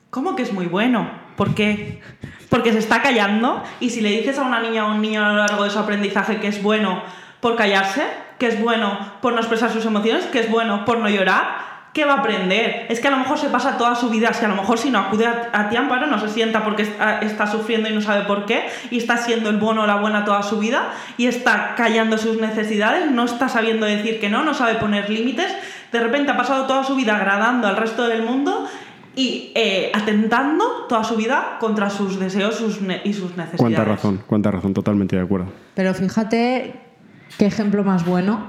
¿Cómo 0.09 0.35
que 0.35 0.45
es 0.45 0.55
muy 0.55 0.65
bueno? 0.65 1.11
¿Por 1.37 1.55
qué? 1.55 2.01
Porque 2.49 2.73
se 2.73 2.79
está 2.79 3.03
callando 3.03 3.63
y 3.81 3.91
si 3.91 4.01
le 4.01 4.13
dices 4.13 4.39
a 4.39 4.45
una 4.45 4.61
niña 4.61 4.87
o 4.87 4.93
a 4.93 4.95
un 4.95 5.03
niño 5.03 5.23
a 5.23 5.29
lo 5.29 5.37
largo 5.41 5.65
de 5.65 5.69
su 5.69 5.79
aprendizaje 5.79 6.41
que 6.41 6.49
es 6.49 6.63
bueno 6.63 7.03
por 7.41 7.55
callarse, 7.57 8.25
que 8.39 8.47
es 8.49 8.61
bueno 8.61 8.99
por 9.21 9.33
no 9.33 9.41
expresar 9.41 9.71
sus 9.71 9.85
emociones, 9.85 10.27
que 10.27 10.41
es 10.41 10.51
bueno 10.51 10.85
por 10.85 10.99
no 10.99 11.09
llorar, 11.09 11.67
¿qué 11.97 12.05
va 12.05 12.13
a 12.13 12.19
aprender? 12.19 12.87
Es 12.91 13.01
que 13.01 13.09
a 13.09 13.11
lo 13.11 13.17
mejor 13.17 13.39
se 13.39 13.49
pasa 13.49 13.79
toda 13.79 13.95
su 13.95 14.11
vida, 14.11 14.35
si 14.35 14.45
a 14.45 14.49
lo 14.49 14.55
mejor 14.55 14.77
si 14.77 14.91
no 14.91 14.99
acude 14.99 15.27
a, 15.27 15.69
ti, 15.71 15.77
Amparo, 15.77 16.07
no 16.07 16.21
se 16.21 16.29
sienta 16.29 16.63
porque 16.63 16.83
está, 16.83 17.47
sufriendo 17.47 17.89
y 17.89 17.95
no 17.95 18.03
sabe 18.03 18.27
por 18.27 18.45
qué, 18.45 18.67
y 18.91 18.99
está 18.99 19.17
siendo 19.17 19.49
el 19.49 19.57
bueno 19.57 19.85
o 19.85 19.87
la 19.87 19.97
buena 19.97 20.27
toda 20.27 20.43
su 20.43 20.59
vida, 20.59 20.91
y 21.17 21.27
está 21.27 21.75
callando 21.75 22.19
sus 22.19 22.39
necesidades, 22.39 23.11
no 23.11 23.25
está 23.25 23.49
sabiendo 23.49 23.87
decir 23.87 24.21
que 24.21 24.29
no, 24.29 24.45
no 24.45 24.53
sabe 24.53 24.75
poner 24.75 25.09
límites, 25.09 25.51
de 25.91 26.01
repente 26.01 26.33
ha 26.33 26.37
pasado 26.37 26.67
toda 26.67 26.85
su 26.85 26.97
vida 26.97 27.17
agradando 27.17 27.67
al 27.67 27.79
resto 27.79 28.07
del 28.07 28.23
mundo 28.23 28.69
y 29.15 29.53
eh, 29.55 29.91
atentando 29.95 30.85
toda 30.91 31.03
su 31.03 31.17
vida 31.17 31.57
contra 31.61 31.89
sus 31.89 32.21
deseos 32.21 32.61
y 33.05 33.15
sus 33.15 33.37
necesidades. 33.37 33.57
Cuánta 33.57 33.85
razón, 33.85 34.23
cuánta 34.27 34.51
razón, 34.51 34.75
totalmente 34.75 35.17
de 35.17 35.23
acuerdo. 35.23 35.47
Pero 35.75 35.95
fíjate 35.95 36.86
qué 37.39 37.47
ejemplo 37.47 37.85
más 37.85 38.05
bueno 38.05 38.49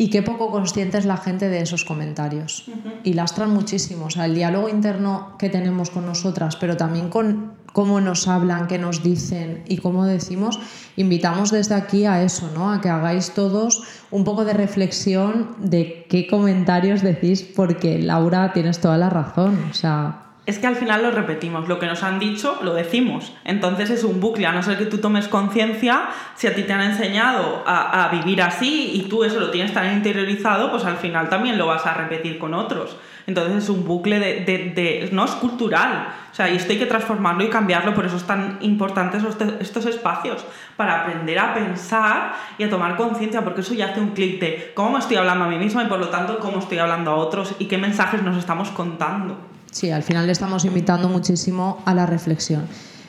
y 0.00 0.08
qué 0.08 0.22
poco 0.22 0.50
consciente 0.50 0.96
es 0.96 1.04
la 1.04 1.18
gente 1.18 1.50
de 1.50 1.60
esos 1.60 1.84
comentarios. 1.84 2.64
Y 3.04 3.12
lastran 3.12 3.50
muchísimo. 3.50 4.06
O 4.06 4.10
sea, 4.10 4.24
el 4.24 4.34
diálogo 4.34 4.70
interno 4.70 5.36
que 5.38 5.50
tenemos 5.50 5.90
con 5.90 6.06
nosotras, 6.06 6.56
pero 6.56 6.78
también 6.78 7.10
con 7.10 7.52
cómo 7.74 8.00
nos 8.00 8.26
hablan, 8.26 8.66
qué 8.66 8.78
nos 8.78 9.02
dicen 9.02 9.62
y 9.68 9.76
cómo 9.76 10.06
decimos, 10.06 10.58
invitamos 10.96 11.50
desde 11.50 11.74
aquí 11.74 12.06
a 12.06 12.22
eso, 12.22 12.50
¿no? 12.54 12.72
A 12.72 12.80
que 12.80 12.88
hagáis 12.88 13.32
todos 13.32 13.82
un 14.10 14.24
poco 14.24 14.46
de 14.46 14.54
reflexión 14.54 15.54
de 15.58 16.06
qué 16.08 16.26
comentarios 16.26 17.02
decís, 17.02 17.42
porque 17.42 17.98
Laura 17.98 18.54
tienes 18.54 18.80
toda 18.80 18.96
la 18.96 19.10
razón. 19.10 19.58
O 19.70 19.74
sea, 19.74 20.29
es 20.46 20.58
que 20.58 20.66
al 20.66 20.76
final 20.76 21.02
lo 21.02 21.10
repetimos, 21.10 21.68
lo 21.68 21.78
que 21.78 21.86
nos 21.86 22.02
han 22.02 22.18
dicho 22.18 22.58
lo 22.62 22.74
decimos. 22.74 23.32
Entonces 23.44 23.90
es 23.90 24.04
un 24.04 24.20
bucle, 24.20 24.46
a 24.46 24.52
no 24.52 24.62
ser 24.62 24.78
que 24.78 24.86
tú 24.86 24.98
tomes 24.98 25.28
conciencia, 25.28 26.08
si 26.34 26.46
a 26.46 26.54
ti 26.54 26.62
te 26.62 26.72
han 26.72 26.80
enseñado 26.80 27.62
a, 27.66 28.08
vivir 28.10 28.42
así 28.42 28.90
y 28.94 29.02
tú 29.02 29.22
eso 29.22 29.38
lo 29.38 29.50
tienes 29.50 29.72
tan 29.72 29.92
interiorizado, 29.92 30.70
pues 30.70 30.84
al 30.84 30.96
final 30.96 31.28
también 31.28 31.58
lo 31.58 31.66
vas 31.66 31.86
a 31.86 31.94
repetir 31.94 32.38
con 32.38 32.54
otros. 32.54 32.96
Entonces 33.26 33.64
es 33.64 33.68
un 33.68 33.84
bucle 33.84 34.18
de, 34.18 35.08
no 35.12 35.24
es 35.24 35.30
cultural, 35.32 36.08
o 36.32 36.34
sea, 36.34 36.50
y 36.50 36.56
esto 36.56 36.72
hay 36.72 36.78
que 36.78 36.86
transformarlo 36.86 37.44
y 37.44 37.48
cambiarlo, 37.48 37.94
por 37.94 38.06
eso 38.06 38.16
es 38.16 38.24
tan 38.24 38.58
importantes 38.60 39.22
estos 39.60 39.86
espacios, 39.86 40.44
para 40.76 41.02
aprender 41.02 41.38
a 41.38 41.54
pensar 41.54 42.32
y 42.58 42.64
a 42.64 42.70
tomar 42.70 42.96
conciencia, 42.96 43.42
porque 43.42 43.60
eso 43.60 43.74
ya 43.74 43.90
hace 43.90 44.00
un 44.00 44.10
clic 44.10 44.40
de 44.40 44.72
cómo 44.74 44.92
me 44.92 44.98
estoy 44.98 45.16
hablando 45.16 45.44
a 45.44 45.48
mí 45.48 45.58
misma 45.58 45.84
y 45.84 45.86
por 45.86 46.00
lo 46.00 46.08
tanto 46.08 46.38
cómo 46.40 46.58
estoy 46.58 46.78
hablando 46.78 47.12
a 47.12 47.16
otros 47.16 47.54
y 47.58 47.66
qué 47.66 47.78
mensajes 47.78 48.22
nos 48.22 48.36
estamos 48.36 48.70
contando. 48.70 49.49
Sí, 49.70 49.90
al 49.90 50.02
final 50.02 50.26
le 50.26 50.32
estamos 50.32 50.64
invitando 50.64 51.08
muchísimo 51.08 51.82
a 51.84 51.94
la 51.94 52.06
reflexión. 52.06 52.66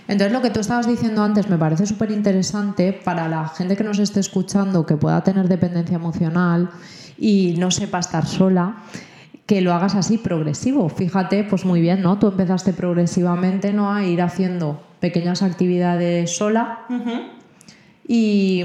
Entonces, 0.07 0.33
lo 0.33 0.41
que 0.41 0.49
tú 0.49 0.59
estabas 0.59 0.87
diciendo 0.87 1.23
antes 1.23 1.49
me 1.49 1.57
parece 1.57 1.85
súper 1.85 2.11
interesante 2.11 2.91
para 2.93 3.27
la 3.27 3.47
gente 3.47 3.77
que 3.77 3.83
nos 3.83 3.99
esté 3.99 4.19
escuchando, 4.19 4.85
que 4.85 4.97
pueda 4.97 5.23
tener 5.23 5.47
dependencia 5.47 5.95
emocional 5.95 6.69
y 7.17 7.55
no 7.57 7.71
sepa 7.71 7.99
estar 7.99 8.25
sola, 8.25 8.77
que 9.45 9.61
lo 9.61 9.73
hagas 9.73 9.95
así 9.95 10.17
progresivo. 10.17 10.89
Fíjate, 10.89 11.43
pues 11.43 11.65
muy 11.65 11.81
bien, 11.81 12.01
¿no? 12.01 12.19
Tú 12.19 12.27
empezaste 12.27 12.73
progresivamente, 12.73 13.73
¿no? 13.73 13.93
A 13.93 14.03
ir 14.03 14.21
haciendo 14.21 14.81
pequeñas 14.99 15.41
actividades 15.41 16.35
sola. 16.35 16.79
¿Y 18.07 18.63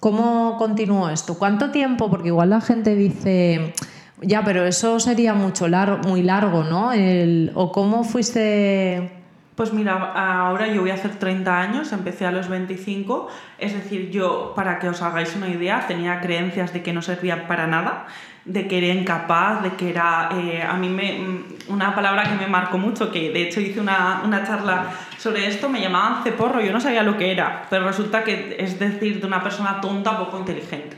cómo 0.00 0.56
continuó 0.58 1.08
esto? 1.08 1.38
¿Cuánto 1.38 1.70
tiempo? 1.70 2.10
Porque 2.10 2.28
igual 2.28 2.50
la 2.50 2.60
gente 2.60 2.94
dice 2.94 3.74
ya, 4.22 4.42
pero 4.44 4.64
eso 4.64 4.98
sería 5.00 5.34
mucho 5.34 5.68
largo, 5.68 5.98
muy 6.08 6.22
largo, 6.22 6.64
¿no? 6.64 6.92
El, 6.92 7.52
¿O 7.54 7.72
cómo 7.72 8.04
fuiste...? 8.04 9.12
Pues 9.56 9.72
mira, 9.72 10.12
ahora 10.12 10.68
yo 10.68 10.82
voy 10.82 10.90
a 10.90 10.94
hacer 10.94 11.12
30 11.12 11.60
años, 11.60 11.90
empecé 11.92 12.26
a 12.26 12.30
los 12.30 12.48
25, 12.50 13.28
es 13.56 13.72
decir, 13.72 14.10
yo, 14.10 14.52
para 14.54 14.78
que 14.78 14.86
os 14.86 15.00
hagáis 15.00 15.34
una 15.34 15.48
idea, 15.48 15.86
tenía 15.88 16.20
creencias 16.20 16.74
de 16.74 16.82
que 16.82 16.92
no 16.92 17.00
servía 17.00 17.48
para 17.48 17.66
nada, 17.66 18.06
de 18.44 18.68
que 18.68 18.76
era 18.76 18.88
incapaz, 18.88 19.62
de 19.62 19.70
que 19.70 19.88
era... 19.88 20.28
Eh, 20.34 20.62
a 20.62 20.74
mí 20.74 20.90
me, 20.90 21.18
mm, 21.18 21.72
una 21.72 21.94
palabra 21.94 22.24
que 22.24 22.34
me 22.34 22.46
marcó 22.48 22.76
mucho, 22.76 23.10
que 23.10 23.30
de 23.30 23.48
hecho 23.48 23.60
hice 23.60 23.80
una, 23.80 24.20
una 24.24 24.46
charla 24.46 24.90
sobre 25.16 25.46
esto, 25.46 25.70
me 25.70 25.80
llamaban 25.80 26.22
ceporro, 26.22 26.60
yo 26.60 26.70
no 26.70 26.80
sabía 26.80 27.02
lo 27.02 27.16
que 27.16 27.32
era, 27.32 27.64
pero 27.70 27.86
resulta 27.86 28.24
que 28.24 28.56
es 28.58 28.78
decir 28.78 29.20
de 29.20 29.26
una 29.26 29.42
persona 29.42 29.80
tonta, 29.80 30.18
poco 30.18 30.38
inteligente. 30.38 30.95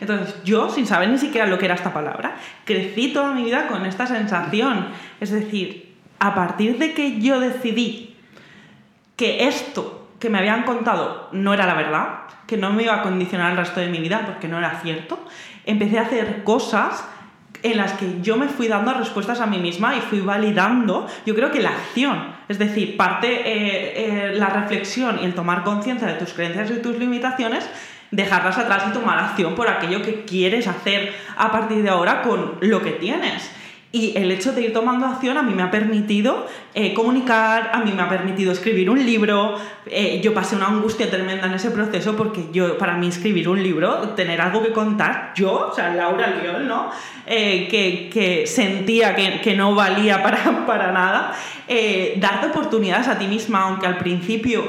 Entonces, 0.00 0.36
yo, 0.44 0.70
sin 0.70 0.86
saber 0.86 1.08
ni 1.08 1.18
siquiera 1.18 1.46
lo 1.46 1.58
que 1.58 1.64
era 1.64 1.74
esta 1.74 1.92
palabra, 1.92 2.36
crecí 2.64 3.12
toda 3.12 3.32
mi 3.32 3.44
vida 3.44 3.68
con 3.68 3.86
esta 3.86 4.06
sensación. 4.06 4.88
Es 5.20 5.30
decir, 5.30 5.96
a 6.18 6.34
partir 6.34 6.78
de 6.78 6.94
que 6.94 7.20
yo 7.20 7.40
decidí 7.40 8.16
que 9.16 9.48
esto 9.48 10.08
que 10.18 10.30
me 10.30 10.38
habían 10.38 10.62
contado 10.62 11.28
no 11.32 11.52
era 11.52 11.66
la 11.66 11.74
verdad, 11.74 12.20
que 12.46 12.56
no 12.56 12.72
me 12.72 12.84
iba 12.84 12.94
a 12.94 13.02
condicionar 13.02 13.52
el 13.52 13.56
resto 13.56 13.80
de 13.80 13.88
mi 13.88 13.98
vida 13.98 14.22
porque 14.24 14.46
no 14.46 14.58
era 14.58 14.80
cierto, 14.80 15.18
empecé 15.66 15.98
a 15.98 16.02
hacer 16.02 16.44
cosas 16.44 17.04
en 17.62 17.76
las 17.76 17.92
que 17.92 18.20
yo 18.22 18.36
me 18.36 18.48
fui 18.48 18.68
dando 18.68 18.92
respuestas 18.94 19.40
a 19.40 19.46
mí 19.46 19.58
misma 19.58 19.96
y 19.96 20.00
fui 20.00 20.20
validando, 20.20 21.06
yo 21.26 21.34
creo 21.34 21.50
que 21.50 21.60
la 21.60 21.70
acción, 21.70 22.34
es 22.48 22.58
decir, 22.58 22.96
parte 22.96 23.28
eh, 23.28 24.30
eh, 24.30 24.34
la 24.34 24.48
reflexión 24.48 25.18
y 25.20 25.24
el 25.24 25.34
tomar 25.34 25.62
conciencia 25.62 26.08
de 26.08 26.14
tus 26.14 26.32
creencias 26.32 26.70
y 26.70 26.82
tus 26.82 26.98
limitaciones 26.98 27.68
dejarlas 28.12 28.58
atrás 28.58 28.84
y 28.88 28.92
tomar 28.92 29.18
acción 29.18 29.54
por 29.56 29.68
aquello 29.68 30.02
que 30.02 30.24
quieres 30.24 30.68
hacer 30.68 31.12
a 31.36 31.50
partir 31.50 31.82
de 31.82 31.88
ahora 31.88 32.22
con 32.22 32.58
lo 32.60 32.80
que 32.82 32.92
tienes. 32.92 33.50
Y 33.94 34.16
el 34.16 34.30
hecho 34.30 34.52
de 34.52 34.62
ir 34.62 34.72
tomando 34.72 35.04
acción 35.04 35.36
a 35.36 35.42
mí 35.42 35.52
me 35.54 35.62
ha 35.62 35.70
permitido 35.70 36.46
eh, 36.72 36.94
comunicar, 36.94 37.72
a 37.74 37.80
mí 37.80 37.92
me 37.92 38.00
ha 38.00 38.08
permitido 38.08 38.50
escribir 38.50 38.88
un 38.88 39.04
libro. 39.04 39.56
Eh, 39.84 40.18
yo 40.24 40.32
pasé 40.32 40.56
una 40.56 40.68
angustia 40.68 41.10
tremenda 41.10 41.46
en 41.46 41.52
ese 41.52 41.70
proceso 41.70 42.16
porque 42.16 42.46
yo, 42.52 42.78
para 42.78 42.96
mí 42.96 43.08
escribir 43.08 43.50
un 43.50 43.62
libro, 43.62 44.08
tener 44.16 44.40
algo 44.40 44.62
que 44.62 44.72
contar, 44.72 45.34
yo, 45.36 45.68
o 45.70 45.74
sea, 45.74 45.94
Laura 45.94 46.26
León, 46.28 46.68
¿no? 46.68 46.90
Eh, 47.26 47.68
que, 47.70 48.08
que, 48.10 48.46
sentía 48.46 49.14
que, 49.14 49.42
que, 49.42 49.54
no 49.54 49.74
valía 49.74 50.22
para, 50.22 50.64
para 50.66 50.90
nada, 50.92 51.34
darte 52.16 52.46
oportunidades 52.46 53.08
a 53.08 53.18
ti 53.18 53.26
misma, 53.26 53.64
aunque 53.64 53.86
al 53.86 53.98
principio 53.98 54.68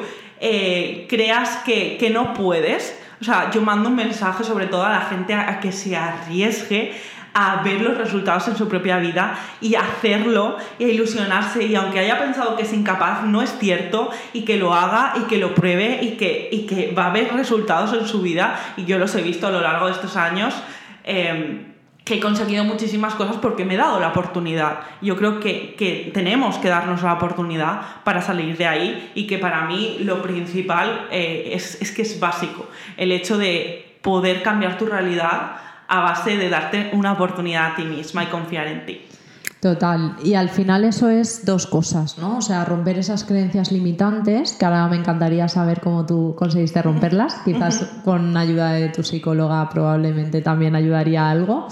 creas 1.07 1.61
que, 1.63 1.95
que 1.97 2.09
no 2.09 2.33
puedes, 2.33 3.01
o 3.23 3.25
sea, 3.25 3.49
yo 3.49 3.61
mando 3.61 3.87
un 3.87 3.95
mensaje 3.95 4.43
sobre 4.43 4.65
todo 4.65 4.83
a 4.83 4.89
la 4.89 5.01
gente 5.03 5.33
a, 5.33 5.61
que 5.61 5.71
se 5.71 5.95
arriesgue 5.95 6.93
a 7.33 7.63
ver 7.63 7.79
los 7.79 7.97
resultados 7.97 8.49
en 8.49 8.57
su 8.57 8.67
propia 8.67 8.97
vida 8.97 9.39
y 9.61 9.75
hacerlo 9.75 10.57
y 10.77 10.83
a 10.83 10.87
ilusionarse 10.89 11.63
y 11.63 11.73
aunque 11.75 11.99
haya 11.99 12.19
pensado 12.19 12.57
que 12.57 12.63
es 12.63 12.73
incapaz, 12.73 13.23
no 13.23 13.41
es 13.41 13.57
cierto 13.57 14.11
y 14.33 14.41
que 14.41 14.57
lo 14.57 14.73
haga 14.73 15.13
y 15.15 15.21
que 15.21 15.37
lo 15.37 15.55
pruebe 15.55 15.99
y 16.01 16.17
que, 16.17 16.49
y 16.51 16.65
que 16.65 16.93
va 16.93 17.05
a 17.05 17.11
haber 17.11 17.33
resultados 17.33 17.93
en 17.93 18.05
su 18.05 18.21
vida 18.21 18.59
y 18.75 18.83
yo 18.83 18.99
los 18.99 19.15
he 19.15 19.21
visto 19.21 19.47
a 19.47 19.51
lo 19.51 19.61
largo 19.61 19.85
de 19.85 19.93
estos 19.93 20.17
años. 20.17 20.53
Eh, 21.05 21.72
que 22.03 22.15
he 22.15 22.19
conseguido 22.19 22.63
muchísimas 22.65 23.15
cosas 23.15 23.37
porque 23.37 23.63
me 23.63 23.75
he 23.75 23.77
dado 23.77 23.99
la 23.99 24.09
oportunidad. 24.09 24.79
Yo 25.01 25.15
creo 25.15 25.39
que, 25.39 25.75
que, 25.77 26.11
tenemos 26.13 26.57
que 26.57 26.67
darnos 26.67 27.01
la 27.01 27.13
oportunidad 27.13 28.03
para 28.03 28.21
salir 28.21 28.57
de 28.57 28.67
ahí 28.67 29.11
y 29.15 29.25
que 29.25 29.37
para 29.37 29.65
mí 29.65 29.97
lo 30.01 30.21
principal 30.21 31.07
eh, 31.11 31.51
es, 31.53 31.81
es, 31.81 31.91
que 31.91 32.01
es 32.01 32.19
básico. 32.19 32.67
El 32.97 33.11
hecho 33.11 33.37
de 33.37 33.97
poder 34.01 34.43
cambiar 34.43 34.77
tu 34.77 34.85
realidad 34.85 35.57
a 35.87 35.99
base 36.01 36.37
de 36.37 36.49
darte 36.49 36.89
una 36.93 37.13
oportunidad 37.13 37.71
a 37.71 37.75
ti 37.75 37.83
misma 37.83 38.23
y 38.23 38.27
confiar 38.27 38.67
en 38.67 38.85
ti. 38.85 39.01
Total. 39.63 40.17
Y 40.21 40.33
al 40.33 40.49
final 40.49 40.83
eso 40.83 41.09
es 41.09 41.45
dos 41.45 41.67
cosas, 41.67 42.17
¿no? 42.17 42.39
O 42.39 42.41
sea, 42.41 42.65
romper 42.65 42.97
esas 42.97 43.23
creencias 43.23 43.71
limitantes, 43.71 44.51
que 44.51 44.65
ahora 44.65 44.89
me 44.89 44.97
encantaría 44.97 45.47
saber 45.47 45.79
cómo 45.79 46.05
tú 46.05 46.35
conseguiste 46.37 46.81
romperlas. 46.81 47.35
Quizás 47.45 47.85
con 48.03 48.35
ayuda 48.35 48.73
de 48.73 48.89
tu 48.89 49.03
psicóloga 49.03 49.69
probablemente 49.69 50.41
también 50.41 50.75
ayudaría 50.75 51.29
algo. 51.29 51.69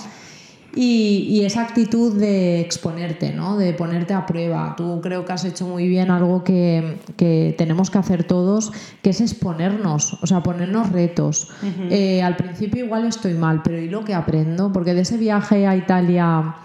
Y, 0.73 1.43
esa 1.43 1.63
actitud 1.63 2.17
de 2.17 2.61
exponerte, 2.61 3.33
¿no? 3.33 3.57
de 3.57 3.73
ponerte 3.73 4.13
a 4.13 4.25
prueba. 4.25 4.75
Tú 4.77 5.01
creo 5.01 5.25
que 5.25 5.33
has 5.33 5.43
hecho 5.43 5.65
muy 5.67 5.87
bien 5.87 6.11
algo 6.11 6.43
que, 6.43 6.97
que 7.17 7.55
tenemos 7.57 7.89
que 7.89 7.97
hacer 7.97 8.23
todos, 8.23 8.71
que 9.01 9.09
es 9.09 9.21
exponernos, 9.21 10.17
o 10.21 10.27
sea, 10.27 10.41
ponernos 10.43 10.91
retos. 10.91 11.49
Eh, 11.89 12.21
al 12.21 12.35
principio 12.37 12.85
igual 12.85 13.05
estoy 13.05 13.33
mal, 13.33 13.61
pero 13.63 13.79
¿y 13.79 13.89
lo 13.89 14.05
que 14.05 14.13
aprendo? 14.13 14.71
Porque 14.71 14.93
de 14.93 15.01
ese 15.01 15.17
viaje 15.17 15.67
a 15.67 15.75
Italia, 15.75 16.55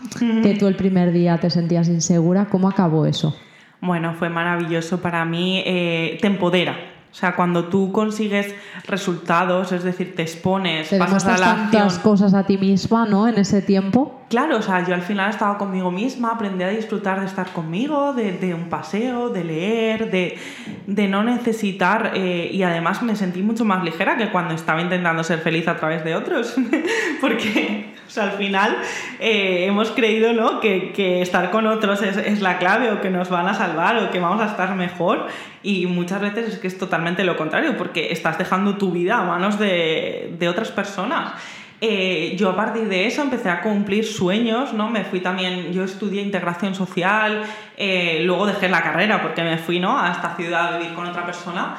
que 0.43 0.55
tú 0.59 0.67
el 0.67 0.77
primer 0.77 1.13
día 1.13 1.39
te 1.39 1.51
sentías 1.51 1.89
insegura, 1.89 2.47
¿cómo 2.47 2.69
acabó 2.69 3.07
eso? 3.07 3.35
Bueno, 3.81 4.15
fue 4.15 4.29
maravilloso 4.29 5.01
para 5.01 5.25
mí, 5.25 5.63
eh, 5.65 6.19
te 6.21 6.27
empodera. 6.27 6.96
O 7.17 7.19
sea, 7.19 7.35
cuando 7.35 7.65
tú 7.65 7.93
consigues 7.93 8.55
resultados, 8.87 9.73
es 9.73 9.83
decir, 9.83 10.15
te 10.15 10.21
expones, 10.21 10.91
te 10.91 10.99
pasas 10.99 11.25
a 11.25 11.39
la 11.39 11.47
tantas 11.47 11.99
cosas 11.99 12.35
a 12.35 12.45
ti 12.45 12.59
misma, 12.59 13.07
¿no? 13.07 13.27
En 13.27 13.39
ese 13.39 13.63
tiempo. 13.63 14.21
Claro, 14.29 14.59
o 14.59 14.63
sea, 14.63 14.87
yo 14.87 14.93
al 14.93 15.01
final 15.01 15.31
estaba 15.31 15.57
conmigo 15.57 15.91
misma, 15.91 16.33
aprendí 16.33 16.65
a 16.65 16.69
disfrutar 16.69 17.21
de 17.21 17.27
estar 17.27 17.55
conmigo, 17.55 18.13
de, 18.13 18.53
un 18.53 18.69
paseo, 18.69 19.31
de 19.31 19.45
leer, 19.45 20.11
de, 20.11 21.09
no 21.09 21.23
necesitar, 21.23 22.13
eh, 22.15 22.51
y 22.53 22.63
además 22.65 23.03
me 23.03 23.17
sentí 23.17 23.43
mucho 23.43 23.65
más 23.65 23.83
ligera 23.83 24.19
que 24.19 24.31
cuando 24.31 24.53
estaba 24.53 24.83
intentando 24.83 25.25
ser 25.25 25.39
feliz 25.39 25.69
a 25.69 25.79
través 25.79 26.05
de 26.05 26.17
otros, 26.17 26.55
porque 27.23 27.95
o 28.07 28.11
sea, 28.11 28.25
al 28.25 28.33
final 28.33 28.77
eh, 29.19 29.67
hemos 29.67 29.91
creído 29.91 30.33
¿no? 30.33 30.61
que, 30.61 31.23
estar 31.23 31.51
con 31.51 31.67
otros 31.67 32.03
es, 32.03 32.41
la 32.41 32.59
clave 32.59 32.93
o 32.93 33.01
que 33.01 33.11
nos 33.11 33.29
van 33.29 33.49
a 33.49 33.55
salvar 33.55 33.97
o 33.99 34.11
que 34.11 34.21
vamos 34.21 34.41
a 34.41 34.47
estar 34.47 34.75
mejor 34.77 35.27
y 35.63 35.87
muchas 35.87 36.21
veces 36.21 36.55
es 36.55 36.59
que 36.59 36.69
es 36.69 36.79
totalmente 36.79 37.06
lo 37.25 37.37
contrario 37.37 37.77
porque 37.77 38.13
estás 38.13 38.39
dejando 38.39 38.77
tu 38.77 38.91
vida 38.91 39.19
a 39.19 39.25
manos 39.25 39.59
de, 39.59 40.47
otras 40.49 40.71
personas. 40.71 41.33
Eh, 41.81 42.35
yo 42.39 42.51
a 42.51 42.57
partir 42.57 42.89
de 42.89 43.07
eso 43.07 43.23
empecé 43.23 43.51
a 43.51 43.61
cumplir 43.61 44.07
sueños, 44.07 44.73
¿no? 44.73 44.89
Me 44.89 45.05
fui 45.05 45.21
también, 45.21 45.73
yo 45.73 45.85
estudié 45.85 46.23
integración 46.23 46.75
social, 46.75 47.43
eh, 47.77 48.23
luego 48.25 48.47
dejé 48.47 48.69
la 48.69 48.83
carrera 48.83 49.21
porque 49.21 49.43
me 49.43 49.59
fui, 49.59 49.79
¿no? 49.79 49.99
A 49.99 50.11
esta 50.11 50.35
ciudad 50.37 50.75
a 50.75 50.79
vivir 50.79 50.95
con 50.95 51.07
otra 51.07 51.27
persona 51.27 51.77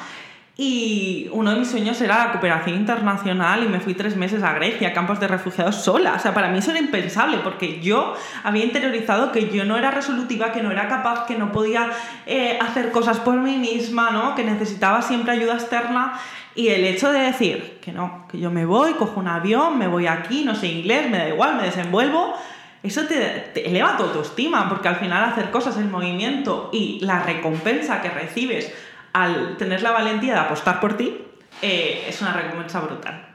y 0.60 1.28
uno 1.30 1.52
de 1.52 1.60
mis 1.60 1.70
sueños 1.70 2.00
era 2.00 2.18
la 2.18 2.32
cooperación 2.32 2.74
internacional 2.74 3.62
y 3.62 3.68
me 3.68 3.78
fui 3.78 3.94
tres 3.94 4.16
meses 4.16 4.42
a 4.42 4.54
Grecia, 4.54 4.92
campos 4.92 5.20
de 5.20 5.28
refugiados 5.28 5.76
sola. 5.76 6.14
O 6.14 6.18
sea, 6.18 6.34
para 6.34 6.48
mí 6.48 6.58
eso 6.58 6.72
era 6.72 6.80
impensable 6.80 7.38
porque 7.44 7.80
yo 7.80 8.14
había 8.42 8.64
interiorizado 8.64 9.30
que 9.30 9.50
yo 9.50 9.64
no 9.64 9.76
era 9.76 9.92
resolutiva, 9.92 10.50
que 10.50 10.60
no 10.60 10.72
era 10.72 10.88
capaz, 10.88 11.26
que 11.26 11.36
no 11.36 11.52
podía 11.52 11.90
eh, 12.26 12.58
hacer 12.60 12.90
cosas 12.90 13.20
por 13.20 13.36
mí 13.36 13.56
misma, 13.56 14.10
¿no? 14.10 14.34
que 14.34 14.42
necesitaba 14.42 15.00
siempre 15.00 15.30
ayuda 15.30 15.54
externa. 15.54 16.18
Y 16.56 16.70
el 16.70 16.84
hecho 16.84 17.12
de 17.12 17.20
decir 17.20 17.78
que 17.80 17.92
no, 17.92 18.26
que 18.28 18.40
yo 18.40 18.50
me 18.50 18.66
voy, 18.66 18.94
cojo 18.94 19.20
un 19.20 19.28
avión, 19.28 19.78
me 19.78 19.86
voy 19.86 20.08
aquí, 20.08 20.44
no 20.44 20.56
sé 20.56 20.66
inglés, 20.66 21.08
me 21.08 21.18
da 21.18 21.28
igual, 21.28 21.54
me 21.54 21.62
desenvuelvo, 21.62 22.34
eso 22.82 23.02
te, 23.02 23.16
te, 23.54 23.68
eleva 23.68 23.96
tu 23.96 24.02
autoestima, 24.02 24.68
porque 24.68 24.88
al 24.88 24.96
final 24.96 25.22
hacer 25.22 25.52
cosas 25.52 25.76
en 25.76 25.88
movimiento 25.88 26.70
y 26.72 26.98
la 27.00 27.22
recompensa 27.22 28.02
que 28.02 28.10
recibes 28.10 28.74
al 29.12 29.56
tener 29.56 29.82
la 29.82 29.92
valentía 29.92 30.34
de 30.34 30.40
apostar 30.40 30.80
por 30.80 30.96
ti, 30.96 31.18
eh, 31.62 32.06
es 32.08 32.20
una 32.22 32.32
recompensa 32.32 32.80
brutal. 32.80 33.28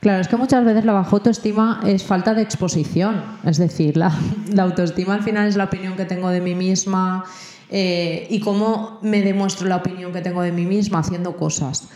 Claro, 0.00 0.20
es 0.20 0.28
que 0.28 0.36
muchas 0.36 0.64
veces 0.64 0.84
la 0.84 0.92
baja 0.92 1.10
autoestima 1.10 1.80
es 1.84 2.04
falta 2.04 2.32
de 2.34 2.42
exposición. 2.42 3.22
Es 3.44 3.58
decir, 3.58 3.96
la, 3.96 4.12
autoestima 4.58 5.14
al 5.14 5.22
final 5.22 5.48
es 5.48 5.56
la 5.56 5.64
opinión 5.64 5.96
que 5.96 6.04
tengo 6.04 6.30
de 6.30 6.40
mí 6.40 6.54
misma 6.54 7.24
eh, 7.70 8.26
y 8.30 8.40
cómo 8.40 9.00
me 9.02 9.22
demuestro 9.22 9.66
la 9.66 9.76
opinión 9.76 10.12
que 10.12 10.20
tengo 10.20 10.42
de 10.42 10.52
mí 10.52 10.64
misma 10.64 11.00
haciendo 11.00 11.36
cosas. 11.36 11.88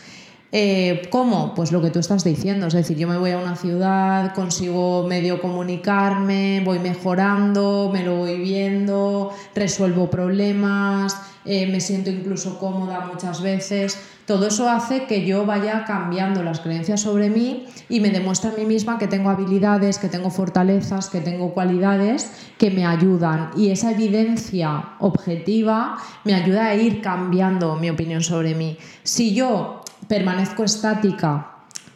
Eh, 0.55 1.09
¿Cómo? 1.09 1.55
Pues 1.55 1.73
lo 1.73 1.81
que 1.81 1.89
tú 1.89 1.99
estás 1.99 2.25
diciendo, 2.25 2.67
es 2.67 2.75
decir, 2.75 2.99
yo 2.99 3.09
me 3.09 3.17
voy 3.17 3.31
a 3.31 3.39
una 3.39 3.57
ciudad, 3.57 4.35
consigo 4.35 5.07
medio 5.09 5.41
comunicarme, 5.41 6.61
voy 6.63 6.79
mejorando, 6.79 7.89
me 7.91 8.05
lo 8.05 8.17
voy 8.17 8.37
viendo, 8.39 9.31
resuelvo 9.55 10.11
problemas, 10.11 11.17
eh, 11.45 11.67
me 11.67 11.81
siento 11.81 12.11
incluso 12.11 12.59
cómoda 12.59 13.07
muchas 13.13 13.43
veces. 13.43 13.99
Todo 14.27 14.47
eso 14.47 14.71
hace 14.71 15.07
que 15.07 15.27
yo 15.27 15.45
vaya 15.45 15.85
cambiando 15.85 16.43
las 16.43 16.61
creencias 16.61 17.01
sobre 17.01 17.29
mí 17.29 17.67
y 17.89 18.01
me 18.01 18.11
demuestra 18.11 18.51
a 18.51 18.55
mí 18.55 18.65
misma 18.65 18.99
que 18.99 19.09
tengo 19.09 19.31
habilidades, 19.31 19.99
que 19.99 20.09
tengo 20.09 20.31
fortalezas, 20.31 21.11
que 21.11 21.21
tengo 21.21 21.53
cualidades 21.53 22.31
que 22.59 22.71
me 22.71 22.87
ayudan. 22.87 23.51
Y 23.57 23.71
esa 23.71 23.91
evidencia 23.91 24.91
objetiva 25.01 25.99
me 26.25 26.35
ayuda 26.35 26.67
a 26.67 26.75
ir 26.75 27.01
cambiando 27.01 27.77
mi 27.77 27.91
opinión 27.91 28.23
sobre 28.23 28.55
mí. 28.55 28.79
Si 29.03 29.35
yo 29.35 29.83
permanezco 30.07 30.65
estática, 30.65 31.53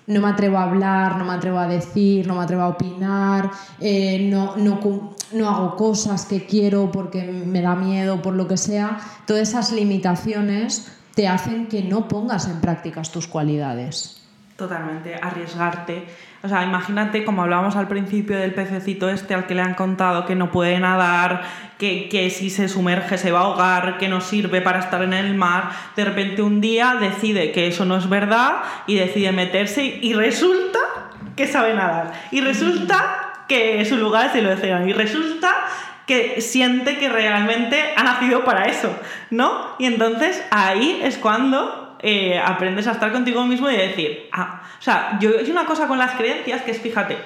no 0.06 0.20
me 0.20 0.28
atrevo 0.28 0.58
a 0.58 0.64
hablar, 0.64 1.16
no 1.16 1.24
me 1.24 1.32
atrevo 1.32 1.58
a 1.58 1.66
decir, 1.66 2.26
no 2.26 2.36
me 2.36 2.42
atrevo 2.42 2.62
a 2.62 2.68
opinar, 2.68 3.50
eh, 3.80 4.28
no, 4.30 4.56
no, 4.56 5.15
hago 5.48 5.76
cosas 5.76 6.26
que 6.26 6.46
quiero 6.46 6.90
porque 6.92 7.22
me 7.22 7.62
da 7.62 7.74
miedo, 7.74 8.22
por 8.22 8.34
lo 8.34 8.46
que 8.48 8.56
sea, 8.56 8.98
todas 9.26 9.48
esas 9.48 9.72
limitaciones 9.72 10.92
te 11.14 11.28
hacen 11.28 11.66
que 11.66 11.82
no 11.82 12.08
pongas 12.08 12.46
en 12.46 12.60
prácticas 12.60 13.10
tus 13.10 13.26
cualidades. 13.26 14.22
Totalmente, 14.56 15.14
arriesgarte. 15.14 16.06
O 16.42 16.48
sea, 16.48 16.64
imagínate, 16.64 17.24
como 17.24 17.42
hablábamos 17.42 17.76
al 17.76 17.88
principio 17.88 18.38
del 18.38 18.54
pececito 18.54 19.10
este 19.10 19.34
al 19.34 19.46
que 19.46 19.54
le 19.54 19.60
han 19.60 19.74
contado 19.74 20.24
que 20.24 20.34
no 20.34 20.50
puede 20.50 20.78
nadar, 20.78 21.42
que, 21.76 22.08
que, 22.08 22.30
si 22.30 22.48
se 22.48 22.68
sumerge 22.68 23.18
se 23.18 23.32
va 23.32 23.40
a 23.40 23.42
ahogar, 23.42 23.98
que 23.98 24.08
no 24.08 24.22
sirve 24.22 24.62
para 24.62 24.78
estar 24.78 25.02
en 25.02 25.12
el 25.12 25.34
mar. 25.34 25.70
De 25.94 26.04
repente 26.06 26.40
un 26.40 26.62
día 26.62 26.96
decide 26.98 27.52
que 27.52 27.66
eso 27.66 27.84
no 27.84 27.96
es 27.96 28.08
verdad 28.08 28.62
y 28.86 28.94
decide 28.94 29.32
meterse 29.32 29.98
y 30.00 30.14
resulta 30.14 30.78
que 31.34 31.46
sabe 31.46 31.74
nadar. 31.74 32.12
Y 32.30 32.40
resulta 32.40 33.25
que 33.48 33.84
su 33.84 33.96
lugar 33.96 34.26
es 34.26 34.34
el 34.36 34.46
océano. 34.46 34.86
Y 34.86 34.92
resulta 34.92 35.54
que 36.06 36.40
siente 36.40 36.98
que 36.98 37.08
realmente 37.08 37.92
ha 37.96 38.02
nacido 38.04 38.44
para 38.44 38.64
eso, 38.66 38.94
¿no? 39.30 39.74
Y 39.78 39.86
entonces 39.86 40.42
ahí 40.50 41.00
es 41.02 41.18
cuando 41.18 41.96
eh, 42.00 42.38
aprendes 42.38 42.86
a 42.86 42.92
estar 42.92 43.12
contigo 43.12 43.44
mismo 43.44 43.68
y 43.70 43.76
decir, 43.76 44.28
ah, 44.32 44.62
o 44.78 44.82
sea, 44.82 45.18
yo 45.20 45.30
hay 45.38 45.50
una 45.50 45.64
cosa 45.64 45.88
con 45.88 45.98
las 45.98 46.12
creencias 46.12 46.62
que 46.62 46.70
es, 46.70 46.80
fíjate, 46.80 47.16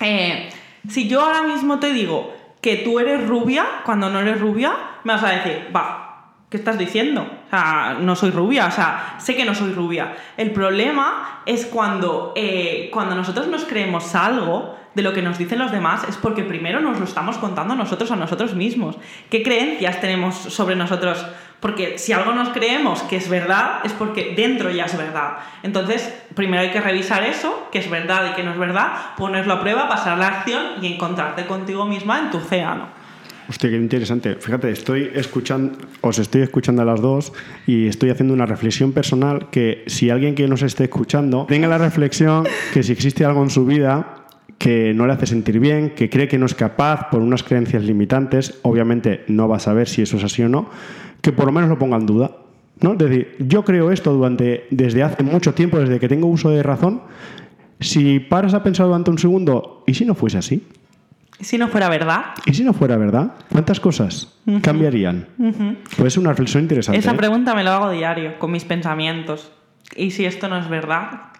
eh, 0.00 0.48
si 0.88 1.08
yo 1.08 1.22
ahora 1.22 1.42
mismo 1.42 1.80
te 1.80 1.92
digo 1.92 2.34
que 2.60 2.76
tú 2.76 3.00
eres 3.00 3.26
rubia, 3.26 3.64
cuando 3.84 4.08
no 4.08 4.20
eres 4.20 4.40
rubia, 4.40 4.72
me 5.04 5.14
vas 5.14 5.24
a 5.24 5.30
decir, 5.30 5.70
va, 5.74 6.32
¿qué 6.48 6.56
estás 6.56 6.78
diciendo? 6.78 7.22
O 7.46 7.50
sea, 7.50 7.96
no 8.00 8.14
soy 8.14 8.30
rubia, 8.30 8.66
o 8.66 8.70
sea, 8.70 9.16
sé 9.18 9.34
que 9.34 9.44
no 9.44 9.54
soy 9.54 9.72
rubia. 9.72 10.16
El 10.36 10.52
problema 10.52 11.42
es 11.46 11.66
cuando, 11.66 12.32
eh, 12.36 12.88
cuando 12.92 13.14
nosotros 13.14 13.48
nos 13.48 13.64
creemos 13.64 14.14
algo 14.14 14.76
de 14.96 15.02
lo 15.02 15.12
que 15.12 15.20
nos 15.20 15.36
dicen 15.36 15.58
los 15.58 15.72
demás, 15.72 16.04
es 16.08 16.16
porque 16.16 16.42
primero 16.42 16.80
nos 16.80 16.98
lo 16.98 17.04
estamos 17.04 17.36
contando 17.36 17.74
nosotros 17.74 18.10
a 18.10 18.16
nosotros 18.16 18.54
mismos. 18.54 18.96
¿Qué 19.28 19.42
creencias 19.42 20.00
tenemos 20.00 20.34
sobre 20.34 20.74
nosotros? 20.74 21.22
Porque 21.60 21.98
si 21.98 22.14
algo 22.14 22.32
nos 22.32 22.48
creemos 22.48 23.02
que 23.02 23.16
es 23.16 23.28
verdad, 23.28 23.80
es 23.84 23.92
porque 23.92 24.32
dentro 24.34 24.70
ya 24.70 24.86
es 24.86 24.96
verdad. 24.96 25.34
Entonces, 25.62 26.14
primero 26.34 26.62
hay 26.62 26.70
que 26.70 26.80
revisar 26.80 27.24
eso, 27.24 27.68
que 27.70 27.78
es 27.78 27.90
verdad 27.90 28.30
y 28.30 28.36
que 28.36 28.42
no 28.42 28.52
es 28.52 28.58
verdad, 28.58 29.14
ponerlo 29.18 29.52
a 29.52 29.60
prueba, 29.60 29.86
pasar 29.86 30.16
la 30.16 30.28
acción 30.28 30.82
y 30.82 30.94
encontrarte 30.94 31.44
contigo 31.44 31.84
misma 31.84 32.18
en 32.18 32.30
tu 32.30 32.38
océano. 32.38 32.88
Hostia, 33.50 33.68
qué 33.68 33.76
interesante. 33.76 34.36
Fíjate, 34.36 34.70
estoy 34.70 35.10
escuchando, 35.14 35.78
os 36.00 36.18
estoy 36.18 36.40
escuchando 36.40 36.80
a 36.80 36.84
las 36.86 37.02
dos 37.02 37.34
y 37.66 37.86
estoy 37.86 38.08
haciendo 38.08 38.32
una 38.32 38.46
reflexión 38.46 38.92
personal 38.92 39.50
que 39.50 39.84
si 39.88 40.08
alguien 40.08 40.34
que 40.34 40.48
nos 40.48 40.62
esté 40.62 40.84
escuchando 40.84 41.44
tenga 41.46 41.68
la 41.68 41.78
reflexión 41.78 42.44
que 42.72 42.82
si 42.82 42.92
existe 42.92 43.26
algo 43.26 43.42
en 43.42 43.50
su 43.50 43.66
vida 43.66 44.15
que 44.58 44.94
no 44.94 45.06
le 45.06 45.12
hace 45.12 45.26
sentir 45.26 45.60
bien, 45.60 45.90
que 45.90 46.08
cree 46.08 46.28
que 46.28 46.38
no 46.38 46.46
es 46.46 46.54
capaz 46.54 47.10
por 47.10 47.20
unas 47.20 47.42
creencias 47.42 47.84
limitantes, 47.84 48.58
obviamente 48.62 49.24
no 49.28 49.48
va 49.48 49.56
a 49.56 49.60
saber 49.60 49.88
si 49.88 50.02
eso 50.02 50.16
es 50.16 50.24
así 50.24 50.42
o 50.42 50.48
no, 50.48 50.70
que 51.20 51.32
por 51.32 51.46
lo 51.46 51.52
menos 51.52 51.68
lo 51.68 51.78
ponga 51.78 51.96
en 51.96 52.06
duda. 52.06 52.30
¿no? 52.80 52.92
Es 52.92 52.98
decir, 52.98 53.36
yo 53.38 53.64
creo 53.64 53.90
esto 53.90 54.12
durante, 54.12 54.66
desde 54.70 55.02
hace 55.02 55.22
mucho 55.22 55.54
tiempo, 55.54 55.78
desde 55.78 55.98
que 55.98 56.08
tengo 56.08 56.26
uso 56.28 56.50
de 56.50 56.62
razón. 56.62 57.02
Si 57.80 58.20
paras 58.20 58.54
a 58.54 58.62
pensar 58.62 58.86
durante 58.86 59.10
un 59.10 59.18
segundo, 59.18 59.84
¿y 59.86 59.94
si 59.94 60.04
no 60.04 60.14
fuese 60.14 60.38
así? 60.38 60.66
¿Y 61.38 61.44
si 61.44 61.58
no 61.58 61.68
fuera 61.68 61.90
verdad? 61.90 62.26
¿Y 62.46 62.54
si 62.54 62.64
no 62.64 62.72
fuera 62.72 62.96
verdad? 62.96 63.34
¿Cuántas 63.52 63.78
cosas 63.78 64.34
cambiarían? 64.62 65.26
Pues 65.96 66.14
es 66.14 66.16
una 66.16 66.30
reflexión 66.30 66.62
interesante. 66.62 66.98
Esa 66.98 67.12
¿eh? 67.12 67.16
pregunta 67.16 67.54
me 67.54 67.62
lo 67.62 67.72
hago 67.72 67.90
diario, 67.90 68.38
con 68.38 68.52
mis 68.52 68.64
pensamientos. 68.64 69.52
¿Y 69.94 70.12
si 70.12 70.24
esto 70.24 70.48
no 70.48 70.58
es 70.58 70.68
verdad? 70.68 71.35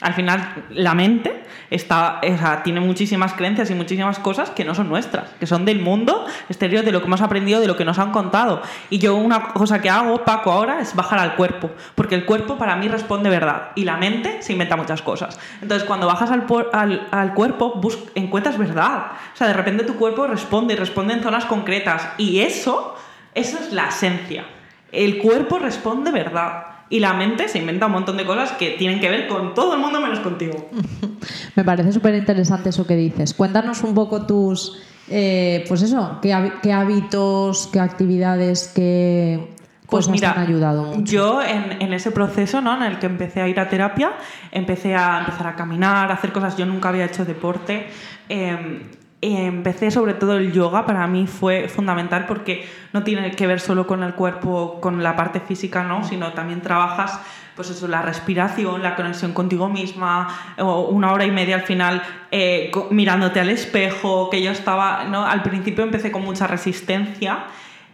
Al 0.00 0.14
final, 0.14 0.64
la 0.70 0.94
mente 0.94 1.42
está, 1.68 2.20
tiene 2.64 2.80
muchísimas 2.80 3.34
creencias 3.34 3.70
y 3.70 3.74
muchísimas 3.74 4.18
cosas 4.18 4.50
que 4.50 4.64
no 4.64 4.74
son 4.74 4.88
nuestras, 4.88 5.30
que 5.38 5.46
son 5.46 5.64
del 5.64 5.80
mundo 5.80 6.26
exterior, 6.48 6.84
de 6.84 6.92
lo 6.92 7.00
que 7.00 7.06
hemos 7.06 7.20
aprendido, 7.20 7.60
de 7.60 7.66
lo 7.66 7.76
que 7.76 7.84
nos 7.84 7.98
han 7.98 8.10
contado. 8.10 8.62
Y 8.88 8.98
yo 8.98 9.14
una 9.14 9.52
cosa 9.52 9.80
que 9.80 9.90
hago, 9.90 10.24
Paco, 10.24 10.52
ahora 10.52 10.80
es 10.80 10.94
bajar 10.94 11.18
al 11.18 11.36
cuerpo, 11.36 11.70
porque 11.94 12.14
el 12.14 12.24
cuerpo 12.24 12.56
para 12.56 12.76
mí 12.76 12.88
responde 12.88 13.28
verdad 13.28 13.72
y 13.74 13.84
la 13.84 13.96
mente 13.96 14.42
se 14.42 14.52
inventa 14.52 14.76
muchas 14.76 15.02
cosas. 15.02 15.38
Entonces, 15.60 15.86
cuando 15.86 16.06
bajas 16.06 16.30
al, 16.30 17.08
al, 17.10 17.34
cuerpo, 17.34 17.80
encuentras 18.14 18.58
verdad. 18.58 19.12
O 19.34 19.36
sea, 19.36 19.46
de 19.46 19.54
repente 19.54 19.84
tu 19.84 19.96
cuerpo 19.96 20.26
responde 20.26 20.74
y 20.74 20.76
responde 20.76 21.14
en 21.14 21.22
zonas 21.22 21.44
concretas. 21.44 22.08
Y 22.16 22.40
eso, 22.40 22.96
eso 23.34 23.58
es 23.58 23.72
la 23.72 23.88
esencia. 23.88 24.44
El 24.92 25.18
cuerpo 25.18 25.58
responde 25.58 26.10
verdad. 26.10 26.69
Y 26.90 26.98
la 26.98 27.14
mente 27.14 27.48
se 27.48 27.58
inventa 27.58 27.86
un 27.86 27.92
montón 27.92 28.16
de 28.16 28.26
cosas 28.26 28.50
que 28.52 28.70
tienen 28.70 28.98
que 28.98 29.08
ver 29.08 29.28
con 29.28 29.54
todo 29.54 29.74
el 29.74 29.80
mundo 29.80 30.00
menos 30.00 30.18
contigo. 30.18 30.68
Me 31.54 31.64
parece 31.64 31.92
súper 31.92 32.16
interesante 32.16 32.70
eso 32.70 32.84
que 32.84 32.96
dices. 32.96 33.32
Cuéntanos 33.32 33.84
un 33.84 33.94
poco 33.94 34.26
tus, 34.26 34.82
eh, 35.08 35.64
pues 35.68 35.82
eso, 35.82 36.18
qué, 36.20 36.32
hábitos, 36.32 37.68
qué 37.72 37.78
actividades, 37.78 38.72
qué 38.74 39.54
pues 39.86 40.06
cosas 40.06 40.20
te 40.20 40.26
han 40.26 40.38
ayudado 40.38 40.82
mucho. 40.82 41.12
Yo 41.12 41.42
en, 41.42 41.92
ese 41.92 42.10
proceso 42.10 42.60
¿no? 42.60 42.76
en 42.76 42.82
el 42.82 42.98
que 42.98 43.06
empecé 43.06 43.40
a 43.40 43.46
ir 43.46 43.60
a 43.60 43.68
terapia, 43.68 44.12
empecé 44.50 44.96
a 44.96 45.20
empezar 45.20 45.46
a 45.46 45.54
caminar, 45.54 46.10
a 46.10 46.14
hacer 46.14 46.32
cosas. 46.32 46.56
Yo 46.56 46.66
nunca 46.66 46.88
había 46.88 47.04
hecho 47.04 47.24
deporte. 47.24 47.86
Em, 48.28 48.82
empecé 49.22 49.90
sobre 49.90 50.14
todo 50.14 50.38
el 50.38 50.52
yoga, 50.52 50.86
para 50.86 51.06
mí 51.06 51.26
fue 51.26 51.68
fundamental 51.68 52.26
porque 52.26 52.66
no 52.92 53.02
tiene 53.02 53.30
que 53.32 53.46
ver 53.46 53.60
solo 53.60 53.86
con 53.86 54.02
el 54.02 54.14
cuerpo, 54.14 54.80
con 54.80 55.02
la 55.02 55.16
parte 55.16 55.40
física, 55.40 55.84
¿no? 55.84 56.04
sino 56.04 56.32
también 56.32 56.62
trabajas 56.62 57.20
pues 57.54 57.68
eso, 57.68 57.88
la 57.88 58.00
respiración, 58.00 58.82
la 58.82 58.96
conexión 58.96 59.34
contigo 59.34 59.68
misma, 59.68 60.34
una 60.58 61.12
hora 61.12 61.26
y 61.26 61.30
media 61.30 61.56
al 61.56 61.62
final 61.62 62.02
eh, 62.30 62.70
mirándote 62.90 63.38
al 63.38 63.50
espejo, 63.50 64.30
que 64.30 64.42
yo 64.42 64.50
estaba, 64.50 65.04
¿no? 65.04 65.26
al 65.26 65.42
principio 65.42 65.84
empecé 65.84 66.10
con 66.10 66.24
mucha 66.24 66.46
resistencia 66.46 67.44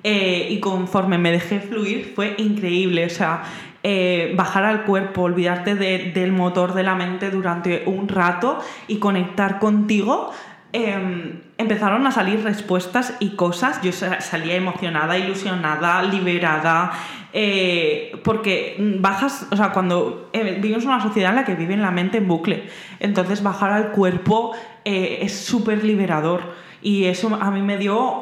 eh, 0.05 0.47
y 0.51 0.61
conforme 0.61 1.19
me 1.19 1.33
dejé 1.33 1.59
fluir 1.59 2.13
fue 2.15 2.37
increíble, 2.39 3.07
o 3.07 3.11
sea, 3.11 3.43
eh, 3.83 4.35
bajar 4.37 4.65
al 4.65 4.83
cuerpo, 4.83 5.23
olvidarte 5.23 5.75
del 5.75 6.33
motor 6.33 6.75
de 6.75 6.83
la 6.83 6.95
mente 6.95 7.31
durante 7.31 7.85
un 7.87 8.09
rato 8.09 8.59
y 8.89 8.99
conectar 8.99 9.59
contigo 9.59 10.33
Em, 10.79 11.41
empezaron 11.57 12.07
a 12.07 12.11
salir 12.11 12.45
respuestas 12.45 13.15
y 13.19 13.31
cosas. 13.31 13.81
Yo 13.81 13.93
salía 13.93 14.57
emocionada, 14.57 15.17
ilusionada, 15.17 16.03
liberada, 16.03 16.93
eh, 17.33 18.21
porque 18.23 18.77
bajas, 19.01 19.47
o 19.51 19.57
sea, 19.57 19.73
cuando 19.73 20.29
eh, 20.35 20.59
vivimos 20.61 20.85
una 20.85 21.01
sociedad 21.01 21.31
en 21.31 21.37
la 21.37 21.45
que 21.47 21.55
vive 21.55 21.73
en 21.73 21.81
la 21.81 21.93
mente 21.93 22.19
en 22.19 22.29
bucle, 22.29 22.69
entonces 23.01 23.43
bajar 23.43 23.73
al 23.73 23.93
cuerpo 23.93 24.55
eh, 24.85 25.21
es 25.23 25.35
súper 25.35 25.83
liberador. 25.83 26.43
Y 26.87 27.07
eso 27.07 27.35
a 27.35 27.51
mí 27.51 27.63
me 27.63 27.79
dio 27.79 28.21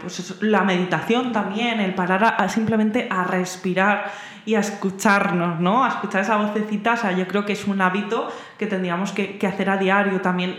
pues 0.00 0.40
la 0.40 0.62
meditación 0.62 1.32
también, 1.32 1.80
el 1.80 1.94
parar 1.94 2.48
simplemente 2.48 3.08
a 3.10 3.24
respirar 3.24 4.10
y 4.46 4.54
a 4.54 4.60
escucharnos, 4.60 5.60
¿no? 5.60 5.84
A 5.84 5.88
escuchar 5.88 6.22
esa 6.22 6.38
vocecita. 6.38 6.94
O 6.94 6.96
sea, 6.96 7.12
yo 7.12 7.28
creo 7.28 7.44
que 7.44 7.52
es 7.52 7.66
un 7.66 7.82
hábito 7.82 8.32
que 8.56 8.66
tendríamos 8.66 9.12
que, 9.12 9.38
hacer 9.46 9.68
a 9.68 9.76
diario 9.76 10.22
también 10.22 10.56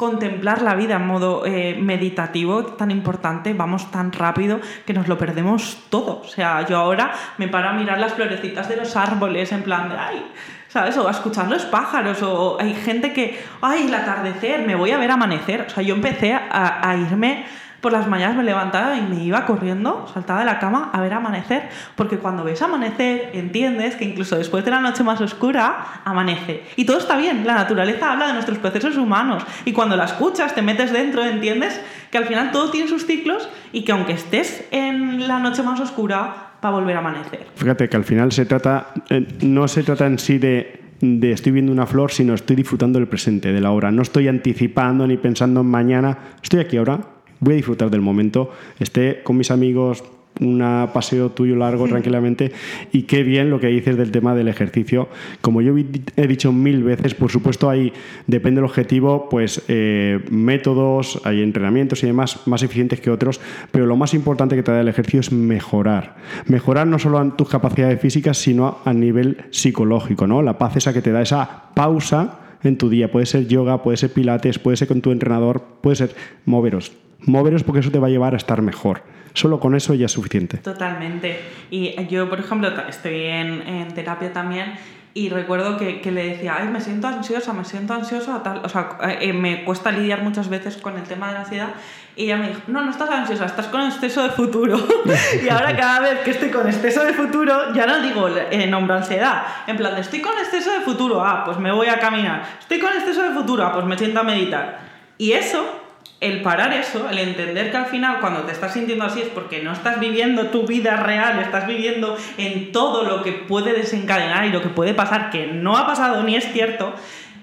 contemplar 0.00 0.62
la 0.62 0.74
vida 0.74 0.96
en 0.96 1.06
modo 1.06 1.44
eh, 1.44 1.76
meditativo 1.78 2.64
tan 2.64 2.90
importante, 2.90 3.52
vamos 3.52 3.90
tan 3.90 4.12
rápido 4.12 4.58
que 4.86 4.94
nos 4.94 5.08
lo 5.08 5.18
perdemos 5.18 5.76
todo. 5.90 6.22
O 6.22 6.26
sea, 6.26 6.66
yo 6.66 6.78
ahora 6.78 7.12
me 7.36 7.48
paro 7.48 7.68
a 7.68 7.72
mirar 7.74 7.98
las 8.00 8.14
florecitas 8.14 8.66
de 8.70 8.76
los 8.76 8.96
árboles 8.96 9.52
en 9.52 9.62
plan 9.62 9.90
de, 9.90 9.98
ay, 9.98 10.24
¿sabes? 10.70 10.96
O 10.96 11.06
a 11.06 11.10
escuchar 11.10 11.48
los 11.50 11.64
pájaros, 11.66 12.22
o 12.22 12.56
hay 12.58 12.74
gente 12.74 13.12
que, 13.12 13.38
ay, 13.60 13.86
el 13.86 13.94
atardecer, 13.94 14.66
me 14.66 14.74
voy 14.74 14.92
a 14.92 14.98
ver 14.98 15.10
amanecer. 15.10 15.66
O 15.66 15.70
sea, 15.70 15.82
yo 15.82 15.94
empecé 15.94 16.32
a, 16.32 16.88
a 16.88 16.96
irme 16.96 17.44
por 17.80 17.92
las 17.92 18.06
mañanas 18.06 18.36
me 18.36 18.44
levantaba 18.44 18.96
y 18.96 19.02
me 19.02 19.24
iba 19.24 19.46
corriendo, 19.46 20.06
saltaba 20.12 20.40
de 20.40 20.46
la 20.46 20.58
cama 20.58 20.90
a 20.92 21.00
ver 21.00 21.14
amanecer, 21.14 21.68
porque 21.96 22.18
cuando 22.18 22.44
ves 22.44 22.60
amanecer 22.62 23.30
entiendes 23.32 23.96
que 23.96 24.04
incluso 24.04 24.36
después 24.36 24.64
de 24.64 24.70
la 24.70 24.80
noche 24.80 25.02
más 25.02 25.20
oscura, 25.20 26.02
amanece. 26.04 26.64
Y 26.76 26.84
todo 26.84 26.98
está 26.98 27.16
bien, 27.16 27.46
la 27.46 27.54
naturaleza 27.54 28.12
habla 28.12 28.26
de 28.26 28.34
nuestros 28.34 28.58
procesos 28.58 28.96
humanos 28.96 29.42
y 29.64 29.72
cuando 29.72 29.96
la 29.96 30.04
escuchas, 30.04 30.54
te 30.54 30.62
metes 30.62 30.92
dentro, 30.92 31.24
entiendes 31.24 31.80
que 32.10 32.18
al 32.18 32.26
final 32.26 32.50
todo 32.50 32.70
tiene 32.70 32.88
sus 32.88 33.06
ciclos 33.06 33.48
y 33.72 33.84
que 33.84 33.92
aunque 33.92 34.12
estés 34.12 34.66
en 34.70 35.26
la 35.26 35.38
noche 35.38 35.62
más 35.62 35.80
oscura, 35.80 36.49
va 36.62 36.68
a 36.68 36.72
volver 36.72 36.96
a 36.96 37.00
amanecer. 37.00 37.46
Fíjate 37.54 37.88
que 37.88 37.96
al 37.96 38.04
final 38.04 38.32
se 38.32 38.46
trata, 38.46 38.88
eh, 39.08 39.26
no 39.42 39.68
se 39.68 39.82
trata 39.82 40.06
en 40.06 40.18
sí 40.18 40.38
de 40.38 40.80
de 41.00 41.32
estoy 41.32 41.52
viendo 41.52 41.72
una 41.72 41.86
flor, 41.86 42.12
sino 42.12 42.34
estoy 42.34 42.56
disfrutando 42.56 42.98
del 42.98 43.08
presente, 43.08 43.52
de 43.52 43.60
la 43.60 43.70
hora. 43.70 43.90
No 43.90 44.02
estoy 44.02 44.28
anticipando 44.28 45.06
ni 45.06 45.16
pensando 45.16 45.60
en 45.60 45.66
mañana. 45.66 46.18
Estoy 46.42 46.60
aquí 46.60 46.76
ahora, 46.76 47.00
voy 47.40 47.54
a 47.54 47.56
disfrutar 47.56 47.90
del 47.90 48.02
momento, 48.02 48.52
esté 48.78 49.22
con 49.22 49.36
mis 49.36 49.50
amigos, 49.50 50.04
un 50.40 50.88
paseo 50.92 51.30
tuyo 51.30 51.56
largo 51.56 51.86
tranquilamente 51.86 52.52
y 52.92 53.02
qué 53.02 53.22
bien 53.22 53.50
lo 53.50 53.60
que 53.60 53.68
dices 53.68 53.96
del 53.96 54.10
tema 54.10 54.34
del 54.34 54.48
ejercicio. 54.48 55.08
Como 55.40 55.62
yo 55.62 55.74
he 55.76 56.26
dicho 56.26 56.52
mil 56.52 56.82
veces, 56.82 57.14
por 57.14 57.30
supuesto 57.30 57.70
hay, 57.70 57.92
depende 58.26 58.60
del 58.60 58.68
objetivo, 58.68 59.28
pues 59.28 59.62
eh, 59.68 60.20
métodos, 60.30 61.20
hay 61.24 61.42
entrenamientos 61.42 62.02
y 62.02 62.06
demás 62.06 62.46
más 62.46 62.62
eficientes 62.62 63.00
que 63.00 63.10
otros, 63.10 63.40
pero 63.70 63.86
lo 63.86 63.96
más 63.96 64.14
importante 64.14 64.56
que 64.56 64.62
te 64.62 64.72
da 64.72 64.80
el 64.80 64.88
ejercicio 64.88 65.20
es 65.20 65.32
mejorar. 65.32 66.16
Mejorar 66.46 66.86
no 66.86 66.98
solo 66.98 67.20
en 67.20 67.32
tus 67.32 67.48
capacidades 67.48 68.00
físicas, 68.00 68.38
sino 68.38 68.78
a 68.84 68.92
nivel 68.92 69.44
psicológico, 69.50 70.26
¿no? 70.26 70.42
La 70.42 70.58
paz 70.58 70.76
esa 70.76 70.92
que 70.92 71.02
te 71.02 71.12
da 71.12 71.22
esa 71.22 71.70
pausa 71.74 72.38
en 72.62 72.76
tu 72.76 72.88
día. 72.88 73.10
Puede 73.10 73.26
ser 73.26 73.46
yoga, 73.46 73.82
puede 73.82 73.96
ser 73.96 74.12
pilates, 74.12 74.58
puede 74.58 74.76
ser 74.76 74.88
con 74.88 75.00
tu 75.00 75.12
entrenador, 75.12 75.62
puede 75.80 75.96
ser 75.96 76.14
moveros 76.44 76.92
moveros 77.26 77.62
porque 77.62 77.80
eso 77.80 77.90
te 77.90 77.98
va 77.98 78.06
a 78.06 78.10
llevar 78.10 78.34
a 78.34 78.36
estar 78.36 78.62
mejor. 78.62 79.02
Solo 79.32 79.60
con 79.60 79.74
eso 79.74 79.94
ya 79.94 80.06
es 80.06 80.12
suficiente. 80.12 80.58
Totalmente. 80.58 81.40
Y 81.70 82.06
yo, 82.06 82.28
por 82.28 82.40
ejemplo, 82.40 82.68
estoy 82.88 83.24
en, 83.24 83.88
terapia 83.94 84.32
también 84.32 84.74
y 85.14 85.28
recuerdo 85.28 85.76
que, 85.76 86.00
le 86.10 86.30
decía, 86.30 86.56
ay, 86.58 86.68
me 86.68 86.80
siento 86.80 87.08
ansiosa, 87.08 87.52
me 87.52 87.64
siento 87.64 87.94
ansiosa, 87.94 88.42
tal. 88.42 88.64
O 88.64 88.68
sea, 88.68 88.98
eh, 89.20 89.32
me 89.32 89.64
cuesta 89.64 89.90
lidiar 89.92 90.22
muchas 90.22 90.48
veces 90.48 90.76
con 90.76 90.96
el 90.96 91.04
tema 91.04 91.28
de 91.28 91.34
la 91.34 91.40
ansiedad. 91.40 91.68
Y 92.16 92.24
ella 92.24 92.36
me 92.36 92.48
dijo, 92.48 92.60
no, 92.66 92.82
no 92.82 92.90
estás 92.90 93.08
ansiosa, 93.10 93.46
estás 93.46 93.66
con 93.68 93.82
exceso 93.82 94.22
de 94.22 94.30
futuro. 94.30 94.78
y 95.44 95.48
ahora 95.48 95.76
cada 95.76 96.00
vez 96.00 96.20
que 96.20 96.32
estoy 96.32 96.50
con 96.50 96.66
exceso 96.66 97.04
de 97.04 97.12
futuro, 97.12 97.72
ya 97.72 97.86
no 97.86 98.02
digo 98.02 98.28
en 98.28 98.70
nombre 98.70 98.96
ansiedad. 98.96 99.44
En 99.66 99.76
plan, 99.76 99.96
estoy 99.96 100.20
con 100.20 100.36
exceso 100.38 100.72
de 100.72 100.80
futuro, 100.80 101.24
ah, 101.24 101.44
pues 101.44 101.58
me 101.58 101.72
voy 101.72 101.86
a 101.86 101.98
caminar. 101.98 102.42
Estoy 102.60 102.78
con 102.80 102.92
exceso 102.92 103.22
de 103.22 103.30
futuro, 103.30 103.64
ah, 103.64 103.72
pues 103.72 103.86
me 103.86 103.96
siento 103.96 104.20
a 104.20 104.22
meditar. 104.24 104.80
Y 105.18 105.32
eso 105.32 105.89
el 106.20 106.42
parar 106.42 106.72
eso, 106.72 107.08
el 107.08 107.18
entender 107.18 107.70
que 107.70 107.76
al 107.76 107.86
final 107.86 108.20
cuando 108.20 108.42
te 108.42 108.52
estás 108.52 108.74
sintiendo 108.74 109.04
así 109.04 109.22
es 109.22 109.28
porque 109.28 109.62
no 109.62 109.72
estás 109.72 109.98
viviendo 109.98 110.46
tu 110.48 110.66
vida 110.66 110.96
real, 110.96 111.38
estás 111.40 111.66
viviendo 111.66 112.16
en 112.36 112.72
todo 112.72 113.04
lo 113.04 113.22
que 113.22 113.32
puede 113.32 113.72
desencadenar 113.72 114.44
y 114.44 114.50
lo 114.50 114.62
que 114.62 114.68
puede 114.68 114.94
pasar, 114.94 115.30
que 115.30 115.46
no 115.46 115.76
ha 115.76 115.86
pasado 115.86 116.22
ni 116.22 116.36
es 116.36 116.52
cierto, 116.52 116.94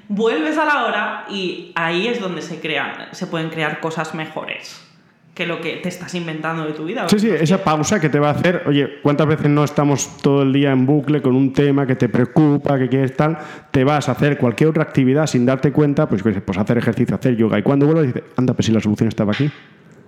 vuelves 0.08 0.58
a 0.58 0.66
la 0.66 0.86
hora 0.86 1.26
y 1.30 1.72
ahí 1.76 2.08
es 2.08 2.22
donde 2.22 2.42
se 2.42 2.60
crean, 2.60 3.08
se 3.12 3.28
pueden 3.28 3.50
crear 3.50 3.80
cosas 3.80 4.14
mejores 4.14 4.87
que 5.38 5.46
lo 5.46 5.62
que 5.62 5.78
te 5.78 5.90
estás 5.90 6.16
inventando 6.16 6.66
de 6.66 6.74
tu 6.74 6.84
vida. 6.84 7.08
Sí, 7.08 7.20
sí, 7.20 7.30
esa 7.30 7.64
pausa 7.64 8.02
que 8.02 8.10
te 8.10 8.18
va 8.18 8.30
a 8.30 8.32
hacer, 8.32 8.64
oye, 8.66 9.00
¿cuántas 9.04 9.28
veces 9.28 9.48
no 9.48 9.64
estamos 9.64 10.18
todo 10.18 10.42
el 10.42 10.52
día 10.52 10.72
en 10.72 10.88
bucle 10.88 11.22
con 11.22 11.36
un 11.36 11.54
tema 11.54 11.86
que 11.86 11.96
te 11.96 12.10
preocupa, 12.10 12.80
que 12.80 12.90
quieres 12.90 13.16
tal? 13.16 13.38
Te 13.70 13.84
vas 13.84 14.10
a 14.10 14.14
hacer 14.14 14.40
cualquier 14.40 14.72
otra 14.72 14.82
actividad 14.82 15.28
sin 15.28 15.46
darte 15.46 15.72
cuenta, 15.72 16.10
pues, 16.10 16.24
pues 16.24 16.58
hacer 16.58 16.80
ejercicio, 16.80 17.16
hacer 17.16 17.36
yoga. 17.36 17.60
Y 17.60 17.62
cuando 17.62 17.86
vuelves 17.86 18.08
dices, 18.08 18.24
anda, 18.36 18.56
pues 18.56 18.66
si 18.66 18.72
la 18.72 18.80
solución 18.80 19.10
estaba 19.10 19.32
aquí. 19.32 19.48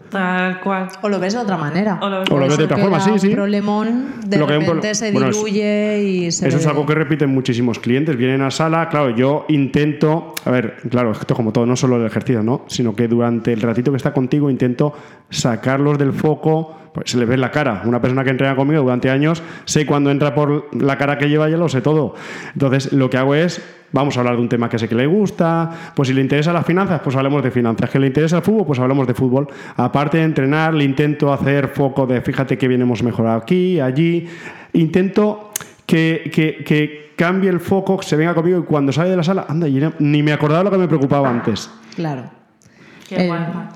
Tal 0.09 0.59
cual. 0.61 0.87
O 1.01 1.09
lo 1.09 1.19
ves 1.19 1.33
de 1.33 1.39
otra 1.39 1.57
manera. 1.57 1.99
O 2.01 2.09
lo 2.09 2.19
ves, 2.19 2.57
de 2.57 2.63
otra 2.63 2.77
forma, 2.77 2.99
sí, 2.99 3.11
sí. 3.17 3.29
Problemón 3.29 4.21
de 4.25 4.37
repente 4.37 4.95
se 4.95 5.11
diluye 5.11 6.03
y 6.03 6.31
se. 6.31 6.47
Eso 6.47 6.57
es 6.57 6.67
algo 6.67 6.85
que 6.85 6.95
repiten 6.95 7.29
muchísimos 7.29 7.79
clientes. 7.79 8.15
Vienen 8.17 8.41
a 8.41 8.51
sala, 8.51 8.89
claro, 8.89 9.11
yo 9.11 9.45
intento. 9.49 10.33
A 10.45 10.51
ver, 10.51 10.77
claro, 10.89 11.11
esto 11.11 11.35
como 11.35 11.51
todo, 11.51 11.65
no 11.65 11.75
solo 11.75 11.97
el 11.97 12.05
ejercicio, 12.05 12.41
¿no? 12.41 12.65
Sino 12.67 12.95
que 12.95 13.07
durante 13.07 13.53
el 13.53 13.61
ratito 13.61 13.91
que 13.91 13.97
está 13.97 14.13
contigo 14.13 14.49
intento 14.49 14.93
sacarlos 15.29 15.97
del 15.97 16.13
foco. 16.13 16.75
Pues 16.91 17.11
se 17.11 17.19
le 17.19 17.25
ve 17.25 17.37
la 17.37 17.51
cara. 17.51 17.83
Una 17.85 18.01
persona 18.01 18.23
que 18.23 18.31
entrena 18.31 18.55
conmigo 18.55 18.81
durante 18.81 19.11
años, 19.11 19.43
sé 19.65 19.85
cuando 19.85 20.09
entra 20.09 20.33
por 20.33 20.75
la 20.75 20.97
cara 20.97 21.19
que 21.19 21.29
lleva, 21.29 21.47
ya 21.47 21.55
lo 21.55 21.69
sé 21.69 21.81
todo. 21.81 22.15
Entonces, 22.53 22.91
lo 22.93 23.11
que 23.11 23.17
hago 23.17 23.35
es 23.35 23.61
Vamos 23.91 24.15
a 24.15 24.19
hablar 24.19 24.35
de 24.35 24.41
un 24.41 24.49
tema 24.49 24.69
que 24.69 24.77
sé 24.77 24.87
que 24.87 24.95
le 24.95 25.07
gusta. 25.07 25.69
Pues 25.95 26.07
si 26.07 26.13
le 26.13 26.21
interesa 26.21 26.53
las 26.53 26.65
finanzas, 26.65 27.01
pues 27.03 27.15
hablemos 27.15 27.43
de 27.43 27.51
finanzas. 27.51 27.89
Que 27.89 27.99
le 27.99 28.07
interesa 28.07 28.37
el 28.37 28.43
fútbol, 28.43 28.65
pues 28.65 28.79
hablemos 28.79 29.07
de 29.07 29.13
fútbol. 29.13 29.47
Aparte 29.75 30.17
de 30.17 30.23
entrenar, 30.23 30.73
le 30.73 30.83
intento 30.83 31.33
hacer 31.33 31.69
foco 31.69 32.05
de 32.05 32.21
fíjate 32.21 32.57
que 32.57 32.67
bien 32.67 32.81
hemos 32.81 33.03
mejorado 33.03 33.37
aquí, 33.37 33.79
allí. 33.79 34.27
Intento 34.73 35.51
que, 35.85 36.29
que, 36.33 37.09
cambie 37.15 37.49
el 37.49 37.59
foco, 37.59 38.01
se 38.01 38.15
venga 38.15 38.33
conmigo 38.33 38.59
y 38.59 38.63
cuando 38.63 38.93
sale 38.93 39.09
de 39.09 39.17
la 39.17 39.23
sala, 39.23 39.45
anda, 39.49 39.67
ni 39.99 40.23
me 40.23 40.31
acordaba 40.31 40.63
lo 40.63 40.71
que 40.71 40.77
me 40.77 40.87
preocupaba 40.87 41.29
antes. 41.29 41.69
Claro. 41.95 42.23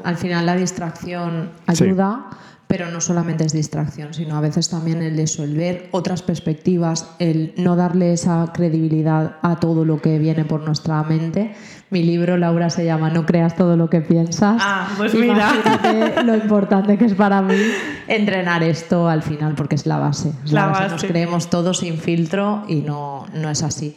al 0.04 0.16
final 0.16 0.46
la 0.46 0.56
distracción 0.56 1.50
ayuda 1.68 2.30
pero 2.68 2.90
no 2.90 3.02
solamente 3.02 3.46
es 3.46 3.54
distracción, 3.54 4.14
sino 4.14 4.36
a 4.36 4.42
veces 4.42 4.70
también 4.70 5.02
el 5.04 5.20
eso, 5.20 5.44
el 5.44 5.56
ver 5.56 5.90
otras 5.92 6.24
perspectivas, 6.24 7.08
el 7.20 7.54
no 7.58 7.76
darle 7.76 8.14
esa 8.14 8.52
credibilidad 8.54 9.36
a 9.42 9.60
todo 9.60 9.86
lo 9.86 10.02
que 10.02 10.18
viene 10.18 10.44
por 10.46 10.62
nuestra 10.62 11.04
mente. 11.04 11.54
Mi 11.92 12.02
libro, 12.02 12.38
Laura, 12.38 12.72
se 12.72 12.86
llama 12.86 13.12
No 13.12 13.28
creas 13.28 13.56
todo 13.56 13.78
lo 13.78 13.90
que 13.90 14.02
piensas. 14.02 14.60
Ah, 14.60 14.88
pues 14.98 15.14
mira. 15.14 15.52
lo 16.26 16.36
importante 16.36 16.98
que 16.98 17.06
es 17.06 17.14
para 17.14 17.44
mí 17.44 17.54
entrenar 18.08 18.64
esto 18.64 19.08
al 19.08 19.22
final, 19.22 19.54
porque 19.54 19.76
es 19.76 19.86
la 19.86 20.00
base. 20.00 20.34
la, 20.50 20.66
base. 20.68 20.90
Nos 20.90 21.04
creemos 21.04 21.52
todo 21.52 21.76
sin 21.76 21.98
filtro 21.98 22.64
y 22.68 22.78
no, 22.78 23.28
no 23.36 23.50
es 23.52 23.62
así. 23.62 23.96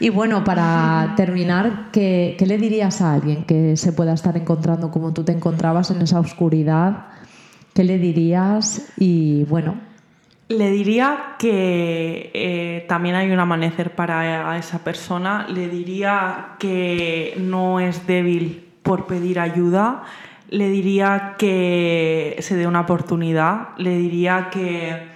Y 0.00 0.08
bueno, 0.08 0.44
para 0.44 1.12
terminar, 1.16 1.90
¿qué, 1.92 2.36
¿qué, 2.38 2.46
le 2.46 2.56
dirías 2.56 3.02
a 3.02 3.12
alguien 3.12 3.44
que 3.44 3.76
se 3.76 3.92
pueda 3.92 4.14
estar 4.14 4.36
encontrando 4.36 4.90
como 4.90 5.12
tú 5.12 5.24
te 5.24 5.32
encontrabas 5.32 5.90
en 5.90 6.00
esa 6.00 6.20
oscuridad 6.20 7.08
¿Qué 7.74 7.82
le 7.82 7.98
dirías? 7.98 8.92
Y 8.96 9.44
bueno. 9.44 9.76
Le 10.48 10.70
diría 10.70 11.34
que 11.38 12.30
eh, 12.32 12.84
también 12.86 13.16
hay 13.16 13.32
un 13.32 13.40
amanecer 13.40 13.96
para 13.96 14.56
esa 14.56 14.84
persona. 14.84 15.46
Le 15.48 15.68
diría 15.68 16.50
que 16.60 17.34
no 17.38 17.80
es 17.80 18.06
débil 18.06 18.64
por 18.82 19.06
pedir 19.06 19.40
ayuda. 19.40 20.04
Le 20.50 20.68
diría 20.68 21.34
que 21.36 22.36
se 22.38 22.54
dé 22.54 22.68
una 22.68 22.82
oportunidad. 22.82 23.70
Le 23.78 23.96
diría 23.96 24.50
que 24.52 25.08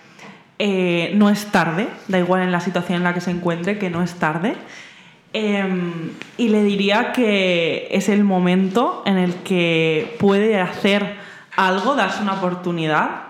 eh, 0.59 1.13
no 1.15 1.31
es 1.31 1.47
tarde, 1.53 1.87
da 2.09 2.19
igual 2.19 2.43
en 2.43 2.51
la 2.51 2.61
situación 2.61 2.97
en 2.97 3.05
la 3.05 3.15
que 3.15 3.21
se 3.21 3.31
encuentre, 3.31 3.79
que 3.79 3.91
no 3.91 4.03
es 4.03 4.15
tarde. 4.15 4.57
Em, 5.33 6.11
y 6.39 6.49
le 6.49 6.65
diría 6.65 7.13
que 7.13 7.87
es 7.93 8.09
el 8.09 8.25
momento 8.25 9.05
en 9.07 9.19
el 9.19 9.35
que 9.37 10.17
puede 10.19 10.59
hacer 10.59 11.28
algo, 11.59 11.97
darse 11.97 12.23
una 12.23 12.35
oportunidad. 12.35 13.25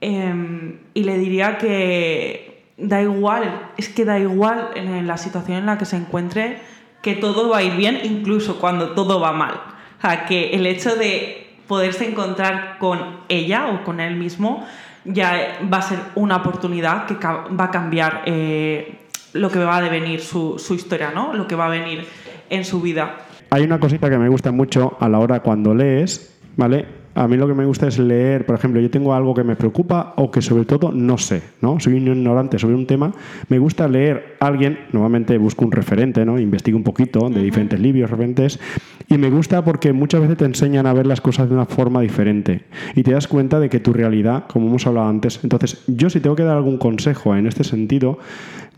Em, 0.00 0.78
y 0.92 1.04
le 1.04 1.18
diría 1.18 1.56
que 1.56 2.66
da 2.76 3.00
igual, 3.00 3.72
es 3.78 3.88
que 3.88 4.04
da 4.04 4.18
igual 4.18 4.70
en 4.74 5.06
la 5.06 5.16
situación 5.16 5.58
en 5.58 5.66
la 5.66 5.78
que 5.78 5.86
se 5.86 5.96
encuentre, 5.96 6.58
que 7.00 7.14
todo 7.14 7.48
va 7.48 7.58
a 7.58 7.62
ir 7.62 7.74
bien, 7.76 7.98
incluso 8.04 8.60
cuando 8.60 8.90
todo 8.90 9.20
va 9.20 9.32
mal. 9.32 9.54
O 9.98 10.00
sea, 10.02 10.26
que 10.26 10.50
el 10.50 10.66
hecho 10.66 10.96
de 10.96 11.56
poderse 11.66 12.06
encontrar 12.06 12.76
con 12.78 13.20
ella 13.28 13.68
o 13.68 13.84
con 13.84 14.00
él 14.00 14.16
mismo 14.16 14.66
ya 15.04 15.58
va 15.72 15.78
a 15.78 15.82
ser 15.82 15.98
una 16.14 16.36
oportunidad 16.36 17.06
que 17.06 17.14
va 17.14 17.64
a 17.64 17.70
cambiar 17.70 18.22
eh, 18.26 18.98
lo 19.32 19.50
que 19.50 19.60
va 19.60 19.78
a 19.78 19.80
devenir 19.80 20.20
su, 20.20 20.58
su 20.58 20.74
historia, 20.74 21.10
¿no? 21.14 21.32
Lo 21.32 21.46
que 21.46 21.54
va 21.54 21.66
a 21.66 21.70
venir 21.70 22.06
en 22.50 22.64
su 22.64 22.82
vida. 22.82 23.16
Hay 23.50 23.62
una 23.62 23.80
cosita 23.80 24.10
que 24.10 24.18
me 24.18 24.28
gusta 24.28 24.52
mucho 24.52 24.96
a 25.00 25.08
la 25.08 25.18
hora 25.18 25.40
cuando 25.40 25.74
lees, 25.74 26.38
¿vale? 26.56 27.05
A 27.16 27.26
mí 27.26 27.38
lo 27.38 27.48
que 27.48 27.54
me 27.54 27.64
gusta 27.64 27.88
es 27.88 27.98
leer, 27.98 28.44
por 28.44 28.56
ejemplo, 28.56 28.78
yo 28.78 28.90
tengo 28.90 29.14
algo 29.14 29.32
que 29.32 29.42
me 29.42 29.56
preocupa 29.56 30.12
o 30.16 30.30
que 30.30 30.42
sobre 30.42 30.66
todo 30.66 30.92
no 30.92 31.16
sé, 31.16 31.40
¿no? 31.62 31.80
Soy 31.80 31.94
un 31.94 32.08
ignorante 32.08 32.58
sobre 32.58 32.74
un 32.74 32.86
tema. 32.86 33.10
Me 33.48 33.58
gusta 33.58 33.88
leer 33.88 34.36
a 34.38 34.46
alguien, 34.46 34.80
normalmente 34.92 35.38
busco 35.38 35.64
un 35.64 35.72
referente, 35.72 36.26
¿no? 36.26 36.38
Investigo 36.38 36.76
un 36.76 36.84
poquito 36.84 37.30
de 37.30 37.42
diferentes 37.42 37.80
libros, 37.80 38.10
referentes, 38.10 38.60
y 39.08 39.18
me 39.18 39.30
gusta 39.30 39.64
porque 39.64 39.92
muchas 39.92 40.20
veces 40.20 40.36
te 40.36 40.44
enseñan 40.44 40.86
a 40.86 40.92
ver 40.92 41.06
las 41.06 41.20
cosas 41.20 41.48
de 41.48 41.54
una 41.54 41.66
forma 41.66 42.00
diferente 42.00 42.64
y 42.94 43.02
te 43.02 43.12
das 43.12 43.28
cuenta 43.28 43.60
de 43.60 43.68
que 43.68 43.80
tu 43.80 43.92
realidad, 43.92 44.44
como 44.48 44.66
hemos 44.68 44.86
hablado 44.86 45.08
antes, 45.08 45.40
entonces 45.42 45.82
yo 45.86 46.10
si 46.10 46.20
tengo 46.20 46.36
que 46.36 46.42
dar 46.42 46.56
algún 46.56 46.78
consejo 46.78 47.36
en 47.36 47.46
este 47.46 47.64
sentido, 47.64 48.18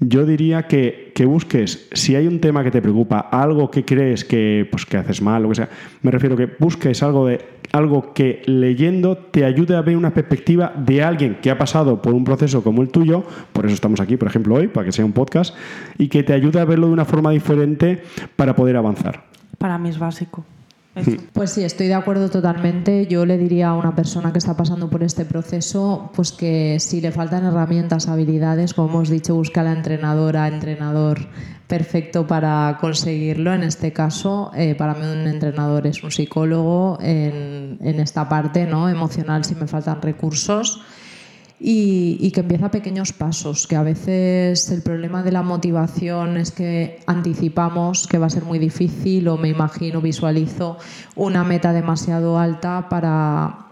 yo 0.01 0.27
diría 0.27 0.65
que, 0.65 1.13
que, 1.15 1.25
busques, 1.25 1.89
si 1.93 2.15
hay 2.15 2.27
un 2.27 2.41
tema 2.41 2.63
que 2.63 2.71
te 2.71 2.81
preocupa, 2.81 3.19
algo 3.19 3.71
que 3.71 3.85
crees 3.85 4.25
que, 4.25 4.67
pues, 4.71 4.87
que 4.87 4.97
haces 4.97 5.21
mal, 5.21 5.43
lo 5.43 5.49
que 5.49 5.57
sea, 5.57 5.69
me 6.03 6.11
refiero 6.11 6.37
que 6.37 6.49
busques 6.59 7.03
algo, 7.03 7.27
de, 7.27 7.41
algo 7.73 8.13
que 8.15 8.43
leyendo 8.47 9.17
te 9.17 9.45
ayude 9.45 9.75
a 9.75 9.83
ver 9.83 9.97
una 9.97 10.15
perspectiva 10.15 10.73
de 10.77 11.03
alguien 11.03 11.39
que 11.43 11.51
ha 11.51 11.59
pasado 11.59 12.01
por 12.01 12.15
un 12.15 12.25
proceso 12.25 12.63
como 12.63 12.83
el 12.83 12.91
tuyo, 12.91 13.25
por 13.53 13.67
eso 13.67 13.75
estamos 13.75 14.01
aquí, 14.01 14.17
por 14.17 14.29
ejemplo, 14.29 14.55
hoy, 14.55 14.69
para 14.69 14.87
que 14.87 14.93
sea 14.93 15.05
un 15.05 15.13
podcast, 15.13 15.57
y 15.99 16.09
que 16.09 16.23
te 16.23 16.33
ayude 16.33 16.61
a 16.61 16.65
verlo 16.65 16.87
de 16.87 16.93
una 16.93 17.05
forma 17.05 17.31
diferente 17.33 18.03
para 18.37 18.55
poder 18.55 18.77
avanzar. 18.77 19.28
Para 19.59 19.79
mí 19.79 19.89
es 19.89 19.99
básico. 19.99 20.45
Pues 21.33 21.51
sí, 21.51 21.63
estoy 21.63 21.87
de 21.87 21.95
acuerdo 21.95 22.29
totalmente. 22.29 23.07
Yo 23.07 23.25
le 23.25 23.39
diría 23.39 23.69
a 23.69 23.75
una 23.75 23.95
persona 23.95 24.33
que 24.33 24.39
está 24.39 24.57
pasando 24.57 24.91
por 24.91 25.03
este 25.03 25.25
proceso, 25.25 26.11
pues 26.15 26.33
que 26.33 26.79
si 26.81 27.01
le 27.01 27.13
faltan 27.13 27.45
herramientas, 27.45 28.09
habilidades, 28.09 28.75
como 28.75 28.89
hemos 28.89 29.09
dicho, 29.09 29.35
busca 29.35 29.61
a 29.61 29.65
la 29.65 29.73
entrenadora, 29.73 30.49
entrenador 30.49 31.29
perfecto 31.67 32.27
para 32.27 32.79
conseguirlo. 32.81 33.55
En 33.55 33.63
este 33.63 33.93
caso, 33.93 34.51
eh, 34.55 34.75
para 34.75 34.95
mí 34.95 35.03
un 35.03 35.29
entrenador 35.29 35.87
es 35.87 36.03
un 36.03 36.11
psicólogo 36.11 36.99
en, 37.01 37.79
en 37.81 38.01
esta 38.01 38.29
parte 38.29 38.67
¿no? 38.67 38.89
emocional 38.89 39.45
si 39.45 39.55
me 39.55 39.67
faltan 39.67 40.03
recursos 40.03 40.81
y, 41.61 42.31
que 42.31 42.41
empieza 42.41 42.71
pequeños 42.71 43.13
pasos, 43.13 43.67
que 43.67 43.75
a 43.75 43.83
veces 43.83 44.71
el 44.71 44.83
problema 44.83 45.23
de 45.23 45.33
la 45.33 45.43
motivación 45.43 46.37
es 46.37 46.53
que 46.53 47.01
anticipamos 47.07 48.07
que 48.07 48.19
va 48.19 48.27
a 48.27 48.31
ser 48.31 48.45
muy 48.45 48.59
difícil 48.59 49.27
o 49.29 49.37
me 49.37 49.49
imagino, 49.49 50.01
visualizo 50.01 50.79
una 51.17 51.43
meta 51.45 51.73
demasiado 51.73 52.39
alta 52.39 52.89
para 52.89 53.65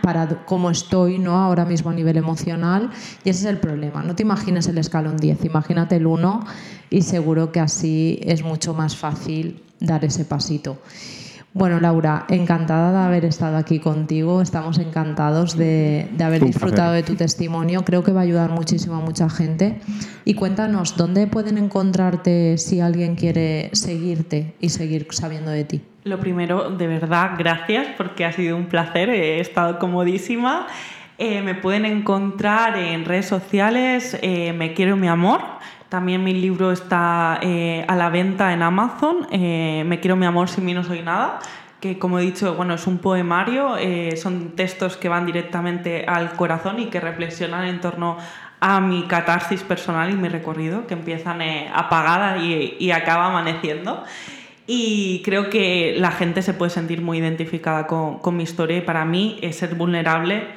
para 0.00 0.44
cómo 0.46 0.70
estoy 0.70 1.18
¿no? 1.18 1.36
ahora 1.36 1.64
mismo 1.64 1.90
a 1.90 1.92
nivel 1.92 2.16
emocional 2.16 2.90
y 3.24 3.30
ese 3.30 3.40
es 3.40 3.46
el 3.46 3.58
problema. 3.58 4.02
No 4.02 4.14
te 4.14 4.22
imagines 4.22 4.68
el 4.68 4.78
escalón 4.78 5.16
10, 5.16 5.44
imagínate 5.44 5.96
el 5.96 6.06
1 6.06 6.46
y 6.88 7.02
seguro 7.02 7.50
que 7.50 7.60
así 7.60 8.20
es 8.22 8.42
mucho 8.42 8.74
más 8.74 8.96
fácil 8.96 9.60
dar 9.80 10.04
ese 10.04 10.24
pasito. 10.24 10.78
Bueno, 11.54 11.80
Laura, 11.80 12.26
encantada 12.28 12.92
de 12.92 13.06
haber 13.06 13.24
estado 13.24 13.56
aquí 13.56 13.78
contigo. 13.78 14.42
Estamos 14.42 14.78
encantados 14.78 15.56
de, 15.56 16.08
haber 16.22 16.44
disfrutado 16.44 16.92
de 16.92 17.02
tu 17.02 17.16
testimonio. 17.16 17.84
Creo 17.84 18.04
que 18.04 18.12
va 18.12 18.20
a 18.20 18.24
ayudar 18.24 18.50
muchísimo 18.50 18.96
a 18.96 19.00
mucha 19.00 19.30
gente. 19.30 19.80
Y 20.24 20.34
cuéntanos, 20.34 20.96
¿dónde 20.96 21.26
pueden 21.26 21.56
encontrarte 21.56 22.58
si 22.58 22.80
alguien 22.80 23.16
quiere 23.16 23.70
seguirte 23.72 24.54
y 24.60 24.68
seguir 24.68 25.06
sabiendo 25.10 25.50
de 25.50 25.64
ti? 25.64 25.82
Lo 26.04 26.20
primero, 26.20 26.70
de 26.70 26.86
verdad, 26.86 27.32
gracias 27.38 27.86
porque 27.96 28.26
ha 28.26 28.32
sido 28.32 28.56
un 28.56 28.66
placer. 28.66 29.08
He 29.08 29.40
estado 29.40 29.78
comodísima. 29.78 30.66
Eh, 31.16 31.42
me 31.42 31.54
pueden 31.54 31.86
encontrar 31.86 32.78
en 32.78 33.04
redes 33.04 33.26
sociales, 33.26 34.16
eh, 34.22 34.52
Me 34.52 34.74
Quiero 34.74 34.96
Mi 34.96 35.08
Amor 35.08 35.40
también 35.88 36.22
mi 36.22 36.34
libro 36.34 36.70
está 36.70 37.38
eh, 37.42 37.84
a 37.88 37.96
la 37.96 38.10
venta 38.10 38.52
en 38.52 38.62
Amazon, 38.62 39.26
eh, 39.30 39.84
Me 39.86 40.00
quiero 40.00 40.16
mi 40.16 40.26
amor 40.26 40.48
sin 40.48 40.64
mí 40.64 40.74
no 40.74 40.84
soy 40.84 41.02
nada, 41.02 41.38
que 41.80 41.98
como 41.98 42.18
he 42.18 42.22
dicho, 42.22 42.54
bueno, 42.54 42.74
es 42.74 42.86
un 42.86 42.98
poemario, 42.98 43.76
eh, 43.78 44.16
son 44.16 44.50
textos 44.50 44.96
que 44.96 45.08
van 45.08 45.24
directamente 45.24 46.04
al 46.06 46.32
corazón 46.32 46.78
y 46.80 46.86
que 46.86 47.00
reflexionan 47.00 47.64
en 47.64 47.80
torno 47.80 48.18
a 48.60 48.80
mi 48.80 49.04
catarsis 49.04 49.62
personal 49.62 50.10
y 50.10 50.14
mi 50.14 50.28
recorrido, 50.28 50.86
que 50.86 50.94
empiezan 50.94 51.40
apagada 51.72 52.38
y, 52.38 52.76
y 52.78 52.90
acaba 52.90 53.26
amaneciendo. 53.26 54.04
Y 54.66 55.22
creo 55.24 55.48
que 55.48 55.94
la 55.96 56.10
gente 56.10 56.42
se 56.42 56.52
puede 56.52 56.70
sentir 56.70 57.00
muy 57.00 57.18
identificada 57.18 57.86
con, 57.86 58.18
con 58.18 58.36
mi 58.36 58.42
historia 58.42 58.76
y 58.76 58.80
para 58.82 59.04
mí 59.04 59.38
ser 59.52 59.76
vulnerable 59.76 60.48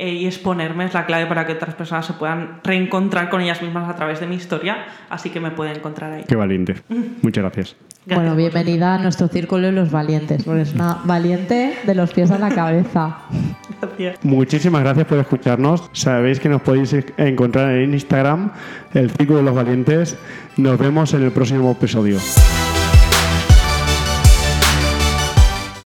eh, 0.00 0.14
y 0.14 0.26
exponerme 0.26 0.84
es 0.84 0.94
la 0.94 1.06
clave 1.06 1.26
para 1.26 1.44
que 1.44 1.54
otras 1.54 1.74
personas 1.74 2.06
se 2.06 2.12
puedan 2.12 2.60
reencontrar 2.62 3.28
con 3.30 3.40
ellas 3.40 3.60
mismas 3.62 3.88
a 3.88 3.96
través 3.96 4.20
de 4.20 4.28
mi 4.28 4.36
historia, 4.36 4.86
así 5.10 5.30
que 5.30 5.40
me 5.40 5.50
pueden 5.50 5.76
encontrar 5.76 6.12
ahí. 6.12 6.24
Qué 6.26 6.36
valiente. 6.36 6.76
Muchas 7.20 7.42
gracias. 7.42 7.76
bueno, 8.06 8.36
bienvenida 8.36 8.94
a 8.94 8.98
nuestro 8.98 9.26
círculo 9.26 9.66
de 9.66 9.72
los 9.72 9.90
valientes, 9.90 10.44
porque 10.44 10.62
es 10.62 10.72
una 10.72 11.00
valiente 11.02 11.74
de 11.84 11.94
los 11.96 12.12
pies 12.12 12.30
a 12.30 12.38
la 12.38 12.50
cabeza. 12.50 13.18
Gracias. 13.80 14.24
Muchísimas 14.24 14.82
gracias 14.82 15.04
por 15.04 15.18
escucharnos. 15.18 15.90
Sabéis 15.92 16.38
que 16.38 16.48
nos 16.48 16.62
podéis 16.62 16.94
encontrar 17.16 17.72
en 17.72 17.92
Instagram, 17.92 18.52
el 18.94 19.10
Círculo 19.10 19.38
de 19.38 19.44
los 19.46 19.54
Valientes. 19.56 20.16
Nos 20.56 20.78
vemos 20.78 21.12
en 21.12 21.24
el 21.24 21.32
próximo 21.32 21.72
episodio. 21.72 22.18